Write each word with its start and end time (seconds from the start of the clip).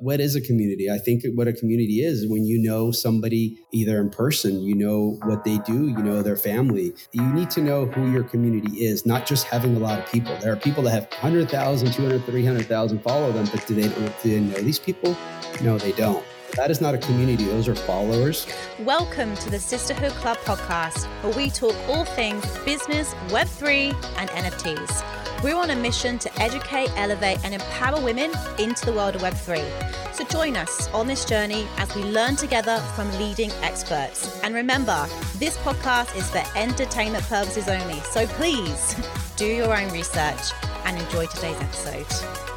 what 0.00 0.20
is 0.20 0.36
a 0.36 0.42
community? 0.42 0.90
I 0.90 0.98
think 0.98 1.24
what 1.36 1.48
a 1.48 1.54
community 1.54 2.04
is 2.04 2.28
when 2.28 2.44
you 2.44 2.58
know 2.58 2.90
somebody 2.90 3.58
either 3.72 3.98
in 3.98 4.10
person, 4.10 4.60
you 4.60 4.74
know 4.74 5.18
what 5.24 5.42
they 5.42 5.56
do, 5.58 5.88
you 5.88 5.96
know 5.96 6.22
their 6.22 6.36
family. 6.36 6.92
You 7.12 7.22
need 7.32 7.48
to 7.52 7.62
know 7.62 7.86
who 7.86 8.12
your 8.12 8.22
community 8.22 8.84
is, 8.84 9.06
not 9.06 9.24
just 9.24 9.46
having 9.46 9.74
a 9.74 9.78
lot 9.78 9.98
of 9.98 10.06
people. 10.12 10.36
There 10.36 10.52
are 10.52 10.56
people 10.56 10.82
that 10.82 10.90
have 10.90 11.08
100,000, 11.12 11.92
200, 11.92 12.24
300,000 12.26 12.98
follow 13.02 13.32
them, 13.32 13.48
but 13.50 13.66
do 13.66 13.74
they, 13.74 13.88
do 13.88 14.12
they 14.22 14.40
know 14.40 14.60
these 14.60 14.78
people? 14.78 15.16
No, 15.62 15.78
they 15.78 15.92
don't. 15.92 16.22
That 16.56 16.70
is 16.70 16.82
not 16.82 16.94
a 16.94 16.98
community, 16.98 17.44
those 17.44 17.66
are 17.66 17.74
followers. 17.74 18.46
Welcome 18.80 19.34
to 19.36 19.48
the 19.48 19.58
Sisterhood 19.58 20.12
Club 20.12 20.36
podcast, 20.38 21.06
where 21.22 21.34
we 21.34 21.48
talk 21.48 21.74
all 21.88 22.04
things 22.04 22.44
business, 22.66 23.14
Web3, 23.28 23.94
and 24.18 24.28
NFTs. 24.28 25.25
We're 25.42 25.56
on 25.56 25.70
a 25.70 25.76
mission 25.76 26.18
to 26.20 26.42
educate, 26.42 26.90
elevate, 26.96 27.38
and 27.44 27.54
empower 27.54 28.00
women 28.02 28.32
into 28.58 28.86
the 28.86 28.92
world 28.92 29.16
of 29.16 29.22
Web3. 29.22 30.14
So 30.14 30.24
join 30.24 30.56
us 30.56 30.88
on 30.94 31.06
this 31.06 31.24
journey 31.26 31.68
as 31.76 31.94
we 31.94 32.02
learn 32.04 32.36
together 32.36 32.78
from 32.94 33.10
leading 33.18 33.50
experts. 33.62 34.40
And 34.42 34.54
remember, 34.54 35.06
this 35.36 35.56
podcast 35.58 36.16
is 36.16 36.30
for 36.30 36.42
entertainment 36.56 37.24
purposes 37.24 37.68
only. 37.68 38.00
So 38.00 38.26
please 38.26 38.96
do 39.36 39.46
your 39.46 39.76
own 39.76 39.92
research 39.92 40.52
and 40.84 40.98
enjoy 40.98 41.26
today's 41.26 41.60
episode. 41.60 42.55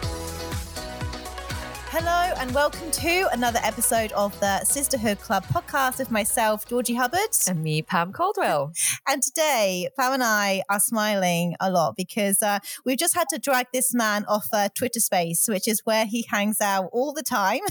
Hello, 1.91 2.33
and 2.37 2.53
welcome 2.53 2.91
to 2.91 3.27
another 3.31 3.57
episode 3.63 4.11
of 4.11 4.39
the 4.39 4.63
Sisterhood 4.63 5.19
Club 5.21 5.43
podcast 5.45 5.97
with 5.97 6.11
myself, 6.11 6.67
Georgie 6.67 6.93
Hubbard. 6.93 7.35
And 7.47 7.63
me, 7.63 7.81
Pam 7.81 8.13
Caldwell. 8.13 8.73
and 9.07 9.23
today, 9.23 9.89
Pam 9.97 10.13
and 10.13 10.23
I 10.23 10.61
are 10.69 10.79
smiling 10.79 11.55
a 11.59 11.71
lot 11.71 11.95
because 11.97 12.43
uh, 12.43 12.59
we've 12.85 12.99
just 12.99 13.15
had 13.15 13.27
to 13.29 13.39
drag 13.39 13.65
this 13.73 13.91
man 13.91 14.23
off 14.25 14.45
uh, 14.53 14.69
Twitter 14.75 14.99
Space, 14.99 15.47
which 15.47 15.67
is 15.67 15.81
where 15.83 16.05
he 16.05 16.27
hangs 16.29 16.61
out 16.61 16.89
all 16.93 17.11
the 17.11 17.23
time. 17.23 17.61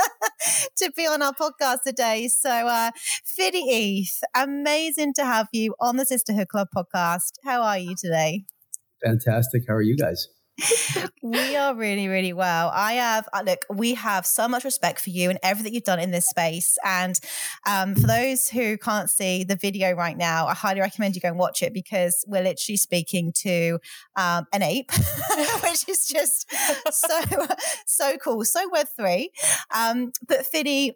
to 0.78 0.90
be 0.96 1.06
on 1.06 1.20
our 1.20 1.34
podcast 1.34 1.82
today. 1.84 2.28
So, 2.28 2.48
uh, 2.50 2.92
Fity 3.22 3.64
Eth, 3.70 4.22
amazing 4.34 5.12
to 5.16 5.26
have 5.26 5.48
you 5.52 5.74
on 5.78 5.98
the 5.98 6.06
Sisterhood 6.06 6.48
Club 6.48 6.68
podcast. 6.74 7.32
How 7.44 7.60
are 7.60 7.78
you 7.78 7.94
today? 7.94 8.46
Fantastic. 9.04 9.64
How 9.68 9.74
are 9.74 9.82
you 9.82 9.94
guys? 9.94 10.28
We 11.22 11.56
are 11.56 11.74
really, 11.74 12.08
really 12.08 12.32
well. 12.32 12.70
I 12.74 12.94
have, 12.94 13.28
uh, 13.32 13.42
look, 13.44 13.64
we 13.70 13.94
have 13.94 14.26
so 14.26 14.48
much 14.48 14.64
respect 14.64 15.00
for 15.00 15.10
you 15.10 15.30
and 15.30 15.38
everything 15.42 15.74
you've 15.74 15.84
done 15.84 16.00
in 16.00 16.10
this 16.10 16.26
space. 16.26 16.76
And 16.84 17.18
um, 17.66 17.94
for 17.94 18.06
those 18.06 18.48
who 18.48 18.76
can't 18.78 19.10
see 19.10 19.44
the 19.44 19.56
video 19.56 19.92
right 19.92 20.16
now, 20.16 20.46
I 20.46 20.54
highly 20.54 20.80
recommend 20.80 21.14
you 21.14 21.20
go 21.20 21.28
and 21.28 21.38
watch 21.38 21.62
it 21.62 21.72
because 21.72 22.24
we're 22.26 22.42
literally 22.42 22.76
speaking 22.76 23.32
to 23.38 23.78
um, 24.16 24.46
an 24.52 24.62
ape, 24.62 24.90
which 25.62 25.88
is 25.88 26.06
just 26.06 26.52
so, 26.90 27.20
so 27.86 28.16
cool. 28.16 28.44
So 28.44 28.68
Web3. 28.70 29.26
Um, 29.74 30.12
but 30.26 30.46
Fity, 30.46 30.92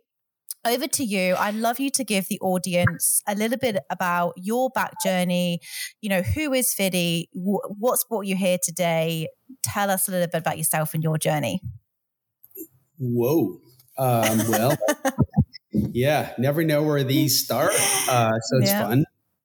over 0.65 0.87
to 0.87 1.05
you. 1.05 1.35
I'd 1.37 1.55
love 1.55 1.81
you 1.81 1.91
to 1.91 2.05
give 2.05 2.29
the 2.29 2.39
audience 2.41 3.23
a 3.27 3.35
little 3.35 3.59
bit 3.59 3.79
about 3.91 4.35
your 4.37 4.71
back 4.71 4.95
journey. 5.03 5.61
You 6.01 6.11
know, 6.11 6.23
who 6.23 6.53
is 6.53 6.73
Fity? 6.73 7.29
What's 7.33 8.05
brought 8.05 8.27
you 8.27 8.37
here 8.37 8.59
today? 8.63 9.29
Tell 9.63 9.91
us 9.91 10.09
a 10.09 10.11
little 10.11 10.29
bit 10.29 10.39
about 10.39 10.59
yourself 10.59 10.95
and 10.95 11.03
your 11.03 11.19
journey. 11.19 11.61
Whoa. 12.99 13.59
Um, 13.99 14.39
well, 14.49 14.77
yeah, 15.73 16.33
never 16.39 16.65
know 16.65 16.83
where 16.83 17.05
these 17.05 17.43
start. 17.43 17.73
Uh, 18.09 18.31
so 18.41 18.59
it's 18.59 18.71
yeah. 18.71 18.87
fun. 18.87 19.05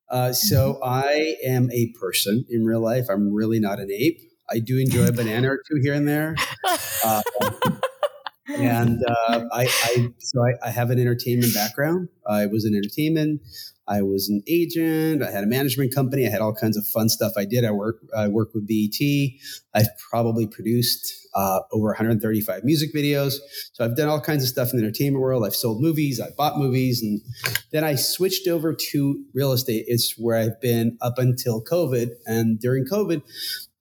Uh, 0.10 0.32
so 0.32 0.74
mm-hmm. 0.74 0.84
I 0.84 1.36
am 1.44 1.72
a 1.72 1.92
person 2.00 2.46
in 2.50 2.64
real 2.66 2.82
life. 2.82 3.08
I'm 3.10 3.34
really 3.34 3.60
not 3.60 3.80
an 3.80 3.92
ape. 3.92 4.20
I 4.50 4.60
do 4.60 4.78
enjoy 4.78 5.08
a 5.08 5.12
banana 5.12 5.52
or 5.52 5.58
two 5.58 5.80
here 5.82 5.94
and 5.94 6.08
there. 6.08 6.36
Uh, 7.04 7.22
and 8.48 9.04
uh, 9.04 9.46
I, 9.52 9.64
I, 9.64 10.10
so 10.20 10.42
I, 10.42 10.68
I, 10.68 10.70
have 10.70 10.90
an 10.90 11.00
entertainment 11.00 11.54
background. 11.54 12.10
I 12.28 12.46
was 12.46 12.66
in 12.66 12.76
entertainment. 12.76 13.42
I 13.88 14.02
was 14.02 14.30
an 14.30 14.44
agent. 14.48 15.24
I 15.24 15.32
had 15.32 15.44
a 15.44 15.48
management 15.48 15.94
company. 15.96 16.28
I 16.28 16.30
had 16.30 16.42
all 16.42 16.54
kinds 16.54 16.78
of 16.78 16.86
fun 16.86 17.10
stuff 17.10 17.34
I 17.38 17.46
did. 17.46 17.64
I 17.64 17.72
work 17.72 18.00
I 18.16 18.28
worked 18.28 18.54
with 18.54 18.68
BET. 18.68 19.00
I've 19.74 19.88
probably 20.10 20.46
produced 20.46 21.14
uh, 21.34 21.60
over 21.72 21.88
135 21.88 22.64
music 22.64 22.94
videos. 22.94 23.36
So 23.74 23.86
I've 23.86 23.96
done 23.96 24.10
all 24.10 24.20
kinds 24.20 24.44
of 24.44 24.50
stuff 24.50 24.72
in 24.72 24.80
the 24.80 24.84
entertainment 24.84 25.22
world. 25.22 25.46
I've 25.46 25.56
sold 25.56 25.82
movies. 25.82 26.20
I 26.20 26.30
bought 26.38 26.58
movies, 26.58 27.02
and 27.02 27.22
then 27.72 27.84
I 27.84 27.96
switched 27.96 28.48
over 28.48 28.74
to 28.74 29.26
real 29.34 29.54
estate. 29.54 29.86
It's 29.88 30.16
where 30.18 30.38
I've 30.38 30.60
been 30.60 30.98
up 31.02 31.18
until 31.18 31.64
COVID. 31.64 32.10
And 32.26 32.60
during 32.60 32.86
COVID, 32.86 33.22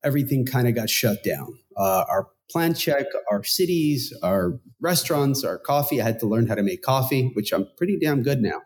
everything 0.04 0.46
kind 0.46 0.68
of 0.68 0.74
got 0.74 0.88
shut 0.88 1.24
down. 1.24 1.58
Uh, 1.76 2.04
our 2.08 2.28
plan 2.50 2.74
check 2.74 3.06
our 3.30 3.42
cities, 3.42 4.12
our 4.22 4.58
restaurants, 4.80 5.44
our 5.44 5.58
coffee. 5.58 6.00
I 6.00 6.04
had 6.04 6.20
to 6.20 6.26
learn 6.26 6.46
how 6.46 6.54
to 6.54 6.62
make 6.62 6.82
coffee, 6.82 7.30
which 7.34 7.52
I'm 7.52 7.66
pretty 7.76 7.98
damn 7.98 8.22
good 8.22 8.40
now. 8.40 8.62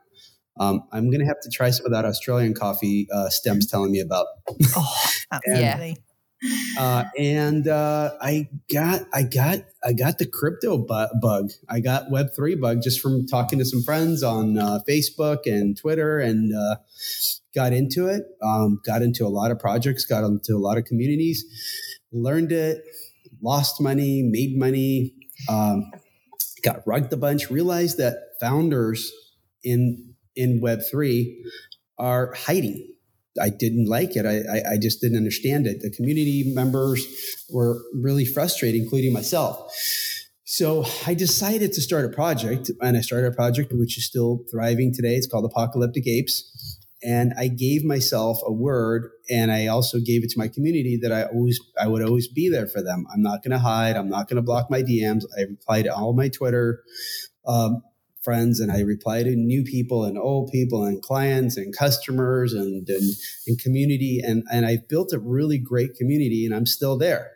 Um, 0.59 0.83
I'm 0.93 1.09
going 1.09 1.21
to 1.21 1.27
have 1.27 1.41
to 1.43 1.51
try 1.51 1.71
some 1.71 1.87
of 1.87 1.93
that 1.93 2.05
Australian 2.05 2.55
coffee 2.55 3.09
uh, 3.13 3.31
Stem's 3.31 3.67
telling 3.67 3.93
me 3.93 4.01
about. 4.01 4.27
Oh, 4.77 5.01
absolutely. 5.33 5.97
and, 6.43 6.79
uh, 6.79 7.05
and 7.19 7.69
uh, 7.69 8.11
I 8.21 8.49
got, 8.73 9.03
I 9.13 9.23
got, 9.23 9.61
I 9.83 9.95
got 9.95 10.19
the 10.19 10.27
crypto 10.27 10.77
bu- 10.77 11.19
bug. 11.23 11.51
I 11.69 11.81
got 11.81 12.11
Web 12.11 12.27
three 12.37 12.57
bug 12.57 12.83
just 12.83 13.01
from 13.01 13.27
talking 13.27 13.59
to 13.59 13.65
some 13.65 13.83
friends 13.83 14.23
on 14.23 14.59
uh, 14.59 14.81
Facebook 14.89 15.47
and 15.47 15.79
Twitter, 15.79 16.19
and 16.19 16.55
uh, 16.55 16.77
got 17.55 17.73
into 17.73 18.09
it. 18.09 18.25
Um, 18.43 18.81
got 18.85 19.01
into 19.01 19.27
a 19.27 19.29
lot 19.29 19.51
of 19.51 19.59
projects. 19.59 20.05
Got 20.05 20.25
into 20.25 20.55
a 20.55 20.59
lot 20.59 20.77
of 20.77 20.85
communities. 20.85 21.45
Learned 22.13 22.53
it 22.53 22.85
lost 23.43 23.81
money, 23.81 24.23
made 24.31 24.59
money, 24.59 25.15
um, 25.49 25.91
got 26.63 26.83
rugged 26.87 27.13
a 27.13 27.17
bunch, 27.17 27.51
realized 27.51 27.99
that 27.99 28.17
founders 28.41 29.11
in 29.63 30.15
in 30.37 30.61
Web 30.61 30.81
three 30.91 31.45
are 31.99 32.33
hiding. 32.35 32.87
I 33.41 33.51
didn't 33.51 33.87
like 33.87 34.17
it. 34.17 34.27
I, 34.27 34.39
I, 34.39 34.73
I, 34.73 34.79
just 34.79 35.01
didn't 35.01 35.17
understand 35.17 35.67
it. 35.67 35.81
The 35.83 35.91
community 35.91 36.53
members 36.53 37.07
were 37.49 37.81
really 37.95 38.25
frustrated, 38.25 38.81
including 38.81 39.13
myself. 39.13 39.73
So 40.45 40.85
I 41.07 41.15
decided 41.15 41.73
to 41.75 41.81
start 41.81 42.05
a 42.05 42.09
project, 42.09 42.73
and 42.81 42.97
I 42.97 43.01
started 43.03 43.29
a 43.29 43.37
project 43.37 43.73
which 43.73 43.97
is 43.97 44.05
still 44.05 44.45
thriving 44.51 44.93
today. 44.93 45.15
It's 45.15 45.29
called 45.29 45.45
Apocalyptic 45.45 46.09
Apes. 46.09 46.80
And 47.03 47.33
I 47.39 47.49
gave 47.49 47.85
myself 47.85 48.41
a 48.45 48.53
word 48.53 49.11
and 49.31 49.51
I 49.51 49.69
also 49.69 49.99
gave 50.01 50.23
it 50.23 50.31
to 50.31 50.39
my 50.39 50.49
community 50.49 50.99
that 51.03 51.13
I 51.13 51.25
always 51.25 51.59
I 51.81 51.89
would 51.89 52.03
always 52.03 52.29
be 52.29 52.51
there 52.51 52.67
for 52.67 52.83
them. 52.83 53.07
I'm 53.13 53.23
not 53.23 53.43
going 53.43 53.53
to 53.53 53.59
hide. 53.59 53.97
I'm 53.97 54.11
not 54.11 54.29
going 54.29 54.37
to 54.37 54.43
block 54.43 54.71
my 54.71 54.83
DMs. 54.83 55.25
I 55.37 55.43
reply 55.43 55.83
to 55.83 55.95
all 55.95 56.13
my 56.13 56.29
Twitter 56.29 56.83
um, 57.47 57.83
friends 58.23 58.61
and 58.61 58.71
I 58.71 58.81
reply 58.81 59.23
to 59.23 59.31
new 59.31 59.65
people 59.65 60.05
and 60.05 60.19
old 60.19 60.51
people 60.51 60.85
and 60.85 61.03
clients 61.03 61.57
and 61.57 61.75
customers 61.75 62.53
and, 62.53 62.87
and, 62.89 63.13
and 63.47 63.59
community. 63.59 64.21
And, 64.23 64.45
and 64.53 64.67
I've 64.67 64.89
built 64.89 65.13
a 65.13 65.19
really 65.19 65.59
great 65.59 65.95
community 65.95 66.45
and 66.45 66.55
I'm 66.55 66.67
still 66.67 66.99
there. 66.99 67.33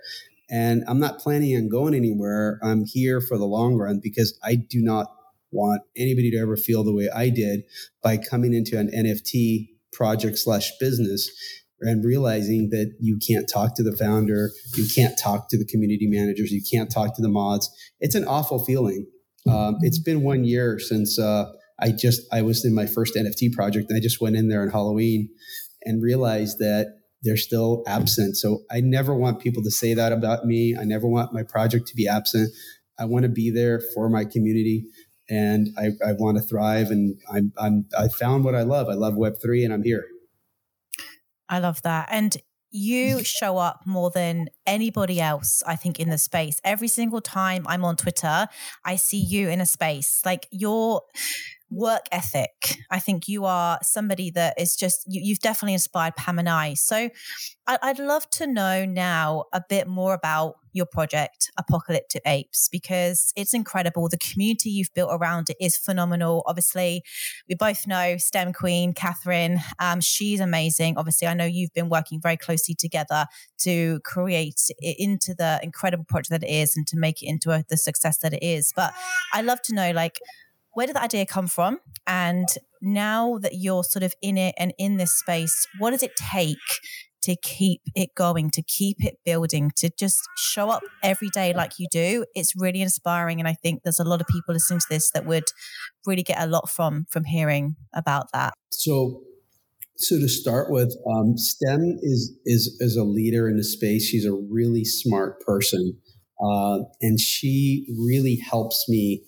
And 0.51 0.85
I'm 0.87 1.01
not 1.01 1.19
planning 1.19 1.57
on 1.57 1.71
going 1.71 1.95
anywhere. 1.95 2.61
I'm 2.63 2.85
here 2.85 3.21
for 3.21 3.39
the 3.39 3.47
long 3.47 3.77
run 3.77 3.99
because 4.03 4.39
I 4.45 4.57
do 4.57 4.83
not 4.83 5.11
want 5.55 5.83
anybody 5.97 6.31
to 6.33 6.39
ever 6.39 6.57
feel 6.57 6.85
the 6.85 6.95
way 6.95 7.09
I 7.15 7.31
did 7.31 7.63
by 8.03 8.19
coming 8.19 8.53
into 8.53 8.79
an 8.79 8.91
NFT 8.95 9.69
project 9.93 10.39
slash 10.39 10.71
business 10.79 11.31
and 11.81 12.05
realizing 12.05 12.71
that 12.71 12.95
you 13.01 13.19
can't 13.19 13.49
talk 13.49 13.77
to 13.77 13.83
the 13.83 13.97
founder, 13.97 14.51
you 14.75 14.87
can't 14.95 15.19
talk 15.19 15.49
to 15.51 15.59
the 15.59 15.67
community 15.67 16.07
managers, 16.07 16.51
you 16.51 16.63
can't 16.63 16.91
talk 16.91 17.15
to 17.17 17.23
the 17.23 17.29
mods. 17.29 17.71
It's 18.01 18.15
an 18.15 18.25
awful 18.25 18.65
feeling. 18.65 19.07
Um, 19.49 19.77
it's 19.81 19.99
been 19.99 20.23
one 20.23 20.45
year 20.45 20.79
since 20.79 21.19
uh, 21.19 21.53
I 21.81 21.91
just 21.91 22.23
I 22.33 22.43
was 22.43 22.65
in 22.65 22.75
my 22.75 22.87
first 22.87 23.15
NFT 23.15 23.53
project, 23.53 23.91
and 23.91 23.97
I 23.97 24.01
just 24.01 24.21
went 24.21 24.37
in 24.37 24.49
there 24.49 24.63
on 24.63 24.71
Halloween 24.71 25.29
and 25.83 26.03
realized 26.03 26.59
that 26.59 26.99
they're 27.23 27.37
still 27.37 27.83
absent. 27.87 28.37
So 28.37 28.61
I 28.71 28.81
never 28.81 29.15
want 29.15 29.41
people 29.41 29.63
to 29.63 29.71
say 29.71 29.95
that 29.95 30.13
about 30.13 30.45
me. 30.45 30.77
I 30.79 30.85
never 30.85 31.07
want 31.07 31.33
my 31.33 31.43
project 31.43 31.89
to 31.89 31.97
be 31.97 32.09
absent. 32.09 32.51
I 32.99 33.07
want 33.07 33.25
to 33.25 33.29
be 33.29 33.51
there 33.51 33.81
for 33.95 34.09
my 34.09 34.25
community 34.25 34.85
and 35.29 35.69
I, 35.79 35.91
I 36.07 36.13
want 36.13 36.37
to 36.37 36.43
thrive. 36.43 36.91
And 36.91 37.19
I'm, 37.33 37.53
I'm, 37.59 37.87
I 37.97 38.09
found 38.09 38.45
what 38.45 38.55
I 38.55 38.63
love. 38.63 38.89
I 38.89 38.95
love 38.95 39.17
Web 39.17 39.35
three, 39.41 39.65
and 39.65 39.73
I'm 39.73 39.83
here. 39.83 40.05
I 41.49 41.59
love 41.59 41.83
that. 41.83 42.09
And 42.11 42.37
you 42.71 43.23
show 43.25 43.59
up 43.59 43.83
more 43.87 44.11
than 44.11 44.49
anybody 44.67 45.21
else, 45.21 45.63
I 45.67 45.77
think, 45.77 46.01
in 46.01 46.11
the 46.11 46.19
space. 46.19 46.61
Every 46.65 46.89
single 46.89 47.21
time 47.21 47.65
I'm 47.69 47.85
on 47.85 47.97
Twitter, 47.97 48.49
I 48.85 48.97
see 48.97 49.19
you 49.19 49.49
in 49.49 49.61
a 49.61 49.67
space. 49.67 50.23
Like 50.25 50.47
you're 50.51 51.03
work 51.71 52.03
ethic. 52.13 52.79
I 52.91 52.99
think 52.99 53.29
you 53.29 53.45
are 53.45 53.79
somebody 53.83 54.31
that 54.33 54.55
is 54.59 54.77
just, 54.77 55.05
you, 55.07 55.35
have 55.35 55.41
definitely 55.41 55.75
inspired 55.75 56.17
Pam 56.17 56.39
and 56.39 56.49
I. 56.49 56.75
So 56.75 57.11
I, 57.67 57.79
I'd 57.83 57.99
love 57.99 58.29
to 58.31 58.47
know 58.47 58.85
now 58.85 59.45
a 59.53 59.63
bit 59.69 59.89
more 59.89 60.15
about 60.15 60.57
your 60.73 60.87
project, 60.87 61.51
Apocalyptic 61.57 62.23
Apes, 62.27 62.69
because 62.71 63.33
it's 63.37 63.55
incredible. 63.55 64.09
The 64.09 64.19
community 64.19 64.71
you've 64.71 64.93
built 64.93 65.11
around 65.13 65.49
it 65.49 65.57
is 65.61 65.77
phenomenal. 65.77 66.43
Obviously, 66.47 67.03
we 67.49 67.55
both 67.55 67.87
know 67.87 68.17
STEM 68.17 68.53
Queen, 68.53 68.93
Catherine. 68.93 69.61
Um, 69.79 70.01
she's 70.01 70.41
amazing. 70.41 70.99
Obviously, 70.99 71.29
I 71.29 71.35
know 71.35 71.45
you've 71.45 71.73
been 71.75 71.89
working 71.89 72.21
very 72.21 72.37
closely 72.37 72.75
together 72.75 73.27
to 73.59 74.01
create 74.01 74.63
it 74.79 74.97
into 74.99 75.33
the 75.33 75.61
incredible 75.63 76.05
project 76.05 76.31
that 76.31 76.43
it 76.43 76.53
is 76.53 76.77
and 76.77 76.87
to 76.89 76.99
make 76.99 77.23
it 77.23 77.27
into 77.27 77.53
a, 77.53 77.65
the 77.69 77.77
success 77.77 78.19
that 78.19 78.35
it 78.35 78.43
is. 78.43 78.73
But 78.75 78.93
I 79.33 79.43
love 79.43 79.63
to 79.63 79.75
know, 79.75 79.93
like, 79.93 80.19
where 80.75 80.87
did 80.87 80.97
the 80.97 81.03
idea 81.03 81.27
come 81.27 81.47
from? 81.47 81.79
And 82.07 82.49
now 82.81 83.39
that 83.39 83.55
you're 83.55 83.85
sort 83.85 84.03
of 84.03 84.15
in 84.21 84.37
it 84.37 84.55
and 84.59 84.73
in 84.79 84.97
this 84.97 85.13
space, 85.13 85.67
what 85.79 85.91
does 85.91 86.03
it 86.03 86.13
take 86.17 86.59
to 87.23 87.37
keep 87.43 87.81
it 87.95 88.11
going, 88.15 88.51
to 88.51 88.63
keep 88.63 89.03
it 89.03 89.17
building, 89.25 89.71
to 89.77 89.91
just 89.99 90.21
show 90.37 90.69
up 90.69 90.83
every 91.03 91.31
day 91.31 91.55
like 91.55 91.73
you 91.79 91.87
do? 91.91 92.27
It's 92.35 92.55
really 92.55 92.83
inspiring. 92.83 93.41
And 93.41 93.49
I 93.49 93.55
think 93.55 93.83
there's 93.83 94.01
a 94.01 94.05
lot 94.05 94.21
of 94.21 94.27
people 94.27 94.55
listening 94.55 94.81
to 94.81 94.87
this 94.91 95.11
that 95.13 95.25
would 95.25 95.45
really 96.07 96.23
get 96.23 96.43
a 96.43 96.47
lot 96.47 96.69
from 96.69 97.07
from 97.09 97.25
hearing 97.25 97.77
about 97.95 98.33
that. 98.33 98.53
So 98.71 99.23
so 99.97 100.19
to 100.19 100.29
start 100.29 100.71
with, 100.71 100.95
um, 101.09 101.37
STEM 101.37 101.99
is 102.03 102.37
is 102.45 102.77
is 102.81 102.97
a 102.97 103.05
leader 103.05 103.49
in 103.49 103.57
the 103.57 103.65
space. 103.65 104.05
She's 104.05 104.27
a 104.27 104.33
really 104.33 104.85
smart 104.85 105.41
person, 105.41 105.99
uh, 106.43 106.81
and 107.01 107.19
she 107.21 107.87
really 107.99 108.37
helps 108.37 108.89
me 108.89 109.23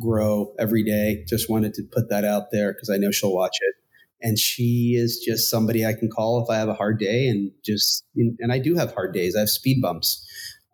grow 0.00 0.54
every 0.58 0.84
day. 0.84 1.24
Just 1.28 1.50
wanted 1.50 1.74
to 1.74 1.82
put 1.92 2.08
that 2.10 2.24
out 2.24 2.50
there 2.52 2.72
because 2.72 2.90
I 2.90 2.96
know 2.96 3.10
she'll 3.10 3.34
watch 3.34 3.56
it. 3.60 3.74
And 4.22 4.38
she 4.38 4.94
is 4.96 5.18
just 5.18 5.50
somebody 5.50 5.84
I 5.84 5.92
can 5.92 6.08
call 6.10 6.42
if 6.42 6.48
I 6.48 6.56
have 6.56 6.68
a 6.68 6.74
hard 6.74 6.98
day, 6.98 7.28
and 7.28 7.50
just 7.62 8.04
and 8.16 8.52
I 8.52 8.58
do 8.58 8.74
have 8.74 8.94
hard 8.94 9.12
days. 9.12 9.36
I 9.36 9.40
have 9.40 9.50
speed 9.50 9.82
bumps, 9.82 10.24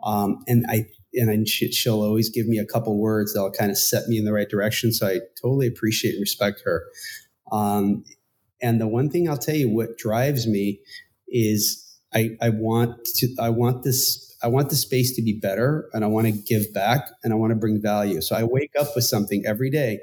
um, 0.05 0.45
and 0.47 0.65
I 0.69 0.87
and 1.15 1.31
I, 1.31 1.45
she'll 1.45 2.03
always 2.03 2.31
give 2.31 2.47
me 2.47 2.59
a 2.59 2.65
couple 2.65 2.97
words 2.97 3.35
that'll 3.35 3.51
kind 3.51 3.73
of 3.73 3.79
set 3.79 4.07
me 4.07 4.19
in 4.19 4.25
the 4.25 4.33
right 4.33 4.49
direction. 4.49 4.93
So 4.93 5.09
I 5.09 5.19
totally 5.43 5.67
appreciate 5.67 6.13
and 6.13 6.21
respect 6.21 6.63
her. 6.65 6.85
Um, 7.51 8.05
and 8.63 8.81
the 8.81 8.87
one 8.87 9.11
thing 9.11 9.29
I'll 9.29 9.39
tell 9.39 9.57
you, 9.57 9.69
what 9.69 9.99
drives 9.99 10.47
me 10.47 10.81
is 11.29 11.90
I, 12.15 12.37
I 12.41 12.51
want 12.51 13.05
to 13.17 13.29
I 13.41 13.51
want 13.51 13.83
this 13.85 14.35
I 14.43 14.49
want 14.49 14.71
the 14.71 14.77
space 14.77 15.15
to 15.17 15.23
be 15.23 15.33
better 15.33 15.89
and 15.93 16.05
I 16.05 16.09
want 16.09 16.27
to 16.27 16.33
give 16.33 16.73
back 16.73 17.11
and 17.23 17.33
I 17.33 17.37
want 17.37 17.51
to 17.51 17.57
bring 17.57 17.81
value. 17.81 18.21
So 18.21 18.35
I 18.35 18.45
wake 18.45 18.73
up 18.79 18.89
with 18.95 19.05
something 19.05 19.45
every 19.47 19.71
day. 19.71 20.01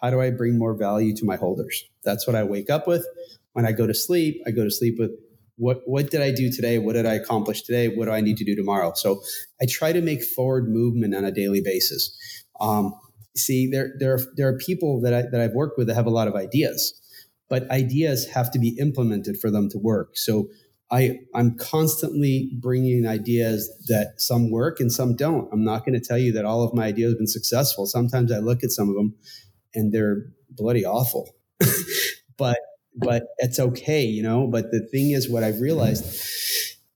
How 0.00 0.10
do 0.10 0.20
I 0.20 0.30
bring 0.30 0.58
more 0.58 0.74
value 0.74 1.14
to 1.16 1.24
my 1.24 1.36
holders? 1.36 1.84
That's 2.02 2.26
what 2.26 2.34
I 2.34 2.44
wake 2.44 2.70
up 2.70 2.86
with. 2.86 3.06
When 3.52 3.66
I 3.66 3.72
go 3.72 3.86
to 3.86 3.94
sleep, 3.94 4.42
I 4.46 4.50
go 4.50 4.64
to 4.64 4.70
sleep 4.70 4.96
with 4.98 5.12
what 5.56 5.82
what 5.86 6.10
did 6.10 6.20
I 6.20 6.32
do 6.32 6.50
today? 6.50 6.78
What 6.78 6.94
did 6.94 7.06
I 7.06 7.14
accomplish 7.14 7.62
today? 7.62 7.88
What 7.88 8.06
do 8.06 8.10
I 8.10 8.20
need 8.20 8.36
to 8.38 8.44
do 8.44 8.56
tomorrow? 8.56 8.92
So 8.94 9.22
I 9.62 9.66
try 9.68 9.92
to 9.92 10.00
make 10.00 10.22
forward 10.22 10.68
movement 10.68 11.14
on 11.14 11.24
a 11.24 11.30
daily 11.30 11.60
basis. 11.60 12.16
Um, 12.60 12.94
see, 13.36 13.68
there 13.70 13.94
there 13.98 14.14
are, 14.14 14.20
there 14.36 14.48
are 14.48 14.58
people 14.58 15.00
that 15.02 15.14
I, 15.14 15.22
that 15.30 15.40
I've 15.40 15.52
worked 15.52 15.78
with 15.78 15.86
that 15.86 15.94
have 15.94 16.06
a 16.06 16.10
lot 16.10 16.26
of 16.26 16.34
ideas, 16.34 17.00
but 17.48 17.70
ideas 17.70 18.26
have 18.26 18.50
to 18.52 18.58
be 18.58 18.76
implemented 18.80 19.38
for 19.38 19.50
them 19.50 19.68
to 19.70 19.78
work. 19.78 20.16
So 20.16 20.48
I, 20.90 21.18
I'm 21.34 21.56
constantly 21.56 22.50
bringing 22.60 23.06
ideas 23.06 23.70
that 23.88 24.14
some 24.18 24.50
work 24.50 24.80
and 24.80 24.92
some 24.92 25.16
don't. 25.16 25.48
I'm 25.52 25.64
not 25.64 25.84
going 25.84 25.98
to 25.98 26.06
tell 26.06 26.18
you 26.18 26.32
that 26.32 26.44
all 26.44 26.62
of 26.62 26.74
my 26.74 26.84
ideas 26.86 27.12
have 27.12 27.18
been 27.18 27.26
successful. 27.26 27.86
Sometimes 27.86 28.30
I 28.30 28.38
look 28.38 28.62
at 28.62 28.70
some 28.70 28.88
of 28.88 28.94
them 28.94 29.14
and 29.74 29.92
they're 29.92 30.26
bloody 30.50 30.84
awful, 30.84 31.34
but, 32.36 32.58
but 32.96 33.24
it's 33.38 33.58
okay, 33.58 34.04
you 34.04 34.22
know? 34.22 34.46
But 34.46 34.70
the 34.70 34.80
thing 34.80 35.10
is, 35.10 35.28
what 35.28 35.42
I've 35.42 35.60
realized 35.60 36.04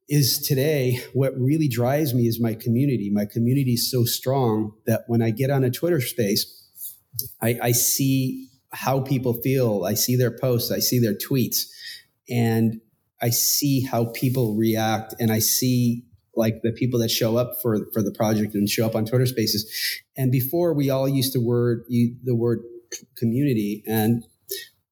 is 0.09 0.39
today, 0.39 1.01
what 1.13 1.39
really 1.39 1.69
drives 1.69 2.15
me 2.15 2.27
is 2.27 2.41
my 2.41 2.55
community. 2.55 3.11
My 3.11 3.25
community 3.25 3.73
is 3.73 3.91
so 3.91 4.05
strong 4.05 4.73
that 4.87 5.05
when 5.07 5.23
I 5.23 5.31
get 5.31 5.51
on 5.51 5.65
a 5.65 5.71
Twitter 5.71 6.01
space, 6.01 6.55
I, 7.43 7.59
I 7.63 7.73
see 7.73 8.49
how 8.73 9.01
people 9.01 9.35
feel. 9.35 9.85
I 9.85 9.95
see 9.95 10.17
their 10.17 10.31
posts, 10.31 10.71
I 10.71 10.79
see 10.79 10.99
their 10.99 11.15
tweets. 11.15 11.63
And 12.31 12.81
I 13.21 13.31
see 13.31 13.83
how 13.83 14.07
people 14.15 14.57
react 14.57 15.15
and 15.19 15.33
I 15.33 15.41
see 15.41 16.05
like 16.37 16.63
the 16.63 16.73
people 16.73 17.01
that 17.01 17.11
show 17.11 17.37
up 17.37 17.55
for 17.61 17.79
for 17.93 18.03
the 18.03 18.13
project 18.13 18.55
and 18.55 18.69
show 18.69 18.87
up 18.87 18.95
on 18.95 19.05
Twitter 19.05 19.27
Spaces. 19.27 19.69
And 20.17 20.31
before 20.31 20.73
we 20.73 20.89
all 20.89 21.09
used 21.09 21.35
the 21.35 21.41
word 21.41 21.85
the 21.89 22.35
word 22.35 22.61
community, 23.17 23.83
and 23.87 24.25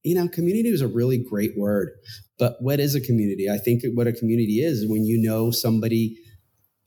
you 0.06 0.14
know, 0.14 0.28
community 0.28 0.68
is 0.68 0.80
a 0.80 0.88
really 0.88 1.18
great 1.18 1.56
word. 1.56 1.90
But 2.38 2.56
what 2.60 2.78
is 2.78 2.94
a 2.94 3.00
community? 3.00 3.48
I 3.50 3.58
think 3.58 3.82
what 3.94 4.06
a 4.06 4.12
community 4.12 4.60
is 4.60 4.86
when 4.88 5.04
you 5.04 5.20
know 5.20 5.50
somebody 5.50 6.16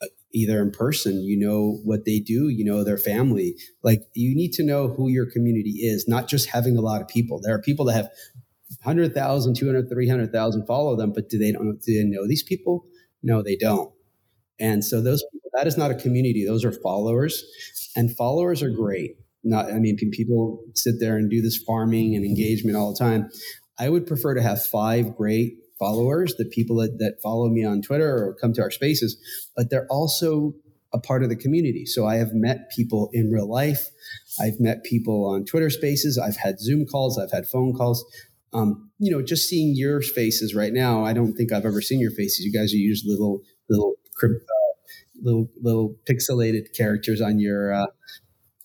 uh, 0.02 0.08
either 0.34 0.62
in 0.62 0.72
person, 0.72 1.24
you 1.24 1.38
know 1.38 1.80
what 1.84 2.06
they 2.06 2.20
do, 2.20 2.48
you 2.48 2.64
know 2.64 2.84
their 2.84 2.98
family. 2.98 3.56
Like 3.84 4.04
you 4.14 4.36
need 4.36 4.54
to 4.54 4.64
know 4.64 4.88
who 4.88 5.10
your 5.10 5.30
community 5.30 5.80
is, 5.82 6.08
not 6.08 6.30
just 6.30 6.50
having 6.50 6.78
a 6.78 6.82
lot 6.82 7.02
of 7.02 7.10
people. 7.10 7.42
There 7.42 7.54
are 7.54 7.62
people 7.62 7.86
that 7.86 7.94
have 7.94 8.10
100,000, 8.84 9.56
200, 9.56 9.90
300,000 9.90 10.66
follow 10.66 10.96
them, 10.96 11.12
but 11.14 11.30
do 11.30 11.38
they, 11.38 11.52
don't, 11.52 11.80
do 11.82 11.94
they 11.94 12.08
know 12.08 12.28
these 12.28 12.44
people? 12.44 12.86
No, 13.22 13.42
they 13.42 13.56
don't. 13.56 13.92
And 14.60 14.84
so 14.84 15.02
those 15.02 15.24
that 15.54 15.68
is 15.68 15.78
not 15.78 15.92
a 15.92 15.96
community. 15.96 16.46
Those 16.46 16.64
are 16.64 16.72
followers 16.72 17.44
and 17.96 18.16
followers 18.16 18.62
are 18.62 18.70
great. 18.70 19.16
Not, 19.44 19.72
I 19.72 19.80
mean, 19.80 19.98
can 19.98 20.12
people 20.12 20.64
sit 20.76 20.96
there 21.00 21.18
and 21.18 21.30
do 21.30 21.42
this 21.42 21.58
farming 21.58 22.16
and 22.16 22.26
engagement 22.26 22.78
all 22.78 22.94
the 22.94 23.00
time. 23.00 23.30
I 23.78 23.90
would 23.90 24.06
prefer 24.06 24.34
to 24.34 24.42
have 24.42 24.66
five 24.66 25.16
great 25.16 25.54
followers, 25.78 26.36
the 26.36 26.46
people 26.46 26.76
that, 26.78 26.98
that 27.00 27.22
follow 27.24 27.48
me 27.48 27.64
on 27.64 27.82
Twitter 27.82 28.10
or 28.10 28.36
come 28.40 28.54
to 28.54 28.62
our 28.62 28.72
spaces, 28.72 29.18
but 29.56 29.70
they're 29.70 29.88
also 29.90 30.54
a 30.92 31.00
part 31.00 31.24
of 31.24 31.30
the 31.30 31.36
community. 31.36 31.86
So 31.86 32.06
I 32.06 32.16
have 32.16 32.34
met 32.34 32.70
people 32.76 33.10
in 33.14 33.30
real 33.30 33.50
life. 33.50 33.90
I've 34.42 34.60
met 34.60 34.84
people 34.84 35.26
on 35.26 35.46
Twitter 35.46 35.70
spaces. 35.70 36.18
I've 36.18 36.36
had 36.36 36.60
Zoom 36.60 36.86
calls. 36.86 37.18
I've 37.18 37.32
had 37.32 37.48
phone 37.48 37.74
calls 37.74 38.04
um, 38.54 38.90
you 39.00 39.12
know, 39.12 39.22
just 39.22 39.48
seeing 39.48 39.76
your 39.76 40.02
faces 40.02 40.56
right 40.56 40.74
now, 40.74 41.06
I 41.06 41.14
don't 41.14 41.34
think 41.34 41.54
I've 41.54 41.66
ever 41.66 41.82
seen 41.82 42.00
your 42.00 42.12
faces. 42.12 42.40
You 42.40 42.52
guys 42.52 42.74
are 42.74 42.78
usually 42.78 43.12
little, 43.14 43.42
little, 43.70 43.94
uh, 44.24 44.28
little, 45.22 45.50
little 45.62 45.96
pixelated 46.10 46.76
characters 46.76 47.22
on 47.22 47.40
your, 47.40 47.74
uh, 47.74 47.88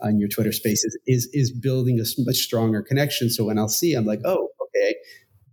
on 0.00 0.19
your 0.19 0.28
Twitter 0.28 0.52
spaces 0.52 0.98
is, 1.06 1.28
is 1.32 1.52
building 1.52 2.00
a 2.00 2.04
much 2.19 2.36
stronger 2.36 2.82
connection. 2.82 3.31
So 3.31 3.44
when 3.44 3.58
I'll 3.58 3.69
see, 3.69 3.94
I'm 3.94 4.06
like, 4.06 4.20
oh, 4.25 4.48
okay, 4.62 4.94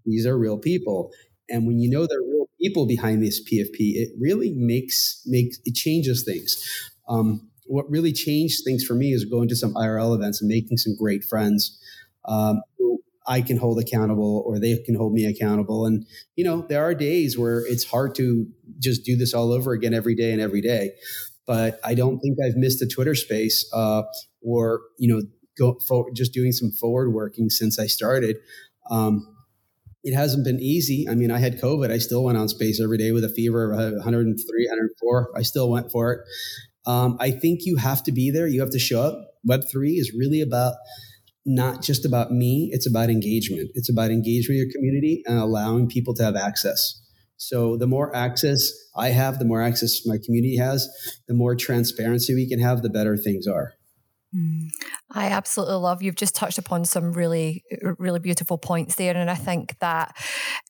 these 0.05 0.25
are 0.25 0.37
real 0.37 0.57
people. 0.57 1.11
And 1.49 1.67
when 1.67 1.79
you 1.79 1.89
know 1.89 2.07
they're 2.07 2.19
real 2.21 2.49
people 2.59 2.87
behind 2.87 3.21
this 3.21 3.41
PFP, 3.43 3.95
it 3.95 4.09
really 4.19 4.51
makes, 4.55 5.21
makes, 5.25 5.59
it 5.65 5.75
changes 5.75 6.23
things. 6.23 6.57
Um, 7.07 7.49
what 7.65 7.89
really 7.89 8.13
changed 8.13 8.63
things 8.65 8.83
for 8.83 8.93
me 8.95 9.11
is 9.11 9.25
going 9.25 9.47
to 9.49 9.55
some 9.55 9.73
IRL 9.73 10.15
events 10.15 10.41
and 10.41 10.49
making 10.49 10.77
some 10.77 10.95
great 10.97 11.23
friends 11.23 11.79
um, 12.25 12.61
I 13.27 13.41
can 13.41 13.57
hold 13.57 13.79
accountable 13.79 14.44
or 14.45 14.59
they 14.59 14.77
can 14.77 14.95
hold 14.95 15.13
me 15.13 15.25
accountable. 15.25 15.85
And, 15.85 16.06
you 16.35 16.44
know, 16.44 16.65
there 16.68 16.83
are 16.83 16.95
days 16.95 17.38
where 17.38 17.59
it's 17.59 17.83
hard 17.83 18.15
to 18.15 18.47
just 18.79 19.06
do 19.06 19.15
this 19.15 19.33
all 19.33 19.51
over 19.51 19.73
again 19.73 19.94
every 19.94 20.15
day 20.15 20.31
and 20.31 20.41
every 20.41 20.62
day. 20.62 20.91
But 21.45 21.79
I 21.83 21.94
don't 21.94 22.19
think 22.19 22.38
I've 22.44 22.56
missed 22.56 22.81
a 22.81 22.88
Twitter 22.88 23.15
space 23.15 23.69
uh, 23.73 24.03
or, 24.41 24.81
you 24.97 25.07
know, 25.07 25.21
go 25.57 25.77
just 26.13 26.33
doing 26.33 26.51
some 26.51 26.71
forward 26.71 27.12
working 27.12 27.50
since 27.50 27.77
I 27.77 27.88
started. 27.88 28.38
Um, 28.89 29.27
it 30.03 30.15
hasn't 30.15 30.43
been 30.43 30.60
easy. 30.60 31.07
I 31.07 31.15
mean, 31.15 31.29
I 31.29 31.38
had 31.38 31.62
COVID. 31.62 31.91
I 31.91 32.00
still 32.00 32.24
went 32.24 32.38
on 32.38 32.48
space 32.48 32.81
every 32.81 32.98
day 32.98 33.12
with 33.12 33.24
a 33.24 33.29
fever 33.29 33.72
of 33.72 33.93
103, 33.93 34.67
104. 34.67 35.31
I 35.36 35.41
still 35.43 35.69
went 35.69 35.91
for 35.91 36.13
it. 36.13 36.19
Um, 36.88 37.17
I 37.19 37.29
think 37.29 37.62
you 37.65 37.75
have 37.77 38.01
to 38.03 38.12
be 38.12 38.31
there. 38.31 38.48
You 38.48 38.62
have 38.62 38.72
to 38.72 38.79
show 38.79 39.01
up. 39.01 39.27
Web3 39.48 40.00
is 40.00 40.13
really 40.17 40.41
about 40.41 40.75
not 41.45 41.81
just 41.81 42.05
about 42.05 42.31
me, 42.31 42.69
it's 42.71 42.88
about 42.88 43.10
engagement. 43.10 43.71
It's 43.74 43.89
about 43.89 44.12
engaging 44.12 44.55
your 44.55 44.67
community 44.74 45.24
and 45.25 45.38
allowing 45.38 45.88
people 45.88 46.13
to 46.15 46.24
have 46.24 46.36
access. 46.36 47.01
So 47.38 47.75
the 47.75 47.88
more 47.88 48.15
access 48.15 48.71
I 48.95 49.10
have, 49.10 49.39
the 49.39 49.45
more 49.45 49.62
access 49.63 50.05
my 50.05 50.17
community 50.24 50.57
has, 50.57 50.88
the 51.27 51.33
more 51.33 51.55
transparency 51.55 52.36
we 52.36 52.48
can 52.48 52.60
have, 52.60 52.83
the 52.83 52.89
better 52.89 53.17
things 53.17 53.48
are. 53.48 53.74
Mm. 54.33 54.69
I 55.11 55.27
absolutely 55.27 55.75
love 55.75 56.01
you've 56.01 56.15
just 56.15 56.35
touched 56.35 56.57
upon 56.57 56.85
some 56.85 57.11
really 57.11 57.65
really 58.00 58.19
beautiful 58.21 58.57
points 58.57 58.95
there 58.95 59.13
and 59.13 59.29
I 59.29 59.35
think 59.35 59.77
that 59.79 60.15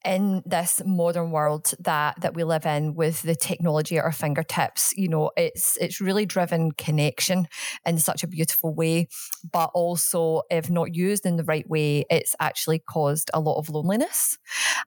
in 0.04 0.42
this 0.48 0.82
modern 0.84 1.30
world 1.30 1.72
that 1.80 2.20
that 2.22 2.34
we 2.34 2.44
live 2.44 2.66
in 2.66 2.96
with 2.96 3.22
the 3.22 3.36
technology 3.36 4.00
at 4.00 4.04
our 4.04 4.12
fingertips 4.12 4.94
you 4.96 5.08
know 5.08 5.30
it's 5.38 5.78
it's 5.78 6.02
really 6.02 6.26
driven 6.26 6.72
connection 6.72 7.46
in 7.86 8.00
such 8.00 8.24
a 8.24 8.28
beautiful 8.28 8.74
way 8.74 9.08
but 9.54 9.70
also 9.76 10.42
if 10.50 10.72
not 10.72 10.96
used 10.96 11.24
in 11.28 11.36
the 11.36 11.44
right 11.44 11.70
way 11.70 12.04
it's 12.10 12.36
actually 12.40 12.80
caused 12.80 13.30
a 13.32 13.40
lot 13.40 13.60
of 13.60 13.70
loneliness 13.70 14.40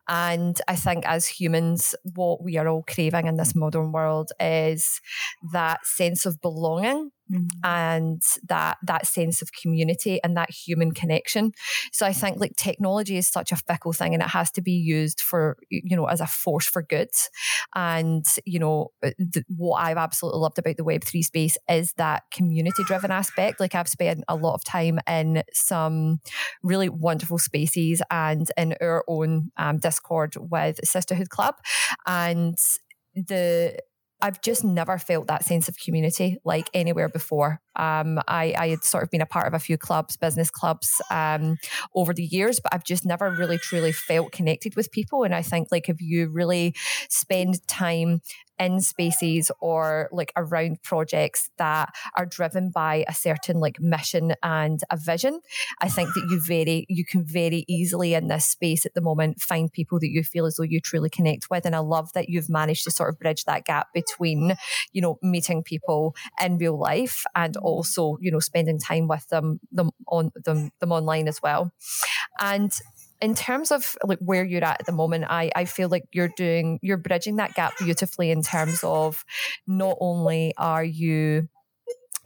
and 0.09 0.61
I 0.67 0.75
think 0.75 1.07
as 1.07 1.29
humans 1.29 1.95
what 2.15 2.43
we 2.43 2.57
are 2.59 2.67
all 2.67 2.83
craving 2.83 3.29
in 3.29 3.37
this 3.37 3.55
modern 3.55 3.93
world 3.93 4.33
is 4.41 5.01
that 5.53 5.87
sense 5.87 6.27
of 6.27 6.41
belonging 6.41 7.11
mm. 7.31 7.49
and 7.63 8.23
that 8.49 8.79
that 8.83 9.07
sense 9.07 9.43
of 9.43 9.51
community 9.53 10.21
and 10.23 10.37
that 10.37 10.51
human 10.51 10.93
connection. 10.93 11.53
So 11.93 12.07
I 12.07 12.13
think 12.13 12.39
like 12.39 12.57
technology 12.57 13.17
is 13.17 13.29
such 13.29 13.53
a 13.53 13.57
fickle 13.57 13.93
thing 13.93 14.15
and 14.15 14.23
it 14.23 14.31
has 14.31 14.51
to 14.53 14.63
be 14.63 14.73
used 14.73 15.21
for 15.21 15.57
you 15.71 15.97
know 15.97 16.07
as 16.07 16.21
a 16.21 16.27
force 16.27 16.67
for 16.67 16.83
good. 16.83 17.11
And 17.75 18.25
you 18.45 18.59
know 18.59 18.93
uh, 19.05 19.11
th- 19.33 19.47
what 19.49 19.79
I've 19.79 19.97
absolutely 19.97 20.41
loved 20.41 20.59
about 20.59 20.77
the 20.77 20.85
Web 20.85 21.05
three 21.05 21.23
space 21.23 21.57
is 21.69 21.93
that 21.95 22.25
community 22.33 22.85
driven 22.85 23.11
aspect. 23.11 23.61
Like 23.61 23.75
I've 23.75 23.89
spent 23.89 24.25
a 24.29 24.37
lot 24.37 24.55
of 24.55 24.65
time 24.65 24.99
in 25.09 25.43
some 25.53 26.21
really 26.63 26.89
wonderful 26.89 27.39
spaces 27.39 28.03
and 28.11 28.51
in 28.57 28.75
our 28.81 29.05
own 29.09 29.51
um, 29.57 29.79
Discord 29.79 30.35
with 30.39 30.81
Sisterhood 30.85 31.31
Club 31.31 31.57
and 32.07 32.57
the 33.15 33.79
I've 34.25 34.41
just 34.41 34.65
never 34.65 34.97
felt 34.97 35.27
that 35.27 35.45
sense 35.45 35.69
of 35.69 35.77
community 35.77 36.39
like 36.47 36.71
anywhere 36.73 37.11
before. 37.11 37.61
Um, 37.77 38.21
I, 38.29 38.55
I, 38.57 38.69
had 38.69 38.85
sort 38.85 39.03
of 39.03 39.11
been 39.11 39.21
a 39.21 39.27
part 39.27 39.47
of 39.47 39.55
a 39.55 39.59
few 39.59 39.77
clubs, 39.77 40.17
business 40.17 40.51
clubs, 40.51 41.01
um, 41.11 41.57
over 41.95 42.13
the 42.13 42.25
years, 42.25 42.61
but 42.61 42.75
I've 42.75 42.85
just 42.85 43.05
never 43.05 43.31
really 43.31 43.59
truly 43.59 43.93
felt 43.93 44.33
connected 44.33 44.77
with 44.77 44.93
people. 44.93 45.25
And 45.25 45.35
I 45.35 45.43
think 45.43 45.69
like 45.71 45.89
if 45.89 46.01
you 46.01 46.29
really 46.29 46.75
spend 47.09 47.67
time 47.67 48.21
in 48.59 48.81
spaces 48.81 49.51
or 49.61 50.09
like 50.13 50.33
around 50.37 50.83
projects 50.83 51.51
that 51.59 51.93
are 52.17 52.27
driven 52.27 52.71
by 52.71 53.05
a 53.09 53.15
certain 53.15 53.59
like 53.59 53.81
mission 53.81 54.35
and 54.43 54.81
a 54.91 54.97
vision. 54.97 55.41
I 55.81 55.89
think 55.89 56.11
that 56.15 56.29
you 56.31 56.41
very 56.41 56.87
you 56.89 57.05
can 57.05 57.25
very 57.25 57.65
easily 57.69 58.15
in 58.15 58.29
this 58.29 58.47
space 58.47 58.87
at 58.87 58.95
the 58.95 59.01
moment 59.01 59.41
find 59.41 59.73
people 59.73 59.99
that 60.01 60.11
you 60.11 60.23
feel 60.23 60.47
as 60.47 60.57
though 60.57 60.65
you 60.65 60.81
truly 60.81 61.11
connect 61.11 61.51
with. 61.51 61.67
And 61.67 61.75
I 61.75 61.81
love 61.81 62.13
that 62.13 62.29
you've 62.29 62.49
managed 62.49 62.85
to 62.85 62.91
sort 62.91 63.11
of 63.11 63.19
bridge 63.19 63.45
that 63.45 63.65
gap 63.65 63.89
between, 63.93 64.57
you 64.93 65.03
know, 65.03 65.19
meeting 65.23 65.63
people 65.63 66.15
in 66.43 66.59
real 66.59 66.79
life 66.79 67.25
and 67.35 67.57
also, 67.65 68.19
you 68.21 68.31
know, 68.31 68.41
spending 68.41 68.79
time 68.79 69.09
with 69.09 69.27
them 69.29 69.61
them 69.73 69.91
on 70.09 70.31
them 70.45 70.71
them 70.81 70.93
online 70.93 71.29
as 71.29 71.41
well. 71.43 71.73
And 72.41 72.73
in 73.21 73.35
terms 73.35 73.71
of 73.71 73.97
like 74.05 74.19
where 74.19 74.45
you're 74.45 74.65
at 74.65 74.81
at 74.81 74.87
the 74.87 74.93
moment, 74.93 75.25
I, 75.29 75.51
I 75.55 75.65
feel 75.65 75.89
like 75.89 76.05
you're 76.13 76.33
doing 76.37 76.79
you're 76.83 76.97
bridging 76.97 77.37
that 77.37 77.55
gap 77.55 77.73
beautifully 77.79 78.31
in 78.31 78.43
terms 78.43 78.81
of 78.83 79.25
not 79.67 79.97
only 80.01 80.53
are 80.59 80.85
you 80.85 81.49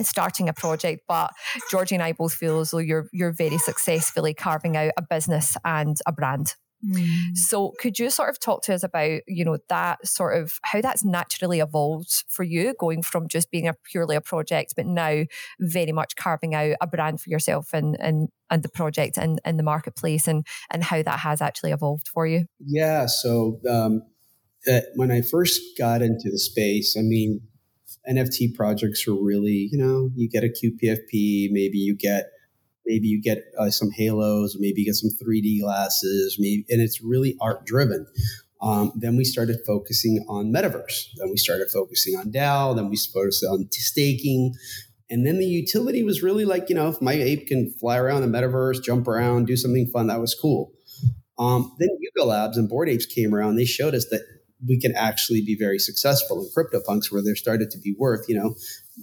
starting 0.01 0.49
a 0.49 0.53
project, 0.53 1.03
but 1.09 1.33
Georgie 1.71 1.97
and 1.97 2.05
I 2.05 2.13
both 2.13 2.35
feel 2.35 2.61
as 2.61 2.71
though 2.71 2.79
you're 2.79 3.09
you're 3.13 3.33
very 3.33 3.59
successfully 3.59 4.35
carving 4.35 4.77
out 4.77 4.93
a 4.97 5.03
business 5.03 5.57
and 5.65 5.97
a 6.07 6.13
brand. 6.13 6.55
Mm. 6.87 7.37
So 7.37 7.73
could 7.81 7.99
you 7.99 8.11
sort 8.11 8.29
of 8.31 8.39
talk 8.39 8.63
to 8.63 8.75
us 8.75 8.83
about, 8.83 9.21
you 9.27 9.45
know, 9.45 9.59
that 9.69 10.07
sort 10.07 10.37
of 10.41 10.59
how 10.63 10.81
that's 10.81 11.05
naturally 11.05 11.61
evolved 11.61 12.25
for 12.29 12.45
you 12.45 12.75
going 12.79 13.03
from 13.03 13.29
just 13.29 13.51
being 13.51 13.67
a 13.67 13.75
purely 13.91 14.17
a 14.17 14.21
project, 14.21 14.75
but 14.77 14.87
now 14.87 15.25
very 15.61 15.93
much 15.93 16.17
carving 16.17 16.55
out 16.55 16.77
a 16.81 16.87
brand 16.87 17.21
for 17.21 17.31
yourself 17.31 17.73
and 17.73 17.97
and 18.01 18.29
and 18.51 18.63
the 18.63 18.69
project 18.69 19.19
and, 19.19 19.41
and 19.45 19.59
the 19.59 19.65
marketplace 19.65 20.27
and 20.27 20.47
and 20.71 20.85
how 20.85 21.03
that 21.03 21.21
has 21.21 21.43
actually 21.43 21.73
evolved 21.73 22.09
for 22.09 22.27
you? 22.27 22.47
Yeah. 22.61 23.07
So 23.07 23.61
um, 23.69 24.03
uh, 24.71 24.81
when 24.95 25.11
I 25.11 25.23
first 25.23 25.61
got 25.77 26.03
into 26.03 26.31
the 26.31 26.39
space, 26.39 26.97
I 26.97 27.03
mean, 27.03 27.41
NFT 28.09 28.55
projects 28.55 29.07
are 29.07 29.15
really, 29.15 29.69
you 29.71 29.79
know, 29.79 30.11
you 30.15 30.29
get 30.29 30.45
a 30.45 30.49
cute 30.49 30.79
PFP, 30.83 31.49
maybe 31.51 31.79
you 31.79 31.97
get 31.97 32.27
maybe 32.89 33.07
you 33.07 33.21
get 33.23 33.45
uh, 33.59 33.71
some 33.71 33.91
halos, 33.91 34.57
maybe 34.59 34.81
you 34.81 34.87
get 34.87 34.95
some 34.95 35.11
3D 35.11 35.61
glasses, 35.61 36.37
maybe, 36.39 36.65
and 36.71 36.81
it's 36.81 37.01
really 37.03 37.37
art 37.41 37.65
driven. 37.65 38.07
Um, 38.61 38.93
then 38.97 39.17
we 39.17 39.25
started 39.25 39.59
focusing 39.67 40.25
on 40.29 40.53
metaverse. 40.53 41.11
Then 41.17 41.31
we 41.31 41.37
started 41.37 41.69
focusing 41.71 42.17
on 42.17 42.33
DAO. 42.33 42.75
Then 42.75 42.89
we 42.89 42.97
focused 42.97 43.45
on 43.45 43.69
staking. 43.71 44.55
And 45.11 45.25
then 45.25 45.39
the 45.39 45.47
utility 45.47 46.03
was 46.03 46.23
really 46.23 46.45
like, 46.45 46.69
you 46.69 46.75
know, 46.75 46.89
if 46.89 47.01
my 47.01 47.13
ape 47.13 47.47
can 47.47 47.71
fly 47.71 47.99
around 47.99 48.23
the 48.23 48.39
metaverse, 48.39 48.83
jump 48.83 49.07
around, 49.07 49.47
do 49.47 49.57
something 49.57 49.87
fun, 49.87 50.09
that 50.09 50.21
was 50.21 50.35
cool. 50.35 50.73
Um, 51.39 51.73
then 51.79 51.89
Yuga 52.01 52.27
Labs 52.27 52.59
and 52.59 52.69
Bored 52.69 52.89
Apes 52.89 53.07
came 53.07 53.33
around. 53.33 53.57
They 53.57 53.65
showed 53.65 53.95
us 53.95 54.07
that 54.11 54.23
we 54.67 54.81
can 54.81 54.95
actually 54.97 55.41
be 55.41 55.57
very 55.57 55.79
successful 55.79 56.41
in 56.41 56.51
CryptoPunks 56.51 57.13
where 57.13 57.23
they're 57.23 57.37
started 57.37 57.71
to 57.71 57.79
be 57.79 57.95
worth, 57.99 58.29
you 58.29 58.37
know, 58.37 58.55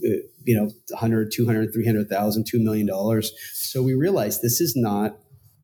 uh, 0.06 0.22
you 0.44 0.56
know, 0.56 0.72
100, 0.90 1.32
200, 1.32 1.74
300,000, 1.74 2.44
$2 2.44 2.62
million. 2.62 3.22
So 3.54 3.82
we 3.82 3.94
realized 3.94 4.42
this 4.42 4.60
is 4.60 4.74
not, 4.76 5.18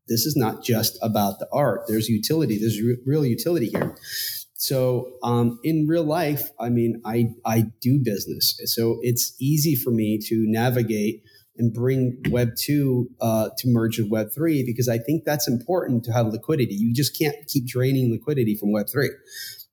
this 0.08 0.24
is 0.24 0.36
not 0.36 0.64
just 0.64 0.98
about 1.02 1.38
the 1.38 1.48
art. 1.52 1.82
There's 1.88 2.08
utility. 2.08 2.58
There's 2.58 2.80
re- 2.80 2.98
real 3.04 3.26
utility 3.26 3.68
here. 3.68 3.94
So 4.54 5.14
um, 5.22 5.58
in 5.64 5.86
real 5.88 6.04
life, 6.04 6.50
I 6.58 6.68
mean, 6.68 7.02
I, 7.04 7.30
I 7.44 7.64
do 7.80 8.00
business. 8.02 8.58
So 8.66 8.98
it's 9.02 9.34
easy 9.40 9.74
for 9.74 9.90
me 9.90 10.18
to 10.28 10.44
navigate 10.46 11.24
and 11.56 11.72
bring 11.72 12.22
Web 12.30 12.56
2 12.56 13.10
uh, 13.20 13.48
to 13.58 13.68
merge 13.68 13.98
with 13.98 14.08
Web 14.08 14.32
3 14.32 14.64
because 14.64 14.88
I 14.88 14.98
think 14.98 15.24
that's 15.24 15.48
important 15.48 16.04
to 16.04 16.12
have 16.12 16.28
liquidity. 16.28 16.74
You 16.74 16.94
just 16.94 17.18
can't 17.18 17.36
keep 17.46 17.66
draining 17.66 18.10
liquidity 18.10 18.56
from 18.56 18.72
Web 18.72 18.88
3. 18.88 19.10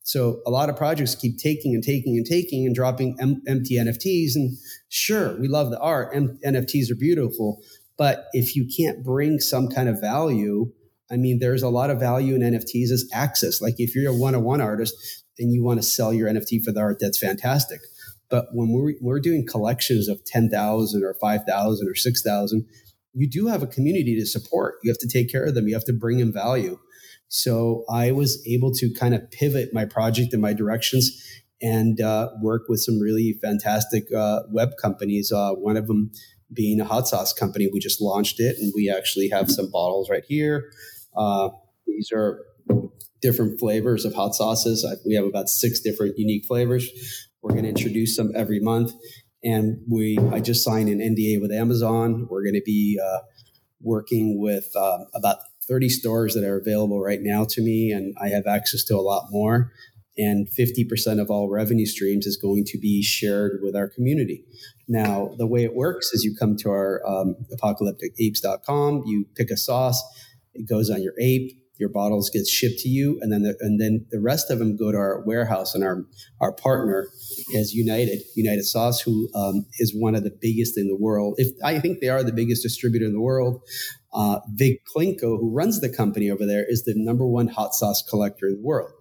So 0.09 0.41
a 0.43 0.49
lot 0.49 0.69
of 0.69 0.75
projects 0.75 1.13
keep 1.13 1.37
taking 1.37 1.75
and 1.75 1.83
taking 1.83 2.17
and 2.17 2.25
taking 2.25 2.65
and 2.65 2.73
dropping 2.73 3.15
em- 3.19 3.43
empty 3.47 3.75
NFTs. 3.75 4.31
And 4.33 4.57
sure, 4.87 5.39
we 5.39 5.47
love 5.47 5.69
the 5.69 5.79
art. 5.79 6.15
M- 6.15 6.39
NFTs 6.43 6.89
are 6.89 6.95
beautiful. 6.95 7.61
But 7.95 8.25
if 8.33 8.55
you 8.55 8.67
can't 8.75 9.03
bring 9.03 9.39
some 9.39 9.67
kind 9.67 9.87
of 9.87 10.01
value, 10.01 10.73
I 11.11 11.17
mean, 11.17 11.37
there's 11.37 11.61
a 11.61 11.69
lot 11.69 11.91
of 11.91 11.99
value 11.99 12.33
in 12.33 12.41
NFTs 12.41 12.89
as 12.89 13.07
access. 13.13 13.61
Like 13.61 13.75
if 13.77 13.95
you're 13.95 14.11
a 14.11 14.15
one 14.15 14.33
on 14.33 14.43
one 14.43 14.61
artist 14.61 14.95
and 15.37 15.53
you 15.53 15.63
want 15.63 15.79
to 15.79 15.87
sell 15.87 16.11
your 16.11 16.27
NFT 16.27 16.63
for 16.63 16.71
the 16.71 16.79
art, 16.79 16.97
that's 16.99 17.19
fantastic. 17.19 17.79
But 18.31 18.47
when 18.51 18.71
we're, 18.71 18.95
we're 19.01 19.19
doing 19.19 19.45
collections 19.45 20.07
of 20.07 20.25
10,000 20.25 21.03
or 21.03 21.13
5,000 21.21 21.87
or 21.87 21.93
6,000, 21.93 22.65
you 23.13 23.29
do 23.29 23.45
have 23.45 23.61
a 23.61 23.67
community 23.67 24.19
to 24.19 24.25
support. 24.25 24.77
You 24.81 24.89
have 24.89 24.97
to 24.97 25.07
take 25.07 25.31
care 25.31 25.45
of 25.45 25.53
them. 25.53 25.67
You 25.67 25.75
have 25.75 25.85
to 25.85 25.93
bring 25.93 26.19
in 26.19 26.33
value. 26.33 26.79
So 27.29 27.85
I 27.89 28.11
was 28.11 28.45
able 28.47 28.73
to 28.73 28.91
kind 28.93 29.13
of 29.13 29.29
pivot 29.31 29.69
my 29.73 29.85
project 29.85 30.33
and 30.33 30.41
my 30.41 30.53
directions 30.53 31.23
and 31.61 32.01
uh, 32.01 32.29
work 32.41 32.63
with 32.67 32.79
some 32.79 32.99
really 32.99 33.37
fantastic 33.41 34.05
uh, 34.15 34.41
web 34.51 34.71
companies. 34.81 35.31
Uh, 35.31 35.51
one 35.53 35.77
of 35.77 35.87
them 35.87 36.11
being 36.53 36.79
a 36.79 36.85
hot 36.85 37.07
sauce 37.07 37.31
company. 37.31 37.69
We 37.71 37.79
just 37.79 38.01
launched 38.01 38.39
it 38.39 38.57
and 38.57 38.73
we 38.75 38.89
actually 38.89 39.29
have 39.29 39.51
some 39.51 39.69
bottles 39.71 40.09
right 40.09 40.23
here. 40.27 40.71
Uh, 41.15 41.49
these 41.85 42.11
are 42.11 42.43
different 43.21 43.59
flavors 43.59 44.05
of 44.05 44.13
hot 44.13 44.33
sauces. 44.33 44.85
We 45.05 45.15
have 45.15 45.25
about 45.25 45.49
six 45.49 45.79
different 45.79 46.17
unique 46.17 46.45
flavors. 46.45 46.89
We're 47.41 47.51
going 47.51 47.63
to 47.63 47.69
introduce 47.69 48.17
them 48.17 48.31
every 48.35 48.59
month. 48.59 48.91
And 49.43 49.81
we, 49.89 50.17
I 50.31 50.39
just 50.39 50.63
signed 50.63 50.89
an 50.89 50.99
NDA 50.99 51.39
with 51.39 51.51
Amazon. 51.51 52.27
We're 52.29 52.43
going 52.43 52.55
to 52.55 52.63
be 52.65 52.99
uh, 53.03 53.19
working 53.81 54.39
with 54.39 54.69
uh, 54.75 54.99
about 55.13 55.37
30 55.69 55.89
stores 55.89 56.33
that 56.33 56.43
are 56.43 56.57
available 56.57 56.99
right 56.99 57.19
now 57.21 57.45
to 57.49 57.61
me, 57.61 57.91
and 57.91 58.15
I 58.21 58.29
have 58.29 58.47
access 58.47 58.83
to 58.85 58.95
a 58.95 59.01
lot 59.01 59.27
more. 59.29 59.71
And 60.17 60.49
50% 60.49 61.21
of 61.21 61.29
all 61.29 61.49
revenue 61.49 61.85
streams 61.85 62.25
is 62.25 62.35
going 62.35 62.65
to 62.65 62.77
be 62.77 63.01
shared 63.01 63.59
with 63.63 63.75
our 63.75 63.87
community. 63.87 64.43
Now, 64.87 65.33
the 65.37 65.47
way 65.47 65.63
it 65.63 65.75
works 65.75 66.11
is 66.11 66.25
you 66.25 66.35
come 66.37 66.57
to 66.57 66.69
our 66.69 67.01
um, 67.07 67.35
apocalypticapes.com, 67.53 69.03
you 69.05 69.27
pick 69.35 69.49
a 69.49 69.55
sauce, 69.55 70.03
it 70.53 70.67
goes 70.67 70.89
on 70.89 71.01
your 71.01 71.13
ape, 71.21 71.51
your 71.79 71.89
bottles 71.89 72.29
get 72.29 72.45
shipped 72.45 72.79
to 72.79 72.89
you, 72.89 73.17
and 73.21 73.31
then 73.31 73.43
the, 73.43 73.55
and 73.61 73.79
then 73.79 74.05
the 74.11 74.19
rest 74.19 74.51
of 74.51 74.59
them 74.59 74.75
go 74.75 74.91
to 74.91 74.97
our 74.97 75.23
warehouse. 75.25 75.73
And 75.73 75.83
our 75.83 76.05
our 76.41 76.51
partner 76.51 77.07
is 77.51 77.73
United 77.73 78.21
United 78.35 78.63
Sauce, 78.63 78.99
who 78.99 79.29
um, 79.33 79.65
is 79.79 79.95
one 79.95 80.13
of 80.13 80.23
the 80.23 80.37
biggest 80.41 80.77
in 80.77 80.89
the 80.89 80.97
world. 80.97 81.35
If 81.37 81.47
I 81.63 81.79
think 81.79 82.01
they 82.01 82.09
are 82.09 82.21
the 82.21 82.33
biggest 82.33 82.61
distributor 82.61 83.05
in 83.05 83.13
the 83.13 83.21
world. 83.21 83.61
Uh, 84.11 84.39
Vic 84.53 84.81
Clinco, 84.85 85.39
who 85.39 85.51
runs 85.53 85.81
the 85.81 85.89
company 85.89 86.29
over 86.29 86.45
there, 86.45 86.65
is 86.67 86.83
the 86.83 86.93
number 86.95 87.25
one 87.25 87.47
hot 87.47 87.73
sauce 87.73 88.01
collector 88.01 88.47
in 88.47 88.55
the 88.55 88.61
world. 88.61 88.91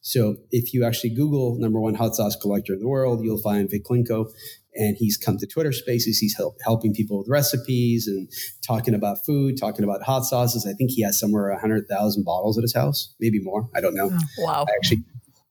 So 0.00 0.36
if 0.50 0.72
you 0.72 0.84
actually 0.84 1.10
Google 1.10 1.56
number 1.58 1.80
one 1.80 1.94
hot 1.94 2.16
sauce 2.16 2.36
collector 2.36 2.72
in 2.72 2.80
the 2.80 2.88
world, 2.88 3.22
you'll 3.22 3.42
find 3.42 3.70
Vic 3.70 3.84
Clinco. 3.84 4.30
And 4.74 4.96
he's 4.96 5.16
come 5.16 5.38
to 5.38 5.46
Twitter 5.46 5.72
spaces. 5.72 6.18
He's 6.18 6.36
help, 6.36 6.56
helping 6.64 6.94
people 6.94 7.18
with 7.18 7.28
recipes 7.28 8.06
and 8.06 8.28
talking 8.64 8.94
about 8.94 9.24
food, 9.26 9.58
talking 9.58 9.84
about 9.84 10.02
hot 10.02 10.24
sauces. 10.24 10.66
I 10.66 10.72
think 10.72 10.92
he 10.92 11.02
has 11.02 11.18
somewhere 11.18 11.50
100,000 11.50 12.24
bottles 12.24 12.56
at 12.56 12.62
his 12.62 12.74
house, 12.74 13.14
maybe 13.18 13.40
more. 13.40 13.68
I 13.74 13.80
don't 13.80 13.94
know. 13.94 14.10
Oh, 14.12 14.44
wow. 14.44 14.66
I 14.68 14.72
actually, 14.76 15.04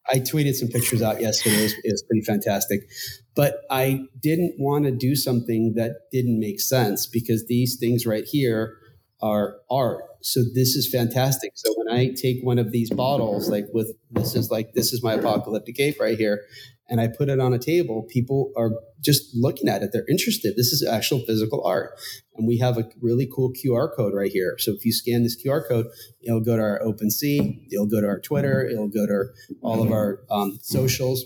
I 0.10 0.20
tweeted 0.20 0.54
some 0.54 0.70
pictures 0.70 1.02
out 1.02 1.20
yesterday. 1.20 1.58
It 1.58 1.64
was, 1.64 1.74
it 1.84 1.92
was 1.92 2.04
pretty 2.04 2.22
fantastic. 2.22 2.90
But 3.36 3.58
I 3.70 4.06
didn't 4.22 4.56
want 4.58 4.86
to 4.86 4.92
do 4.92 5.16
something 5.16 5.74
that 5.76 6.10
didn't 6.12 6.40
make 6.40 6.62
sense 6.62 7.06
because 7.06 7.46
these 7.48 7.78
things 7.78 8.06
right 8.06 8.24
here 8.26 8.78
are 9.22 9.58
art. 9.70 10.04
So 10.22 10.42
this 10.54 10.76
is 10.76 10.90
fantastic. 10.90 11.52
So 11.56 11.74
when 11.76 11.96
I 11.96 12.14
take 12.14 12.38
one 12.42 12.60
of 12.60 12.72
these 12.72 12.90
bottles, 12.90 13.50
like 13.50 13.66
with 13.74 13.96
this 14.12 14.36
is 14.36 14.52
like 14.52 14.74
this 14.74 14.94
is 14.94 15.04
my 15.04 15.14
apocalyptic 15.14 15.80
ape 15.80 16.00
right 16.00 16.18
here, 16.18 16.42
and 16.90 17.02
I 17.02 17.08
put 17.08 17.30
it 17.30 17.40
on 17.40 17.54
a 17.54 17.60
table, 17.60 18.04
people 18.04 18.52
are 18.56 18.72
just 19.02 19.36
looking 19.36 19.68
at 19.68 19.84
it. 19.84 19.92
They're 19.92 20.08
interested. 20.10 20.56
This 20.56 20.72
is 20.72 20.86
actual 20.86 21.20
physical 21.20 21.64
art. 21.64 21.92
And 22.36 22.48
we 22.48 22.58
have 22.60 22.78
a 22.78 22.90
really 23.02 23.28
cool 23.34 23.52
QR 23.52 23.90
code 23.96 24.14
right 24.14 24.32
here. 24.32 24.56
So 24.60 24.72
if 24.72 24.86
you 24.86 24.94
scan 24.94 25.24
this 25.24 25.42
QR 25.42 25.68
code, 25.68 25.88
it'll 26.22 26.42
go 26.42 26.56
to 26.56 26.62
our 26.62 26.80
OpenSea, 26.80 27.68
it'll 27.72 27.88
go 27.88 28.02
to 28.02 28.08
our 28.08 28.20
Twitter, 28.20 28.66
it'll 28.66 28.88
go 28.88 29.06
to 29.06 29.12
our, 29.12 29.34
all 29.62 29.84
of 29.84 29.92
our 29.92 30.22
um, 30.32 30.58
socials 30.62 31.26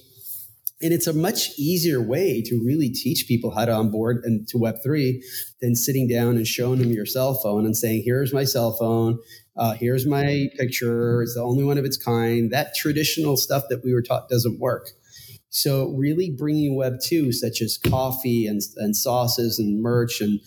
And 0.82 0.94
it's 0.94 1.08
a 1.08 1.14
much 1.14 1.50
easier 1.58 2.02
way 2.02 2.42
to 2.46 2.62
really 2.66 2.90
teach 2.90 3.26
people 3.28 3.52
how 3.52 3.66
to 3.66 3.72
onboard 3.72 4.22
and 4.24 4.48
to 4.50 4.58
Web3 4.58 5.22
than 5.62 5.76
sitting 5.76 6.08
down 6.08 6.38
and 6.38 6.48
showing 6.48 6.80
them 6.80 6.92
your 6.92 7.06
cell 7.06 7.36
phone 7.36 7.66
and 7.66 7.78
saying, 7.78 8.04
here's 8.04 8.34
my 8.34 8.44
cell 8.44 8.74
phone. 8.74 9.20
Uh, 9.56 9.74
here's 9.74 10.08
my 10.08 10.48
picture. 10.58 11.22
It's 11.22 11.36
the 11.36 11.44
only 11.44 11.64
one 11.64 11.78
of 11.78 11.86
its 11.86 11.98
kind. 11.98 12.52
That 12.52 12.74
traditional 12.76 13.38
stuff 13.38 13.64
that 13.70 13.84
we 13.84 13.94
were 13.94 14.02
taught 14.02 14.30
doesn't 14.30 14.60
work. 14.60 14.90
So 15.50 15.90
really 15.90 16.34
bringing 16.36 16.78
Web 16.78 16.94
2, 17.04 17.34
such 17.34 17.62
as 17.62 17.78
coffee 17.78 18.48
and, 18.48 18.62
and 18.78 18.96
sauces 18.96 19.60
and 19.60 19.82
merch 19.82 20.22
and, 20.22 20.40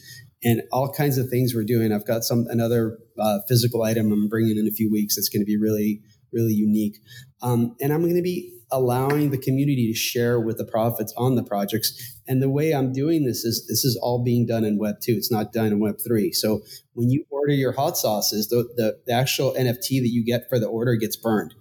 and 0.43 0.63
all 0.73 0.91
kinds 0.91 1.19
of 1.19 1.29
things 1.29 1.55
we're 1.55 1.65
doing. 1.65 1.93
I've 1.93 2.07
got 2.07 2.25
some, 2.25 2.47
another 2.49 2.99
uh, 3.19 3.41
physical 3.47 3.83
item 3.83 4.11
I'm 4.11 4.29
bringing 4.29 4.57
in 4.57 4.67
a 4.67 4.71
few 4.71 4.91
weeks. 4.91 5.17
That's 5.17 5.29
going 5.29 5.43
to 5.43 5.47
be 5.47 5.59
really, 5.59 6.01
really 6.33 6.55
unique. 6.55 6.97
Um, 7.45 7.77
and 7.81 7.93
I'm 7.93 8.03
going 8.03 8.17
to 8.17 8.23
be 8.23 8.51
allowing 8.73 9.31
the 9.31 9.39
community 9.39 9.87
to 9.87 9.97
share 9.97 10.41
with 10.41 10.59
the 10.59 10.65
profits 10.65 11.13
on 11.17 11.37
the 11.37 11.45
projects. 11.45 12.19
And 12.27 12.43
the 12.43 12.49
way 12.49 12.73
I'm 12.73 12.93
doing 12.93 13.25
this 13.25 13.45
is 13.45 13.67
this 13.69 13.85
is 13.85 13.97
all 14.03 14.25
being 14.25 14.47
done 14.47 14.65
in 14.65 14.79
Web 14.79 14.97
2. 15.01 15.13
It's 15.13 15.31
not 15.31 15.53
done 15.53 15.67
in 15.67 15.79
Web 15.79 15.99
3. 16.05 16.33
So 16.33 16.63
when 16.95 17.11
you 17.11 17.25
order 17.31 17.53
your 17.53 17.73
hot 17.73 17.97
sauces, 17.97 18.49
the, 18.49 18.65
the, 18.77 18.99
the 19.07 19.13
actual 19.13 19.53
NFT 19.53 20.01
that 20.01 20.11
you 20.11 20.25
get 20.25 20.49
for 20.49 20.59
the 20.59 20.67
order 20.67 20.97
gets 20.97 21.17
burned. 21.17 21.55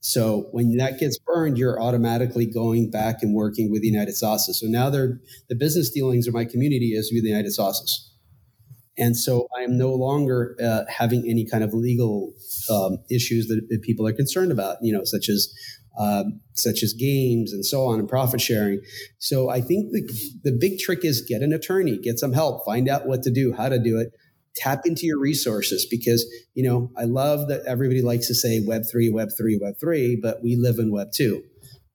So 0.00 0.46
when 0.52 0.76
that 0.76 1.00
gets 1.00 1.18
burned, 1.18 1.58
you're 1.58 1.82
automatically 1.82 2.46
going 2.46 2.90
back 2.92 3.22
and 3.22 3.34
working 3.34 3.72
with 3.72 3.82
United 3.82 4.14
Sauces. 4.14 4.60
So 4.60 4.68
now 4.68 4.88
they're 4.88 5.20
the 5.48 5.56
business 5.56 5.90
dealings 5.90 6.28
of 6.28 6.34
my 6.34 6.44
community 6.44 6.92
is 6.92 7.10
with 7.12 7.24
United 7.24 7.50
Sauces. 7.50 8.12
And 8.98 9.16
so 9.16 9.46
I 9.56 9.62
am 9.62 9.76
no 9.76 9.90
longer 9.90 10.56
uh, 10.62 10.84
having 10.88 11.28
any 11.28 11.44
kind 11.44 11.62
of 11.62 11.74
legal 11.74 12.32
um, 12.70 12.98
issues 13.10 13.46
that, 13.48 13.66
that, 13.68 13.82
people 13.82 14.06
are 14.06 14.12
concerned 14.12 14.50
about, 14.50 14.78
you 14.80 14.92
know, 14.92 15.04
such 15.04 15.28
as 15.28 15.52
um, 15.98 16.40
such 16.54 16.82
as 16.82 16.92
games 16.92 17.52
and 17.52 17.64
so 17.64 17.86
on 17.86 17.98
and 17.98 18.08
profit 18.08 18.40
sharing. 18.40 18.80
So 19.18 19.48
I 19.48 19.60
think 19.60 19.92
the, 19.92 20.02
the 20.44 20.52
big 20.52 20.78
trick 20.78 21.04
is 21.04 21.22
get 21.22 21.42
an 21.42 21.52
attorney, 21.52 21.98
get 21.98 22.18
some 22.18 22.32
help, 22.32 22.64
find 22.64 22.88
out 22.88 23.06
what 23.06 23.22
to 23.22 23.30
do, 23.30 23.54
how 23.54 23.68
to 23.68 23.78
do 23.78 23.98
it, 23.98 24.12
tap 24.56 24.84
into 24.84 25.06
your 25.06 25.18
resources 25.18 25.86
because, 25.86 26.26
you 26.54 26.62
know, 26.62 26.90
I 26.98 27.04
love 27.04 27.48
that 27.48 27.62
everybody 27.66 28.02
likes 28.02 28.26
to 28.28 28.34
say 28.34 28.60
web 28.60 28.82
three, 28.90 29.10
web 29.10 29.28
three, 29.36 29.58
web 29.60 29.74
three, 29.80 30.18
but 30.20 30.42
we 30.42 30.56
live 30.56 30.78
in 30.78 30.90
web 30.90 31.12
two. 31.14 31.42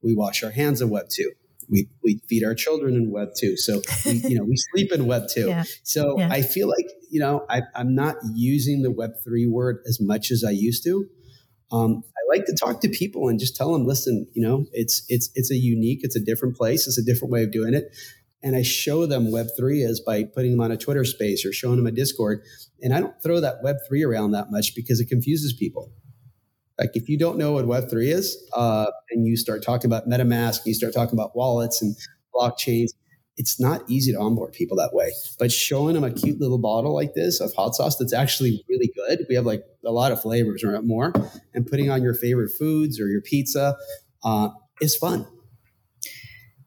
We 0.04 0.16
wash 0.16 0.44
our 0.44 0.52
hands 0.52 0.82
in 0.82 0.90
web 0.90 1.10
two. 1.10 1.32
We, 1.72 1.88
we 2.04 2.22
feed 2.28 2.44
our 2.44 2.54
children 2.54 2.96
in 2.96 3.12
web 3.12 3.30
two. 3.38 3.58
So, 3.58 3.82
we, 4.06 4.12
you 4.28 4.38
know, 4.38 4.44
we 4.44 4.56
sleep 4.74 4.92
in 4.92 5.08
web 5.08 5.24
two. 5.34 5.48
Yeah. 5.48 5.64
So 5.84 6.20
yeah. 6.20 6.30
I 6.30 6.42
feel 6.42 6.68
like, 6.68 6.86
you 7.10 7.20
know, 7.20 7.46
I, 7.50 7.62
I'm 7.74 7.96
not 7.96 8.18
using 8.36 8.84
the 8.84 8.92
web 8.92 9.12
three 9.24 9.48
word 9.48 9.82
as 9.88 10.00
much 10.00 10.30
as 10.32 10.44
I 10.46 10.52
used 10.52 10.84
to. 10.84 11.08
Um, 11.72 12.04
I 12.16 12.38
like 12.38 12.46
to 12.46 12.56
talk 12.56 12.82
to 12.82 12.90
people 12.90 13.30
and 13.30 13.40
just 13.40 13.56
tell 13.56 13.72
them, 13.72 13.86
listen, 13.86 14.28
you 14.34 14.46
know, 14.46 14.66
it's 14.74 15.06
it's 15.08 15.32
it's 15.36 15.52
a 15.52 15.56
unique, 15.56 16.00
it's 16.04 16.18
a 16.18 16.20
different 16.20 16.58
place, 16.58 16.86
it's 16.86 16.98
a 16.98 17.04
different 17.04 17.32
way 17.32 17.44
of 17.44 17.52
doing 17.52 17.74
it. 17.74 17.96
And 18.44 18.56
I 18.56 18.64
show 18.64 19.06
them 19.06 19.32
Web 19.32 19.48
three 19.56 19.82
is 19.82 20.00
by 20.00 20.24
putting 20.24 20.52
them 20.52 20.62
on 20.62 20.72
a 20.72 20.78
Twitter 20.78 21.06
space 21.06 21.46
or 21.46 21.54
showing 21.54 21.78
them 21.78 21.86
a 21.86 21.92
Discord. 21.92 22.44
And 22.82 22.94
I 22.94 23.00
don't 23.00 23.22
throw 23.22 23.40
that 23.40 23.64
Web 23.64 23.78
three 23.88 24.04
around 24.04 24.32
that 24.32 24.52
much 24.52 24.76
because 24.76 25.00
it 25.00 25.06
confuses 25.06 25.54
people. 25.54 25.92
Like 26.82 26.96
if 26.96 27.08
you 27.08 27.18
don't 27.18 27.38
know 27.38 27.52
what 27.52 27.68
Web 27.68 27.92
three 27.92 28.10
is, 28.10 28.36
uh, 28.54 28.88
and 29.12 29.28
you 29.28 29.38
start 29.38 29.64
talking 29.64 29.88
about 29.88 30.10
MetaMask, 30.10 30.66
you 30.66 30.74
start 30.74 30.94
talking 30.96 31.14
about 31.14 31.36
wallets 31.36 31.80
and 31.80 31.96
blockchains, 32.34 32.90
it's 33.38 33.60
not 33.60 33.84
easy 33.88 34.12
to 34.12 34.20
onboard 34.20 34.52
people 34.52 34.76
that 34.78 34.90
way. 34.92 35.12
But 35.38 35.52
showing 35.52 35.94
them 35.94 36.04
a 36.04 36.12
cute 36.12 36.42
little 36.42 36.58
bottle 36.58 36.96
like 36.96 37.14
this 37.14 37.40
of 37.40 37.54
hot 37.54 37.76
sauce 37.76 37.98
that's 37.98 38.14
actually 38.14 38.64
really 38.68 38.92
good, 38.96 39.28
we 39.30 39.36
have 39.36 39.46
like 39.46 39.64
a 39.86 39.92
lot 39.92 40.12
of 40.12 40.20
flavors 40.24 40.64
or 40.64 40.82
more, 40.82 41.14
and 41.54 41.68
putting 41.68 41.92
on 41.92 42.02
your 42.02 42.16
favorite 42.16 42.50
foods 42.58 43.00
or 43.00 43.08
your 43.08 43.22
pizza 43.22 43.78
uh, 44.24 44.50
is 44.82 44.96
fun. 44.96 45.28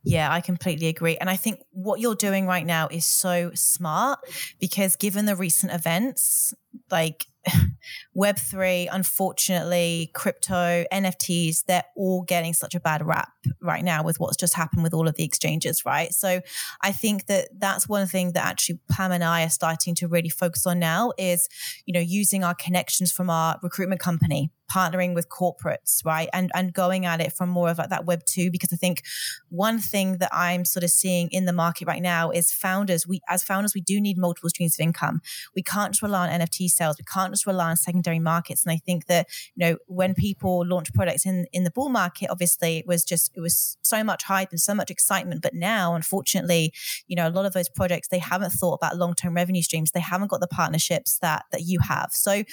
Yeah, 0.04 0.30
I 0.30 0.42
completely 0.42 0.88
agree. 0.88 1.16
And 1.16 1.30
I 1.30 1.36
think 1.36 1.60
what 1.70 1.98
you're 1.98 2.14
doing 2.14 2.46
right 2.46 2.66
now 2.66 2.88
is 2.88 3.06
so 3.06 3.50
smart 3.54 4.20
because 4.60 4.96
given 4.96 5.24
the 5.24 5.34
recent 5.34 5.72
events, 5.72 6.54
like 6.90 7.26
Web3, 8.16 8.88
unfortunately, 8.90 10.10
crypto, 10.14 10.84
NFTs, 10.92 11.64
they're 11.66 11.84
all 11.96 12.22
getting 12.22 12.54
such 12.54 12.74
a 12.74 12.80
bad 12.80 13.04
rap 13.04 13.32
right 13.60 13.84
now 13.84 14.02
with 14.02 14.18
what's 14.18 14.36
just 14.36 14.54
happened 14.54 14.82
with 14.82 14.94
all 14.94 15.08
of 15.08 15.14
the 15.16 15.24
exchanges, 15.24 15.84
right? 15.84 16.12
So 16.12 16.40
I 16.80 16.92
think 16.92 17.26
that 17.26 17.48
that's 17.58 17.88
one 17.88 18.06
thing 18.06 18.32
that 18.32 18.44
actually 18.44 18.78
Pam 18.90 19.12
and 19.12 19.24
I 19.24 19.44
are 19.44 19.50
starting 19.50 19.94
to 19.96 20.08
really 20.08 20.28
focus 20.28 20.66
on 20.66 20.78
now 20.78 21.12
is, 21.18 21.48
you 21.86 21.92
know, 21.92 22.00
using 22.00 22.44
our 22.44 22.54
connections 22.54 23.12
from 23.12 23.30
our 23.30 23.58
recruitment 23.62 24.00
company 24.00 24.50
partnering 24.72 25.14
with 25.14 25.28
corporates, 25.28 26.04
right? 26.04 26.28
And 26.32 26.50
and 26.54 26.72
going 26.72 27.06
at 27.06 27.20
it 27.20 27.32
from 27.32 27.48
more 27.48 27.70
of 27.70 27.78
like 27.78 27.90
that 27.90 28.06
web 28.06 28.24
two, 28.24 28.50
because 28.50 28.72
I 28.72 28.76
think 28.76 29.02
one 29.48 29.78
thing 29.78 30.18
that 30.18 30.30
I'm 30.32 30.64
sort 30.64 30.84
of 30.84 30.90
seeing 30.90 31.28
in 31.30 31.44
the 31.44 31.52
market 31.52 31.86
right 31.86 32.02
now 32.02 32.30
is 32.30 32.50
founders, 32.50 33.06
we 33.06 33.20
as 33.28 33.42
founders, 33.42 33.74
we 33.74 33.80
do 33.80 34.00
need 34.00 34.18
multiple 34.18 34.50
streams 34.50 34.76
of 34.78 34.82
income. 34.82 35.20
We 35.54 35.62
can't 35.62 36.00
rely 36.02 36.28
on 36.28 36.40
Sales, 36.68 36.96
we 36.98 37.04
can't 37.04 37.32
just 37.32 37.46
rely 37.46 37.70
on 37.70 37.76
secondary 37.76 38.18
markets. 38.18 38.64
And 38.64 38.72
I 38.72 38.78
think 38.78 39.06
that, 39.06 39.28
you 39.54 39.64
know, 39.66 39.76
when 39.86 40.14
people 40.14 40.66
launch 40.66 40.92
products 40.92 41.26
in 41.26 41.46
in 41.52 41.64
the 41.64 41.70
bull 41.70 41.88
market, 41.88 42.30
obviously 42.30 42.78
it 42.78 42.86
was 42.86 43.04
just 43.04 43.30
it 43.34 43.40
was 43.40 43.76
so 43.82 44.02
much 44.04 44.24
hype 44.24 44.50
and 44.50 44.60
so 44.60 44.74
much 44.74 44.90
excitement. 44.90 45.42
But 45.42 45.54
now, 45.54 45.94
unfortunately, 45.94 46.72
you 47.06 47.16
know, 47.16 47.28
a 47.28 47.30
lot 47.30 47.46
of 47.46 47.52
those 47.52 47.68
projects 47.68 48.08
they 48.08 48.18
haven't 48.18 48.50
thought 48.50 48.74
about 48.74 48.96
long-term 48.96 49.34
revenue 49.34 49.62
streams. 49.62 49.90
They 49.90 50.00
haven't 50.00 50.28
got 50.28 50.40
the 50.40 50.48
partnerships 50.48 51.18
that 51.18 51.44
that 51.52 51.62
you 51.62 51.80
have. 51.80 52.10
So 52.12 52.32
I, 52.32 52.44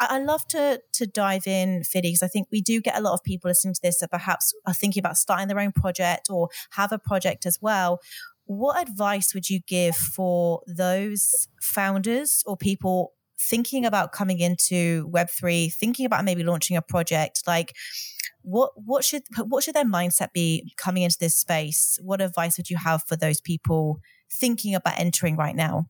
I 0.00 0.18
love 0.18 0.46
to 0.48 0.80
to 0.92 1.06
dive 1.06 1.46
in, 1.46 1.82
Fity, 1.84 2.08
because 2.08 2.22
I 2.22 2.28
think 2.28 2.48
we 2.50 2.60
do 2.60 2.80
get 2.80 2.98
a 2.98 3.00
lot 3.00 3.14
of 3.14 3.22
people 3.22 3.48
listening 3.48 3.74
to 3.74 3.80
this 3.82 4.00
that 4.00 4.10
perhaps 4.10 4.52
are 4.66 4.74
thinking 4.74 5.00
about 5.00 5.16
starting 5.16 5.48
their 5.48 5.60
own 5.60 5.72
project 5.72 6.28
or 6.30 6.48
have 6.72 6.92
a 6.92 6.98
project 6.98 7.46
as 7.46 7.58
well. 7.60 8.00
What 8.46 8.80
advice 8.82 9.32
would 9.32 9.48
you 9.48 9.60
give 9.60 9.94
for 9.94 10.62
those 10.66 11.46
founders 11.62 12.42
or 12.46 12.56
people 12.56 13.12
thinking 13.40 13.86
about 13.86 14.12
coming 14.12 14.40
into 14.40 15.08
Web3, 15.08 15.72
thinking 15.72 16.06
about 16.06 16.24
maybe 16.24 16.44
launching 16.44 16.76
a 16.76 16.82
project? 16.82 17.42
Like, 17.46 17.74
what 18.42 18.72
what 18.74 19.04
should 19.04 19.22
what 19.36 19.64
should 19.64 19.74
their 19.74 19.84
mindset 19.84 20.32
be 20.32 20.72
coming 20.76 21.02
into 21.02 21.18
this 21.18 21.34
space? 21.34 21.98
What 22.02 22.20
advice 22.20 22.56
would 22.56 22.70
you 22.70 22.76
have 22.76 23.02
for 23.04 23.16
those 23.16 23.40
people 23.40 24.00
thinking 24.30 24.74
about 24.74 24.98
entering 24.98 25.36
right 25.36 25.56
now? 25.56 25.88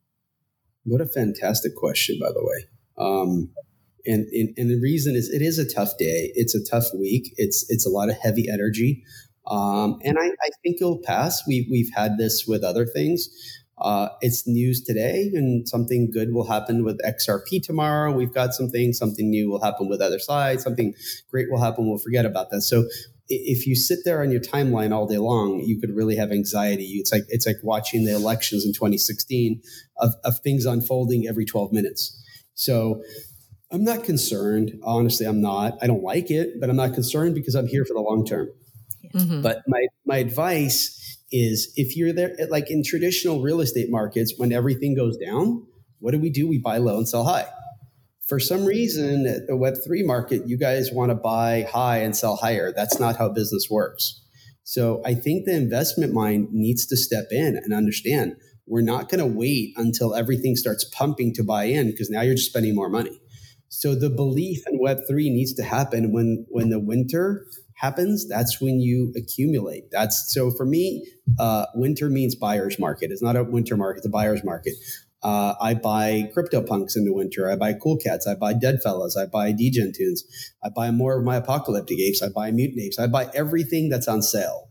What 0.83 1.01
a 1.01 1.05
fantastic 1.05 1.75
question, 1.75 2.17
by 2.19 2.29
the 2.29 2.43
way. 2.43 2.65
Um, 2.97 3.49
and, 4.05 4.25
and, 4.31 4.49
and 4.57 4.69
the 4.69 4.79
reason 4.81 5.15
is 5.15 5.29
it 5.29 5.43
is 5.43 5.59
a 5.59 5.69
tough 5.69 5.97
day. 5.99 6.31
It's 6.33 6.55
a 6.55 6.63
tough 6.63 6.85
week. 6.97 7.33
It's 7.37 7.65
it's 7.69 7.85
a 7.85 7.89
lot 7.89 8.09
of 8.09 8.17
heavy 8.17 8.47
energy, 8.51 9.03
um, 9.47 9.99
and 10.03 10.17
I, 10.17 10.25
I 10.25 10.49
think 10.63 10.77
it'll 10.81 11.01
pass. 11.03 11.43
We've 11.47 11.67
we've 11.69 11.91
had 11.95 12.17
this 12.17 12.45
with 12.47 12.63
other 12.63 12.85
things. 12.85 13.29
Uh, 13.81 14.09
it's 14.21 14.47
news 14.47 14.83
today, 14.83 15.31
and 15.33 15.67
something 15.67 16.11
good 16.11 16.33
will 16.33 16.47
happen 16.47 16.83
with 16.83 16.99
XRP 17.01 17.61
tomorrow. 17.63 18.11
We've 18.11 18.33
got 18.33 18.53
something, 18.53 18.93
something 18.93 19.29
new 19.29 19.49
will 19.49 19.63
happen 19.63 19.89
with 19.89 20.01
Otherside, 20.01 20.61
Something 20.61 20.93
great 21.29 21.49
will 21.49 21.59
happen. 21.59 21.87
We'll 21.87 21.97
forget 21.97 22.25
about 22.25 22.51
that. 22.51 22.61
So 22.61 22.85
if 23.27 23.65
you 23.65 23.75
sit 23.75 23.99
there 24.03 24.21
on 24.21 24.31
your 24.31 24.41
timeline 24.41 24.91
all 24.91 25.07
day 25.07 25.17
long, 25.17 25.61
you 25.61 25.79
could 25.79 25.95
really 25.95 26.15
have 26.15 26.31
anxiety. 26.31 26.83
It's 26.95 27.11
like 27.11 27.23
it's 27.29 27.47
like 27.47 27.57
watching 27.63 28.05
the 28.05 28.13
elections 28.13 28.65
in 28.65 28.73
2016 28.73 29.61
of, 29.97 30.13
of 30.23 30.39
things 30.39 30.65
unfolding 30.65 31.27
every 31.27 31.45
12 31.45 31.71
minutes. 31.71 32.21
So 32.53 33.01
I'm 33.71 33.83
not 33.83 34.03
concerned. 34.03 34.79
Honestly, 34.83 35.25
I'm 35.25 35.41
not. 35.41 35.77
I 35.81 35.87
don't 35.87 36.03
like 36.03 36.29
it, 36.29 36.59
but 36.59 36.69
I'm 36.69 36.75
not 36.75 36.93
concerned 36.93 37.35
because 37.35 37.55
I'm 37.55 37.67
here 37.67 37.85
for 37.85 37.93
the 37.93 38.01
long 38.01 38.25
term. 38.25 38.49
Mm-hmm. 39.15 39.41
But 39.41 39.61
my 39.67 39.87
my 40.05 40.17
advice 40.17 40.97
is 41.31 41.71
if 41.75 41.95
you're 41.95 42.13
there 42.13 42.35
eh, 42.39 42.45
like 42.49 42.69
in 42.69 42.83
traditional 42.83 43.41
real 43.41 43.61
estate 43.61 43.89
markets 43.89 44.33
when 44.37 44.51
everything 44.51 44.95
goes 44.95 45.17
down, 45.17 45.65
what 45.99 46.11
do 46.11 46.19
we 46.19 46.29
do? 46.29 46.47
We 46.47 46.57
buy 46.57 46.77
low 46.77 46.97
and 46.97 47.07
sell 47.07 47.23
high. 47.23 47.47
For 48.27 48.39
some 48.39 48.65
reason, 48.65 49.25
at 49.25 49.47
the 49.47 49.53
Web3 49.53 50.05
market, 50.05 50.47
you 50.47 50.57
guys 50.57 50.89
want 50.91 51.09
to 51.09 51.15
buy 51.15 51.67
high 51.69 51.97
and 51.97 52.15
sell 52.15 52.37
higher. 52.37 52.71
That's 52.73 52.99
not 52.99 53.17
how 53.17 53.29
business 53.29 53.67
works. 53.69 54.21
So 54.63 55.01
I 55.05 55.15
think 55.15 55.45
the 55.45 55.55
investment 55.55 56.13
mind 56.13 56.49
needs 56.51 56.85
to 56.87 56.97
step 56.97 57.25
in 57.31 57.59
and 57.61 57.73
understand 57.73 58.35
we're 58.67 58.81
not 58.81 59.09
going 59.09 59.19
to 59.19 59.25
wait 59.25 59.73
until 59.75 60.15
everything 60.15 60.55
starts 60.55 60.85
pumping 60.85 61.33
to 61.33 61.43
buy 61.43 61.65
in 61.65 61.91
because 61.91 62.09
now 62.09 62.21
you're 62.21 62.35
just 62.35 62.49
spending 62.49 62.73
more 62.73 62.89
money. 62.89 63.19
So 63.67 63.95
the 63.95 64.09
belief 64.09 64.63
in 64.67 64.79
Web3 64.79 65.09
needs 65.09 65.53
to 65.55 65.63
happen 65.63 66.13
when, 66.13 66.45
when 66.49 66.69
the 66.69 66.79
winter 66.79 67.47
happens. 67.81 68.27
That's 68.27 68.61
when 68.61 68.79
you 68.79 69.11
accumulate. 69.17 69.89
That's 69.91 70.31
so 70.31 70.51
for 70.51 70.65
me, 70.65 71.05
uh, 71.39 71.65
winter 71.73 72.09
means 72.09 72.35
buyer's 72.35 72.77
market. 72.77 73.09
It's 73.11 73.23
not 73.23 73.35
a 73.35 73.43
winter 73.43 73.75
market, 73.75 73.99
it's 73.99 74.07
a 74.07 74.09
buyer's 74.09 74.43
market. 74.43 74.73
Uh, 75.23 75.53
I 75.59 75.73
buy 75.73 76.31
CryptoPunks 76.35 76.95
in 76.95 77.05
the 77.05 77.13
winter. 77.13 77.49
I 77.49 77.55
buy 77.55 77.73
Cool 77.73 77.97
Cats. 77.97 78.25
I 78.25 78.33
buy 78.33 78.55
Deadfellaz. 78.55 79.15
I 79.15 79.27
buy 79.27 79.51
Degen 79.51 79.91
Toonz. 79.91 80.21
I 80.63 80.69
buy 80.69 80.89
more 80.89 81.17
of 81.17 81.23
my 81.23 81.35
apocalyptic 81.35 81.99
apes. 81.99 82.23
I 82.23 82.29
buy 82.29 82.49
mutant 82.49 82.81
apes. 82.81 82.97
I 82.97 83.05
buy 83.05 83.29
everything 83.35 83.89
that's 83.89 84.07
on 84.07 84.23
sale. 84.23 84.69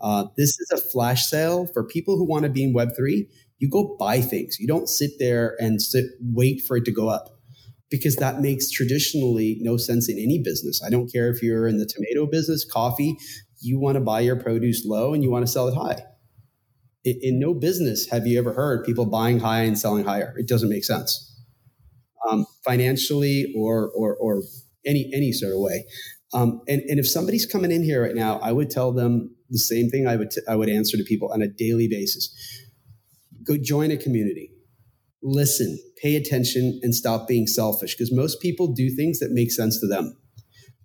Uh, 0.00 0.24
this 0.36 0.58
is 0.58 0.70
a 0.72 0.76
flash 0.76 1.26
sale 1.26 1.68
for 1.72 1.84
people 1.84 2.16
who 2.16 2.26
want 2.26 2.42
to 2.42 2.50
be 2.50 2.64
in 2.64 2.74
Web3. 2.74 3.28
You 3.58 3.70
go 3.70 3.96
buy 3.96 4.20
things. 4.20 4.58
You 4.58 4.66
don't 4.66 4.88
sit 4.88 5.12
there 5.20 5.54
and 5.60 5.80
sit, 5.80 6.06
wait 6.20 6.60
for 6.66 6.76
it 6.76 6.84
to 6.86 6.92
go 6.92 7.08
up 7.08 7.33
because 7.94 8.16
that 8.16 8.40
makes 8.40 8.68
traditionally 8.72 9.56
no 9.60 9.76
sense 9.76 10.08
in 10.08 10.18
any 10.18 10.42
business. 10.42 10.82
I 10.84 10.90
don't 10.90 11.06
care 11.12 11.30
if 11.30 11.40
you're 11.44 11.68
in 11.68 11.78
the 11.78 11.86
tomato 11.86 12.26
business, 12.26 12.64
coffee, 12.64 13.16
you 13.60 13.78
want 13.78 13.94
to 13.94 14.00
buy 14.00 14.18
your 14.18 14.34
produce 14.34 14.84
low 14.84 15.14
and 15.14 15.22
you 15.22 15.30
want 15.30 15.46
to 15.46 15.52
sell 15.52 15.68
it 15.68 15.76
high. 15.76 16.02
In, 17.04 17.20
in 17.22 17.38
no 17.38 17.54
business 17.54 18.10
have 18.10 18.26
you 18.26 18.36
ever 18.36 18.52
heard 18.52 18.84
people 18.84 19.06
buying 19.06 19.38
high 19.38 19.60
and 19.60 19.78
selling 19.78 20.04
higher. 20.04 20.34
It 20.36 20.48
doesn't 20.48 20.68
make 20.68 20.84
sense. 20.84 21.40
Um, 22.28 22.46
financially 22.64 23.54
or, 23.56 23.92
or, 23.96 24.16
or 24.16 24.42
any, 24.84 25.08
any 25.14 25.30
sort 25.30 25.52
of 25.52 25.60
way. 25.60 25.84
Um, 26.32 26.62
and, 26.66 26.82
and 26.88 26.98
if 26.98 27.08
somebody's 27.08 27.46
coming 27.46 27.70
in 27.70 27.84
here 27.84 28.02
right 28.02 28.16
now, 28.16 28.40
I 28.40 28.50
would 28.50 28.70
tell 28.70 28.90
them 28.90 29.36
the 29.50 29.58
same 29.58 29.88
thing 29.88 30.08
I 30.08 30.16
would, 30.16 30.32
t- 30.32 30.40
I 30.48 30.56
would 30.56 30.68
answer 30.68 30.96
to 30.96 31.04
people 31.04 31.32
on 31.32 31.42
a 31.42 31.46
daily 31.46 31.86
basis. 31.86 32.34
Go 33.46 33.56
join 33.56 33.92
a 33.92 33.96
community 33.96 34.50
listen, 35.24 35.78
pay 36.04 36.16
attention, 36.16 36.78
and 36.82 36.94
stop 36.94 37.26
being 37.26 37.46
selfish 37.46 37.94
because 37.94 38.12
most 38.12 38.40
people 38.40 38.68
do 38.68 38.90
things 38.90 39.20
that 39.20 39.30
make 39.30 39.50
sense 39.50 39.80
to 39.80 39.86
them. 39.86 40.14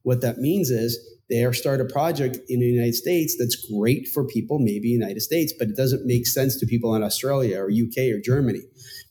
What 0.04 0.22
that 0.22 0.38
means 0.38 0.70
is 0.70 0.98
they 1.30 1.46
start 1.52 1.82
a 1.82 1.86
project 1.86 2.38
in 2.48 2.62
the 2.62 2.66
United 2.66 2.96
States 2.96 3.36
that's 3.38 3.56
great 3.78 4.08
for 4.08 4.26
people, 4.26 4.60
maybe 4.60 4.88
United 4.88 5.20
States, 5.20 5.54
but 5.60 5.68
it 5.68 5.76
doesn't 5.76 6.06
make 6.06 6.26
sense 6.26 6.58
to 6.58 6.66
people 6.66 6.96
in 6.96 7.04
Australia 7.04 7.60
or 7.60 7.70
UK 7.70 8.16
or 8.16 8.22
Germany. 8.24 8.62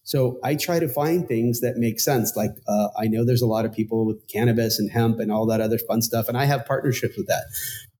So 0.02 0.38
I 0.42 0.54
try 0.54 0.78
to 0.78 0.88
find 0.88 1.28
things 1.28 1.60
that 1.60 1.74
make 1.76 2.00
sense. 2.00 2.34
Like 2.34 2.52
uh, 2.66 2.88
I 2.98 3.06
know 3.06 3.26
there's 3.26 3.42
a 3.42 3.46
lot 3.46 3.66
of 3.66 3.72
people 3.74 4.06
with 4.06 4.26
cannabis 4.28 4.78
and 4.78 4.90
hemp 4.90 5.20
and 5.20 5.30
all 5.30 5.44
that 5.46 5.60
other 5.60 5.78
fun 5.86 6.00
stuff, 6.00 6.26
and 6.26 6.38
I 6.38 6.46
have 6.46 6.64
partnerships 6.64 7.18
with 7.18 7.26
that. 7.26 7.44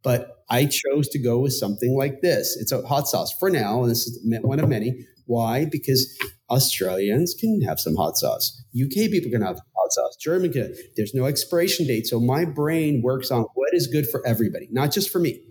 But 0.03 0.45
I 0.49 0.65
chose 0.65 1.09
to 1.11 1.19
go 1.19 1.39
with 1.41 1.53
something 1.53 1.95
like 1.95 2.23
this. 2.23 2.57
It's 2.59 2.73
a 2.73 2.81
hot 2.87 3.07
sauce 3.07 3.35
for 3.39 3.51
now, 3.51 3.83
and 3.83 3.91
this 3.91 4.07
is 4.07 4.19
one 4.41 4.61
of 4.61 4.69
many. 4.71 5.07
Why? 5.27 5.67
Because 5.67 6.09
Australians 6.51 7.35
can 7.39 7.61
have 7.63 7.79
some 7.79 7.97
hot 7.97 8.17
sauce. 8.17 8.65
UK 8.75 9.11
people 9.11 9.31
can 9.31 9.43
have 9.43 9.57
hot 9.57 9.93
sauce. 9.93 10.17
German 10.17 10.53
can. 10.53 10.75
There's 10.97 11.15
no 11.15 11.27
expiration 11.27 11.87
date. 11.87 12.07
So 12.07 12.21
my 12.21 12.45
brain 12.45 13.03
works 13.03 13.31
on 13.31 13.43
what 13.55 13.71
is 13.73 13.87
good 13.87 14.09
for 14.09 14.27
everybody, 14.27 14.69
not 14.71 14.93
just 14.93 15.11
for 15.11 15.19
me. 15.19 15.43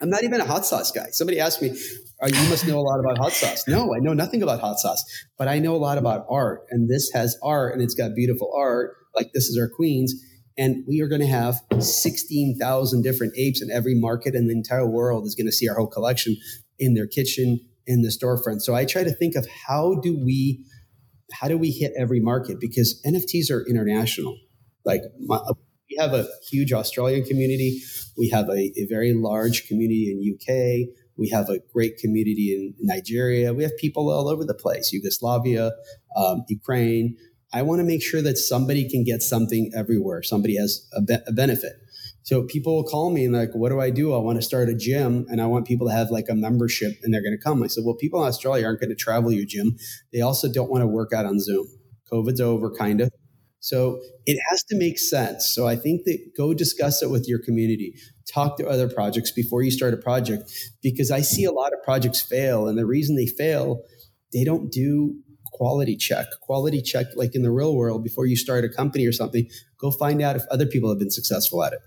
I'm 0.00 0.10
not 0.10 0.22
even 0.22 0.40
a 0.40 0.44
hot 0.44 0.64
sauce 0.64 0.92
guy. 0.92 1.08
Somebody 1.10 1.40
asked 1.40 1.60
me, 1.60 1.76
oh, 2.22 2.26
you 2.28 2.48
must 2.48 2.66
know 2.66 2.78
a 2.78 2.80
lot 2.80 3.00
about 3.00 3.18
hot 3.18 3.32
sauce. 3.32 3.66
No, 3.66 3.94
I 3.94 3.98
know 3.98 4.14
nothing 4.14 4.42
about 4.42 4.60
hot 4.60 4.78
sauce, 4.78 5.04
but 5.36 5.48
I 5.48 5.58
know 5.58 5.74
a 5.74 5.78
lot 5.78 5.98
about 5.98 6.24
art. 6.30 6.66
And 6.70 6.88
this 6.88 7.10
has 7.12 7.36
art 7.42 7.74
and 7.74 7.82
it's 7.82 7.94
got 7.94 8.14
beautiful 8.14 8.52
art. 8.56 8.94
Like 9.16 9.32
this 9.32 9.48
is 9.48 9.58
our 9.58 9.68
Queens. 9.68 10.14
And 10.56 10.84
we 10.88 11.00
are 11.00 11.08
going 11.08 11.20
to 11.20 11.26
have 11.26 11.60
16,000 11.78 13.02
different 13.02 13.32
apes 13.36 13.62
in 13.62 13.70
every 13.70 13.94
market 13.94 14.34
in 14.34 14.46
the 14.46 14.52
entire 14.52 14.88
world 14.88 15.26
is 15.26 15.34
going 15.34 15.46
to 15.46 15.52
see 15.52 15.68
our 15.68 15.76
whole 15.76 15.86
collection 15.86 16.36
in 16.78 16.94
their 16.94 17.06
kitchen, 17.06 17.60
in 17.88 18.02
the 18.02 18.08
storefront. 18.08 18.60
So 18.60 18.74
I 18.74 18.84
try 18.84 19.02
to 19.02 19.10
think 19.12 19.34
of 19.34 19.48
how 19.66 19.94
do 20.00 20.16
we 20.16 20.64
how 21.32 21.48
do 21.48 21.58
we 21.58 21.70
hit 21.70 21.92
every 21.98 22.20
market 22.20 22.58
because 22.60 23.02
NFTs 23.04 23.50
are 23.50 23.66
international. 23.68 24.38
Like 24.84 25.02
my, 25.26 25.38
we 25.90 25.96
have 25.98 26.14
a 26.14 26.26
huge 26.50 26.72
Australian 26.72 27.24
community, 27.24 27.80
we 28.16 28.28
have 28.30 28.48
a, 28.48 28.72
a 28.76 28.86
very 28.88 29.12
large 29.12 29.66
community 29.66 30.10
in 30.10 30.34
UK, 30.34 30.94
we 31.18 31.28
have 31.30 31.48
a 31.50 31.58
great 31.72 31.98
community 31.98 32.54
in 32.54 32.86
Nigeria. 32.86 33.52
We 33.52 33.64
have 33.64 33.76
people 33.76 34.08
all 34.08 34.28
over 34.28 34.44
the 34.44 34.54
place, 34.54 34.92
Yugoslavia, 34.92 35.72
um, 36.16 36.44
Ukraine. 36.48 37.16
I 37.52 37.62
want 37.62 37.80
to 37.80 37.84
make 37.84 38.02
sure 38.02 38.22
that 38.22 38.38
somebody 38.38 38.88
can 38.88 39.04
get 39.04 39.22
something 39.22 39.72
everywhere. 39.74 40.22
Somebody 40.22 40.56
has 40.56 40.86
a, 40.94 41.02
be- 41.02 41.24
a 41.26 41.32
benefit. 41.32 41.72
So 42.28 42.42
people 42.42 42.76
will 42.76 42.84
call 42.84 43.10
me 43.10 43.24
and 43.24 43.34
like, 43.34 43.54
what 43.54 43.70
do 43.70 43.80
I 43.80 43.88
do? 43.88 44.12
I 44.12 44.18
want 44.18 44.36
to 44.36 44.42
start 44.42 44.68
a 44.68 44.74
gym 44.74 45.24
and 45.30 45.40
I 45.40 45.46
want 45.46 45.66
people 45.66 45.86
to 45.86 45.94
have 45.94 46.10
like 46.10 46.26
a 46.28 46.34
membership 46.34 46.92
and 47.02 47.14
they're 47.14 47.22
going 47.22 47.34
to 47.34 47.42
come. 47.42 47.62
I 47.62 47.68
said, 47.68 47.84
well, 47.86 47.94
people 47.94 48.20
in 48.22 48.28
Australia 48.28 48.66
aren't 48.66 48.80
going 48.80 48.90
to 48.90 48.94
travel 48.94 49.32
your 49.32 49.46
gym. 49.46 49.78
They 50.12 50.20
also 50.20 50.52
don't 50.52 50.70
want 50.70 50.82
to 50.82 50.86
work 50.86 51.14
out 51.14 51.24
on 51.24 51.40
Zoom. 51.40 51.66
COVID's 52.12 52.42
over, 52.42 52.70
kind 52.70 53.00
of. 53.00 53.08
So 53.60 53.98
it 54.26 54.38
has 54.50 54.62
to 54.64 54.76
make 54.76 54.98
sense. 54.98 55.48
So 55.48 55.66
I 55.66 55.74
think 55.74 56.04
that 56.04 56.18
go 56.36 56.52
discuss 56.52 57.02
it 57.02 57.08
with 57.08 57.26
your 57.26 57.38
community. 57.42 57.94
Talk 58.30 58.58
to 58.58 58.68
other 58.68 58.90
projects 58.90 59.30
before 59.30 59.62
you 59.62 59.70
start 59.70 59.94
a 59.94 59.96
project 59.96 60.52
because 60.82 61.10
I 61.10 61.22
see 61.22 61.44
a 61.44 61.50
lot 61.50 61.72
of 61.72 61.82
projects 61.82 62.20
fail. 62.20 62.68
And 62.68 62.76
the 62.76 62.84
reason 62.84 63.16
they 63.16 63.26
fail, 63.26 63.80
they 64.34 64.44
don't 64.44 64.70
do 64.70 65.14
quality 65.54 65.96
check. 65.96 66.26
Quality 66.42 66.82
check, 66.82 67.06
like 67.16 67.34
in 67.34 67.40
the 67.40 67.50
real 67.50 67.74
world, 67.74 68.04
before 68.04 68.26
you 68.26 68.36
start 68.36 68.66
a 68.66 68.68
company 68.68 69.06
or 69.06 69.12
something, 69.12 69.48
go 69.80 69.90
find 69.90 70.20
out 70.20 70.36
if 70.36 70.42
other 70.50 70.66
people 70.66 70.90
have 70.90 70.98
been 70.98 71.10
successful 71.10 71.64
at 71.64 71.72
it. 71.72 71.78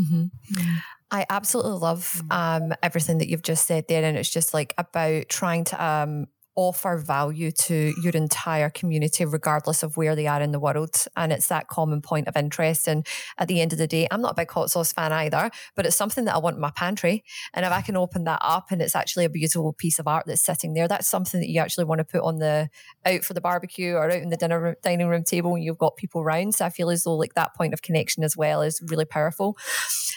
Mm-hmm. 0.00 0.76
I 1.10 1.24
absolutely 1.30 1.78
love 1.78 2.20
um, 2.30 2.74
everything 2.82 3.18
that 3.18 3.28
you've 3.28 3.42
just 3.42 3.66
said 3.66 3.86
there. 3.88 4.02
And 4.04 4.16
it's 4.18 4.30
just 4.30 4.52
like 4.52 4.74
about 4.76 5.28
trying 5.28 5.64
to 5.64 5.84
um, 5.84 6.26
offer 6.56 6.96
value 6.96 7.50
to 7.52 7.92
your 8.02 8.12
entire 8.14 8.70
community, 8.70 9.24
regardless 9.24 9.82
of 9.82 9.96
where 9.96 10.16
they 10.16 10.26
are 10.26 10.40
in 10.40 10.52
the 10.52 10.58
world. 10.58 11.04
And 11.16 11.32
it's 11.32 11.48
that 11.48 11.68
common 11.68 12.00
point 12.00 12.28
of 12.28 12.36
interest. 12.36 12.88
And 12.88 13.06
at 13.38 13.46
the 13.46 13.60
end 13.60 13.72
of 13.72 13.78
the 13.78 13.86
day, 13.86 14.08
I'm 14.10 14.22
not 14.22 14.32
a 14.32 14.34
big 14.34 14.50
hot 14.50 14.70
sauce 14.70 14.92
fan 14.92 15.12
either, 15.12 15.50
but 15.74 15.86
it's 15.86 15.96
something 15.96 16.24
that 16.24 16.34
I 16.34 16.38
want 16.38 16.56
in 16.56 16.62
my 16.62 16.72
pantry. 16.74 17.24
And 17.52 17.66
if 17.66 17.72
I 17.72 17.82
can 17.82 17.96
open 17.96 18.24
that 18.24 18.40
up 18.42 18.70
and 18.70 18.80
it's 18.80 18.96
actually 18.96 19.26
a 19.26 19.30
beautiful 19.30 19.74
piece 19.74 19.98
of 19.98 20.08
art 20.08 20.24
that's 20.26 20.40
sitting 20.40 20.72
there, 20.72 20.88
that's 20.88 21.08
something 21.08 21.40
that 21.40 21.50
you 21.50 21.60
actually 21.60 21.84
want 21.84 21.98
to 21.98 22.04
put 22.04 22.22
on 22.22 22.38
the 22.38 22.68
out 23.04 23.22
for 23.22 23.34
the 23.34 23.40
barbecue 23.40 23.94
or 23.94 24.10
out 24.10 24.22
in 24.22 24.30
the 24.30 24.36
dinner 24.36 24.76
dining 24.82 25.08
room 25.08 25.24
table 25.24 25.52
when 25.52 25.62
you've 25.62 25.78
got 25.78 25.96
people 25.96 26.22
around. 26.22 26.54
So 26.54 26.64
I 26.64 26.70
feel 26.70 26.90
as 26.90 27.04
though 27.04 27.16
like 27.16 27.34
that 27.34 27.54
point 27.54 27.74
of 27.74 27.82
connection 27.82 28.24
as 28.24 28.36
well 28.36 28.62
is 28.62 28.82
really 28.86 29.04
powerful. 29.04 29.56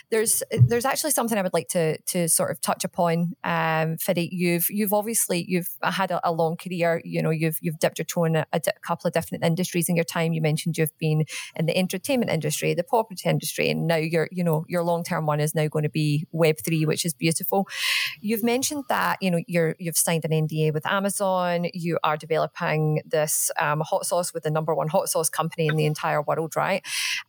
There's 0.10 0.42
there's 0.52 0.86
actually 0.86 1.12
something 1.12 1.38
I 1.38 1.42
would 1.42 1.54
like 1.54 1.68
to 1.70 2.00
to 2.00 2.30
sort 2.30 2.52
of 2.52 2.62
touch 2.62 2.84
upon. 2.84 3.34
Um, 3.44 3.98
Fity, 3.98 4.30
you've 4.32 4.68
you've 4.70 4.94
obviously 4.94 5.46
you've 5.48 5.70
had 5.84 6.12
a, 6.12 6.28
a 6.28 6.29
long 6.32 6.58
career. 6.58 7.02
You 7.04 7.22
know, 7.22 7.30
you've 7.30 7.58
you've 7.62 7.80
dipped 7.80 8.00
your 8.00 8.06
toe 8.06 8.26
in 8.26 8.36
a, 8.36 8.46
a, 8.54 8.62
couple 8.82 9.08
of 9.08 9.14
different 9.14 9.44
industries 9.44 9.90
in 9.90 9.96
your 9.96 10.06
time. 10.06 10.34
You 10.34 10.42
mentioned 10.42 10.78
you've 10.78 10.98
been 10.98 11.26
in 11.56 11.66
the 11.66 11.78
entertainment 11.78 12.32
industry, 12.32 12.74
the 12.74 12.84
property 12.84 13.30
industry, 13.30 13.70
and 13.70 13.88
now 13.88 13.98
your 13.98 14.28
you 14.32 14.44
know 14.44 14.66
your 14.68 14.84
long 14.84 15.04
term 15.04 15.26
one 15.26 15.40
is 15.40 15.56
now 15.56 15.68
going 15.68 15.84
to 15.84 15.90
be 15.90 16.28
Web 16.32 16.58
three, 16.64 16.86
which 16.86 17.06
is 17.06 17.14
beautiful. 17.14 17.68
You've 18.22 18.44
mentioned 18.44 18.86
that 18.90 19.18
you 19.22 19.32
know 19.32 19.40
you're 19.48 19.76
you've 19.80 19.98
signed 19.98 20.26
an 20.26 20.32
NDA 20.32 20.74
with 20.74 20.86
Amazon. 20.86 21.68
You 21.74 21.98
are 22.04 22.18
developing 22.18 23.02
this 23.06 23.52
um, 23.60 23.82
hot 23.82 24.06
sauce 24.06 24.34
with 24.34 24.44
the 24.44 24.52
number 24.52 24.74
one 24.76 24.88
hot 24.88 25.10
sauce 25.10 25.30
company 25.30 25.68
in 25.68 25.76
the 25.76 25.86
entire 25.86 26.22
world, 26.22 26.56
right? 26.56 26.86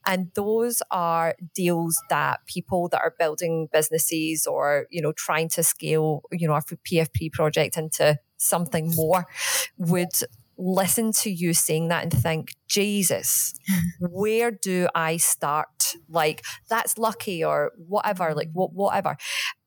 And 0.07 0.31
those 0.35 0.83
are 0.91 1.35
deals 1.55 2.01
that 2.11 2.41
people 2.47 2.89
that 2.89 3.01
are 3.01 3.15
building 3.19 3.69
businesses 3.73 4.47
or 4.47 4.87
you 4.91 5.03
know 5.03 5.13
trying 5.13 5.49
to 5.51 5.63
scale 5.63 6.23
you 6.33 6.47
know 6.47 6.55
a 6.55 6.63
PFP 6.63 7.33
project 7.33 7.77
into 7.77 8.19
something 8.41 8.93
more 8.95 9.27
would 9.79 10.13
listen 10.59 11.13
to 11.13 11.31
you 11.31 11.55
saying 11.55 11.89
that 11.89 12.03
and 12.03 12.13
think, 12.13 12.55
Jesus, 12.69 13.55
where 14.01 14.51
do 14.51 14.89
I 14.95 15.17
start? 15.17 15.95
Like, 16.09 16.45
that's 16.69 16.99
lucky 16.99 17.43
or 17.43 17.73
whatever, 17.77 18.35
like, 18.35 18.51
whatever. 18.53 19.17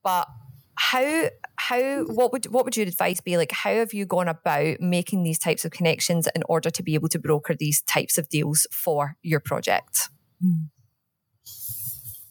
But 0.02 0.28
how 0.76 1.28
how 1.56 2.02
what 2.04 2.32
would 2.32 2.46
what 2.46 2.64
would 2.64 2.76
your 2.76 2.86
advice 2.86 3.20
be 3.20 3.36
like 3.36 3.52
how 3.52 3.72
have 3.72 3.94
you 3.94 4.04
gone 4.04 4.26
about 4.26 4.80
making 4.80 5.22
these 5.22 5.38
types 5.38 5.64
of 5.64 5.70
connections 5.70 6.26
in 6.34 6.42
order 6.48 6.68
to 6.68 6.82
be 6.82 6.94
able 6.94 7.08
to 7.08 7.18
broker 7.18 7.54
these 7.54 7.80
types 7.82 8.18
of 8.18 8.28
deals 8.28 8.66
for 8.72 9.14
your 9.22 9.38
project 9.38 10.08
hmm. 10.42 10.64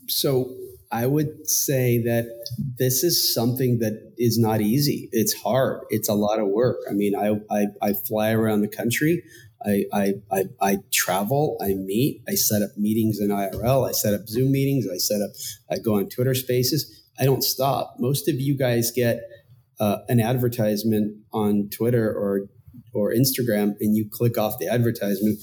So 0.08 0.56
I 0.92 1.08
would 1.08 1.50
say 1.50 2.04
that 2.04 2.26
this 2.78 3.04
is 3.04 3.34
something 3.34 3.80
that 3.80 4.13
is 4.18 4.38
not 4.38 4.62
easy. 4.62 5.10
It's 5.12 5.34
hard. 5.34 5.82
It's 5.89 6.08
a 6.08 6.13
lot 6.13 6.39
of 6.39 6.48
work. 6.48 6.78
I 6.89 6.94
mean, 6.94 7.16
I, 7.16 7.39
I, 7.50 7.66
I 7.82 7.94
fly 7.94 8.32
around 8.32 8.62
the 8.62 8.68
country. 8.68 9.24
I, 9.66 9.86
I, 9.92 10.13
I, 10.32 10.44
I, 10.62 10.78
travel, 10.92 11.58
I 11.62 11.74
meet, 11.74 12.22
I 12.28 12.36
set 12.36 12.62
up 12.62 12.72
meetings 12.78 13.20
in 13.20 13.30
IRL, 13.30 13.88
I 13.88 13.94
set 13.94 14.13
up 14.13 14.28
Zoom 14.28 14.52
meetings, 14.52 14.86
I 14.92 14.98
set 14.98 15.22
up, 15.22 15.32
I 15.72 15.80
go 15.80 15.96
on 15.96 16.10
Twitter 16.10 16.36
spaces. 16.36 17.02
I 17.18 17.26
don't 17.26 17.44
stop. 17.44 17.96
Most 17.98 18.28
of 18.28 18.36
you 18.36 18.58
guys 18.58 18.92
get 18.92 19.22
uh, 19.80 19.98
an 20.10 20.20
advertisement 20.20 21.18
on 21.32 21.70
Twitter 21.70 22.10
or 22.10 22.48
or 22.94 23.12
Instagram 23.12 23.74
and 23.80 23.96
you 23.96 24.08
click 24.10 24.38
off 24.38 24.60
the 24.60 24.68
advertisement. 24.68 25.39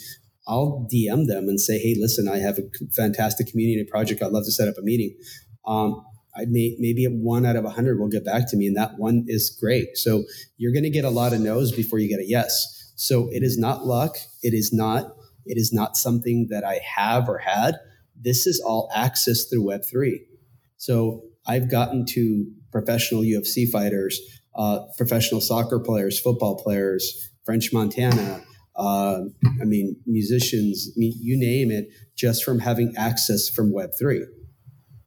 I'll 0.50 0.88
DM 0.92 1.28
them 1.28 1.48
and 1.48 1.60
say, 1.60 1.78
hey, 1.78 1.94
listen, 1.96 2.28
I 2.28 2.38
have 2.38 2.58
a 2.58 2.62
fantastic 2.92 3.46
community 3.46 3.88
project. 3.88 4.20
I'd 4.20 4.32
love 4.32 4.44
to 4.44 4.50
set 4.50 4.66
up 4.66 4.74
a 4.76 4.82
meeting. 4.82 5.16
Um, 5.64 6.04
I 6.36 6.46
may, 6.46 6.76
maybe 6.80 7.04
one 7.04 7.46
out 7.46 7.54
of 7.54 7.64
a 7.64 7.70
hundred 7.70 8.00
will 8.00 8.08
get 8.08 8.24
back 8.24 8.50
to 8.50 8.56
me, 8.56 8.66
and 8.66 8.76
that 8.76 8.98
one 8.98 9.24
is 9.28 9.56
great. 9.60 9.96
So 9.96 10.24
you're 10.56 10.72
going 10.72 10.82
to 10.82 10.90
get 10.90 11.04
a 11.04 11.10
lot 11.10 11.32
of 11.32 11.40
no's 11.40 11.70
before 11.70 12.00
you 12.00 12.08
get 12.08 12.18
a 12.18 12.26
yes. 12.26 12.92
So 12.96 13.28
it 13.30 13.44
is 13.44 13.58
not 13.58 13.86
luck. 13.86 14.16
It 14.42 14.52
is 14.52 14.72
not. 14.72 15.14
It 15.46 15.56
is 15.56 15.72
not 15.72 15.96
something 15.96 16.48
that 16.50 16.64
I 16.64 16.80
have 16.96 17.28
or 17.28 17.38
had. 17.38 17.76
This 18.20 18.46
is 18.46 18.60
all 18.60 18.90
access 18.92 19.44
through 19.44 19.66
Web 19.66 19.82
three. 19.88 20.26
So 20.78 21.22
I've 21.46 21.70
gotten 21.70 22.04
to 22.10 22.46
professional 22.72 23.22
UFC 23.22 23.70
fighters, 23.70 24.20
uh, 24.56 24.80
professional 24.96 25.40
soccer 25.40 25.78
players, 25.78 26.18
football 26.18 26.60
players, 26.60 27.30
French 27.44 27.72
Montana, 27.72 28.42
uh, 28.80 29.20
I 29.60 29.64
mean, 29.64 29.96
musicians, 30.06 30.90
you 30.96 31.38
name 31.38 31.70
it, 31.70 31.88
just 32.16 32.42
from 32.42 32.60
having 32.60 32.94
access 32.96 33.48
from 33.48 33.74
Web3. 33.74 34.22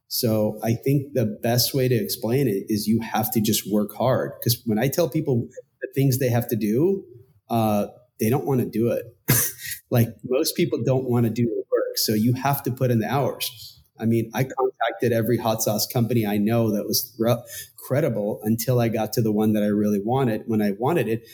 So 0.07 0.59
I 0.63 0.75
think 0.75 1.13
the 1.13 1.39
best 1.41 1.73
way 1.73 1.88
to 1.88 1.95
explain 1.95 2.47
it 2.47 2.65
is 2.69 2.86
you 2.86 3.01
have 3.01 3.31
to 3.31 3.41
just 3.41 3.63
work 3.71 3.91
hard. 3.95 4.33
Because 4.39 4.62
when 4.67 4.77
I 4.77 4.89
tell 4.89 5.09
people 5.09 5.47
the 5.81 5.88
things 5.95 6.19
they 6.19 6.29
have 6.29 6.47
to 6.49 6.55
do, 6.55 7.03
uh, 7.49 7.88
they 8.19 8.29
don't 8.29 8.45
want 8.45 8.59
to 8.59 8.69
do 8.69 8.91
it. 8.91 9.05
like 9.89 10.09
most 10.23 10.55
people 10.55 10.79
don't 10.86 11.09
want 11.09 11.25
to 11.25 11.31
do 11.31 11.45
the 11.45 11.63
work. 11.71 11.97
So 11.97 12.13
you 12.13 12.33
have 12.33 12.62
to 12.63 12.71
put 12.71 12.91
in 12.91 12.99
the 12.99 13.12
hours. 13.12 13.81
I 13.99 14.05
mean, 14.05 14.29
I 14.36 14.43
contacted 14.43 15.13
every 15.13 15.38
hot 15.38 15.63
sauce 15.63 15.88
company 15.88 16.27
I 16.27 16.38
know 16.38 16.71
that 16.71 16.86
was 16.86 17.15
re- 17.17 17.41
credible 17.77 18.39
until 18.43 18.79
I 18.79 18.89
got 18.89 19.13
to 19.13 19.21
the 19.21 19.31
one 19.31 19.53
that 19.53 19.63
I 19.63 19.67
really 19.67 20.01
wanted. 20.03 20.43
When 20.45 20.62
I 20.62 20.71
wanted 20.77 21.07
it, 21.07 21.27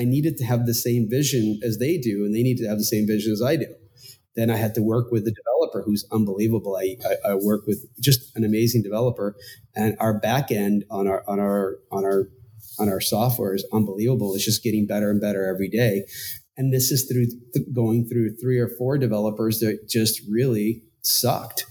I 0.00 0.04
needed 0.04 0.38
to 0.38 0.44
have 0.44 0.64
the 0.64 0.74
same 0.74 1.08
vision 1.10 1.60
as 1.62 1.78
they 1.78 1.98
do, 1.98 2.24
and 2.24 2.34
they 2.34 2.42
need 2.42 2.56
to 2.58 2.68
have 2.68 2.78
the 2.78 2.84
same 2.84 3.06
vision 3.06 3.32
as 3.32 3.42
I 3.42 3.56
do. 3.56 3.74
Then 4.34 4.48
I 4.48 4.56
had 4.56 4.74
to 4.76 4.82
work 4.82 5.10
with 5.12 5.26
the 5.26 5.32
developer 5.32 5.82
who's 5.82 6.06
unbelievable. 6.10 6.76
I, 6.76 6.96
I, 7.04 7.32
I 7.32 7.34
work 7.34 7.66
with 7.66 7.84
just 8.00 8.34
an 8.34 8.44
amazing 8.44 8.82
developer, 8.82 9.36
and 9.76 9.96
our 10.00 10.18
back 10.18 10.50
end 10.50 10.84
on 10.90 11.06
our 11.06 11.22
on 11.28 11.38
our 11.38 11.76
on 11.92 12.04
our 12.04 12.28
on 12.78 12.88
our 12.88 13.00
software 13.00 13.54
is 13.54 13.66
unbelievable. 13.72 14.34
It's 14.34 14.44
just 14.44 14.62
getting 14.62 14.86
better 14.86 15.10
and 15.10 15.20
better 15.20 15.46
every 15.46 15.68
day. 15.68 16.06
And 16.56 16.72
this 16.72 16.90
is 16.90 17.10
through 17.10 17.26
th- 17.52 17.66
going 17.74 18.08
through 18.08 18.36
three 18.36 18.58
or 18.58 18.68
four 18.68 18.96
developers 18.96 19.60
that 19.60 19.88
just 19.88 20.22
really 20.30 20.82
sucked. 21.02 21.66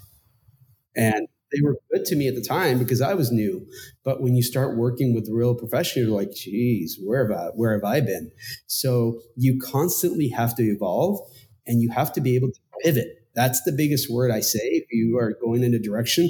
And 0.96 1.28
they 1.52 1.62
were 1.62 1.78
good 1.92 2.06
to 2.06 2.16
me 2.16 2.28
at 2.28 2.36
the 2.36 2.42
time 2.42 2.80
because 2.80 3.02
I 3.02 3.14
was 3.14 3.32
new. 3.32 3.66
But 4.04 4.22
when 4.22 4.36
you 4.36 4.44
start 4.44 4.78
working 4.78 5.14
with 5.14 5.28
real 5.32 5.56
professionals, 5.56 6.08
you're 6.08 6.18
like, 6.18 6.32
geez, 6.34 7.00
where 7.04 7.28
have 7.28 7.38
I, 7.38 7.46
where 7.56 7.74
have 7.74 7.84
I 7.84 8.02
been? 8.02 8.32
So 8.68 9.20
you 9.36 9.60
constantly 9.60 10.30
have 10.30 10.56
to 10.56 10.64
evolve 10.64 11.20
and 11.66 11.82
you 11.82 11.90
have 11.90 12.14
to 12.14 12.22
be 12.22 12.36
able 12.36 12.50
to 12.50 12.60
pivot. 12.84 13.08
That's 13.36 13.62
the 13.64 13.72
biggest 13.72 14.12
word 14.12 14.32
I 14.32 14.40
say. 14.42 14.60
If 14.60 14.86
you 14.92 15.18
are 15.18 15.34
going 15.42 15.64
in 15.64 15.74
a 15.74 15.80
direction 15.80 16.30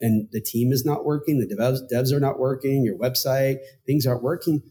and 0.00 0.28
the 0.32 0.40
team 0.40 0.72
is 0.72 0.84
not 0.84 1.04
working, 1.04 1.38
the 1.38 1.54
devs, 1.54 1.80
devs 1.92 2.12
are 2.12 2.20
not 2.20 2.38
working, 2.38 2.84
your 2.84 2.98
website, 2.98 3.58
things 3.86 4.06
aren't 4.06 4.22
working, 4.22 4.62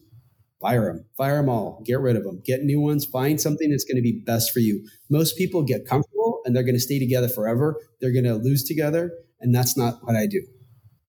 fire 0.62 0.86
them, 0.86 1.06
fire 1.16 1.38
them 1.38 1.50
all, 1.50 1.82
get 1.86 2.00
rid 2.00 2.16
of 2.16 2.24
them, 2.24 2.42
get 2.44 2.64
new 2.64 2.82
ones, 2.82 3.06
find 3.06 3.40
something 3.40 3.70
that's 3.70 3.84
going 3.84 3.98
to 3.98 4.02
be 4.02 4.24
best 4.26 4.52
for 4.52 4.60
you. 4.60 4.88
Most 5.10 5.38
people 5.38 5.64
get 5.64 5.86
comfortable 5.86 6.42
and 6.46 6.56
they're 6.56 6.64
going 6.64 6.76
to 6.76 6.82
stay 6.82 7.00
together 7.00 7.30
forever. 7.30 7.80
They're 8.02 8.14
going 8.14 8.26
to 8.26 8.36
lose 8.36 8.64
together. 8.64 9.12
And 9.40 9.54
that's 9.54 9.78
not 9.78 10.00
what 10.02 10.16
I 10.16 10.26
do. 10.26 10.42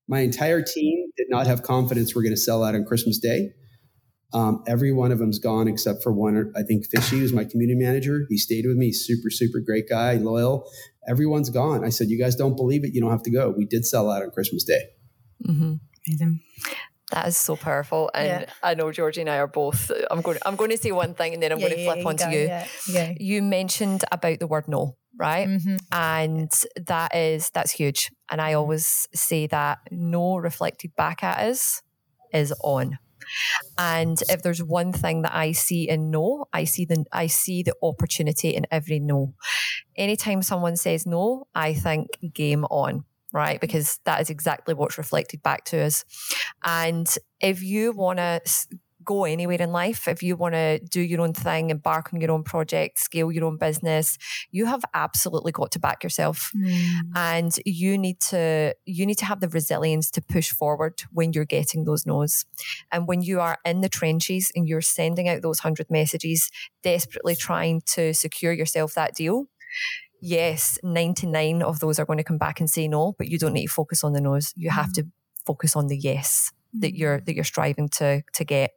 My 0.09 0.21
entire 0.21 0.63
team 0.63 1.11
did 1.17 1.27
not 1.29 1.47
have 1.47 1.63
confidence 1.63 2.15
we're 2.15 2.23
going 2.23 2.35
to 2.35 2.41
sell 2.41 2.65
out 2.65 2.75
on 2.75 2.85
Christmas 2.85 3.19
Day. 3.19 3.51
Um, 4.33 4.63
every 4.67 4.93
one 4.93 5.11
of 5.11 5.19
them's 5.19 5.39
gone 5.39 5.69
except 5.69 6.03
for 6.03 6.13
one. 6.13 6.53
I 6.55 6.63
think 6.63 6.87
Fishy, 6.87 7.19
who's 7.19 7.33
my 7.33 7.45
community 7.45 7.79
manager, 7.79 8.27
he 8.29 8.37
stayed 8.37 8.67
with 8.67 8.77
me. 8.77 8.93
Super, 8.93 9.31
super 9.31 9.61
great 9.61 9.89
guy, 9.89 10.15
loyal. 10.15 10.71
Everyone's 11.09 11.49
gone. 11.49 11.83
I 11.85 11.89
said, 11.89 12.09
"You 12.09 12.19
guys 12.19 12.37
don't 12.37 12.55
believe 12.55 12.85
it? 12.85 12.93
You 12.93 13.01
don't 13.01 13.11
have 13.11 13.23
to 13.23 13.31
go." 13.31 13.55
We 13.57 13.65
did 13.65 13.87
sell 13.87 14.11
out 14.11 14.23
on 14.23 14.31
Christmas 14.31 14.65
Day. 14.65 14.83
Mm-hmm. 15.47 16.33
That 17.13 17.29
is 17.29 17.39
so 17.39 17.57
powerful, 17.57 18.11
and 18.13 18.43
yeah. 18.43 18.53
I 18.63 18.75
know 18.75 18.93
Georgie 18.93 19.23
and 19.23 19.31
I 19.31 19.39
are 19.39 19.47
both. 19.47 19.91
I'm 20.11 20.21
going. 20.21 20.37
I'm 20.45 20.57
going 20.57 20.71
to 20.71 20.77
say 20.77 20.93
one 20.93 21.15
thing, 21.15 21.33
and 21.33 21.43
then 21.43 21.51
I'm 21.51 21.59
yeah, 21.59 21.69
going 21.69 21.79
to 21.79 21.85
flip 21.85 21.99
yeah, 21.99 22.09
onto 22.09 22.31
you. 22.31 22.99
you. 23.01 23.37
You 23.37 23.43
mentioned 23.43 24.05
about 24.13 24.41
the 24.41 24.47
word 24.47 24.69
no, 24.69 24.99
right? 25.19 25.49
Mm-hmm. 25.49 25.77
And 25.93 26.51
that 26.87 27.15
is 27.15 27.51
that's 27.51 27.73
huge. 27.73 28.11
And 28.31 28.41
I 28.41 28.55
always 28.55 29.07
say 29.15 29.47
that 29.49 29.79
no 29.91 30.37
reflected 30.37 30.95
back 30.97 31.23
at 31.23 31.39
us 31.39 31.83
is 32.33 32.55
on. 32.63 32.99
And 33.77 34.23
if 34.31 34.43
there's 34.43 34.63
one 34.63 34.93
thing 34.93 35.23
that 35.23 35.35
I 35.35 35.53
see 35.53 35.89
in 35.89 36.11
no, 36.11 36.47
I 36.53 36.65
see 36.65 36.85
the 36.85 37.05
I 37.13 37.27
see 37.27 37.63
the 37.63 37.75
opportunity 37.83 38.51
in 38.51 38.67
every 38.71 39.01
no. 39.01 39.35
Anytime 39.97 40.43
someone 40.43 40.77
says 40.77 41.05
no, 41.05 41.47
I 41.55 41.75
think 41.75 42.09
game 42.33 42.65
on 42.67 43.05
right? 43.33 43.61
Because 43.61 44.01
that 44.05 44.21
is 44.21 44.31
exactly 44.31 44.75
what's 44.75 44.99
reflected 44.99 45.43
back 45.43 45.65
to 45.67 45.79
us. 45.83 46.05
And 46.65 47.07
if 47.41 47.63
you 47.63 47.93
want 47.93 48.19
to 48.19 48.41
go 49.09 49.25
anywhere 49.25 49.63
in 49.63 49.73
life, 49.73 50.07
if 50.07 50.23
you 50.23 50.37
want 50.37 50.55
to 50.55 50.79
do 50.81 51.01
your 51.01 51.23
own 51.23 51.33
thing, 51.33 51.71
embark 51.71 52.13
on 52.13 52.21
your 52.21 52.31
own 52.31 52.45
project, 52.45 52.99
scale 52.99 53.33
your 53.33 53.47
own 53.47 53.57
business, 53.57 54.19
you 54.51 54.67
have 54.67 54.85
absolutely 54.93 55.51
got 55.51 55.73
to 55.73 55.79
back 55.79 56.05
yourself. 56.05 56.53
Mm. 56.55 57.01
And 57.17 57.53
you 57.65 57.97
need 57.97 58.21
to 58.33 58.75
you 58.85 59.07
need 59.07 59.17
to 59.19 59.25
have 59.25 59.41
the 59.41 59.49
resilience 59.49 60.11
to 60.11 60.21
push 60.21 60.51
forward 60.51 61.03
when 61.11 61.33
you're 61.33 61.47
getting 61.47 61.85
those 61.85 62.05
no's. 62.05 62.45
And 62.93 63.09
when 63.09 63.23
you 63.23 63.41
are 63.41 63.57
in 63.65 63.81
the 63.81 63.89
trenches 63.89 64.53
and 64.55 64.69
you're 64.69 64.83
sending 64.83 65.27
out 65.27 65.41
those 65.41 65.65
100 65.65 65.91
messages 65.91 66.51
desperately 66.83 67.35
trying 67.35 67.81
to 67.95 68.13
secure 68.13 68.53
yourself 68.53 68.93
that 68.93 69.15
deal, 69.15 69.47
yes, 70.21 70.79
99 70.83 71.63
of 71.63 71.81
those 71.81 71.99
are 71.99 72.05
going 72.05 72.19
to 72.19 72.31
come 72.31 72.39
back 72.39 72.61
and 72.61 72.69
say 72.69 72.89
no, 72.89 73.15
but 73.17 73.29
you 73.29 73.39
don't 73.39 73.55
need 73.55 73.69
to 73.69 73.73
focus 73.73 74.05
on 74.05 74.13
the 74.13 74.21
no's. 74.21 74.53
You 74.55 74.69
have 74.69 74.91
mm. 74.91 74.95
to 74.97 75.07
focus 75.47 75.75
on 75.75 75.87
the 75.87 75.97
yes 75.97 76.53
that 76.81 76.97
you're 76.97 77.21
that 77.21 77.35
you're 77.35 77.45
striving 77.45 77.89
to 77.89 78.23
to 78.33 78.45
get 78.45 78.73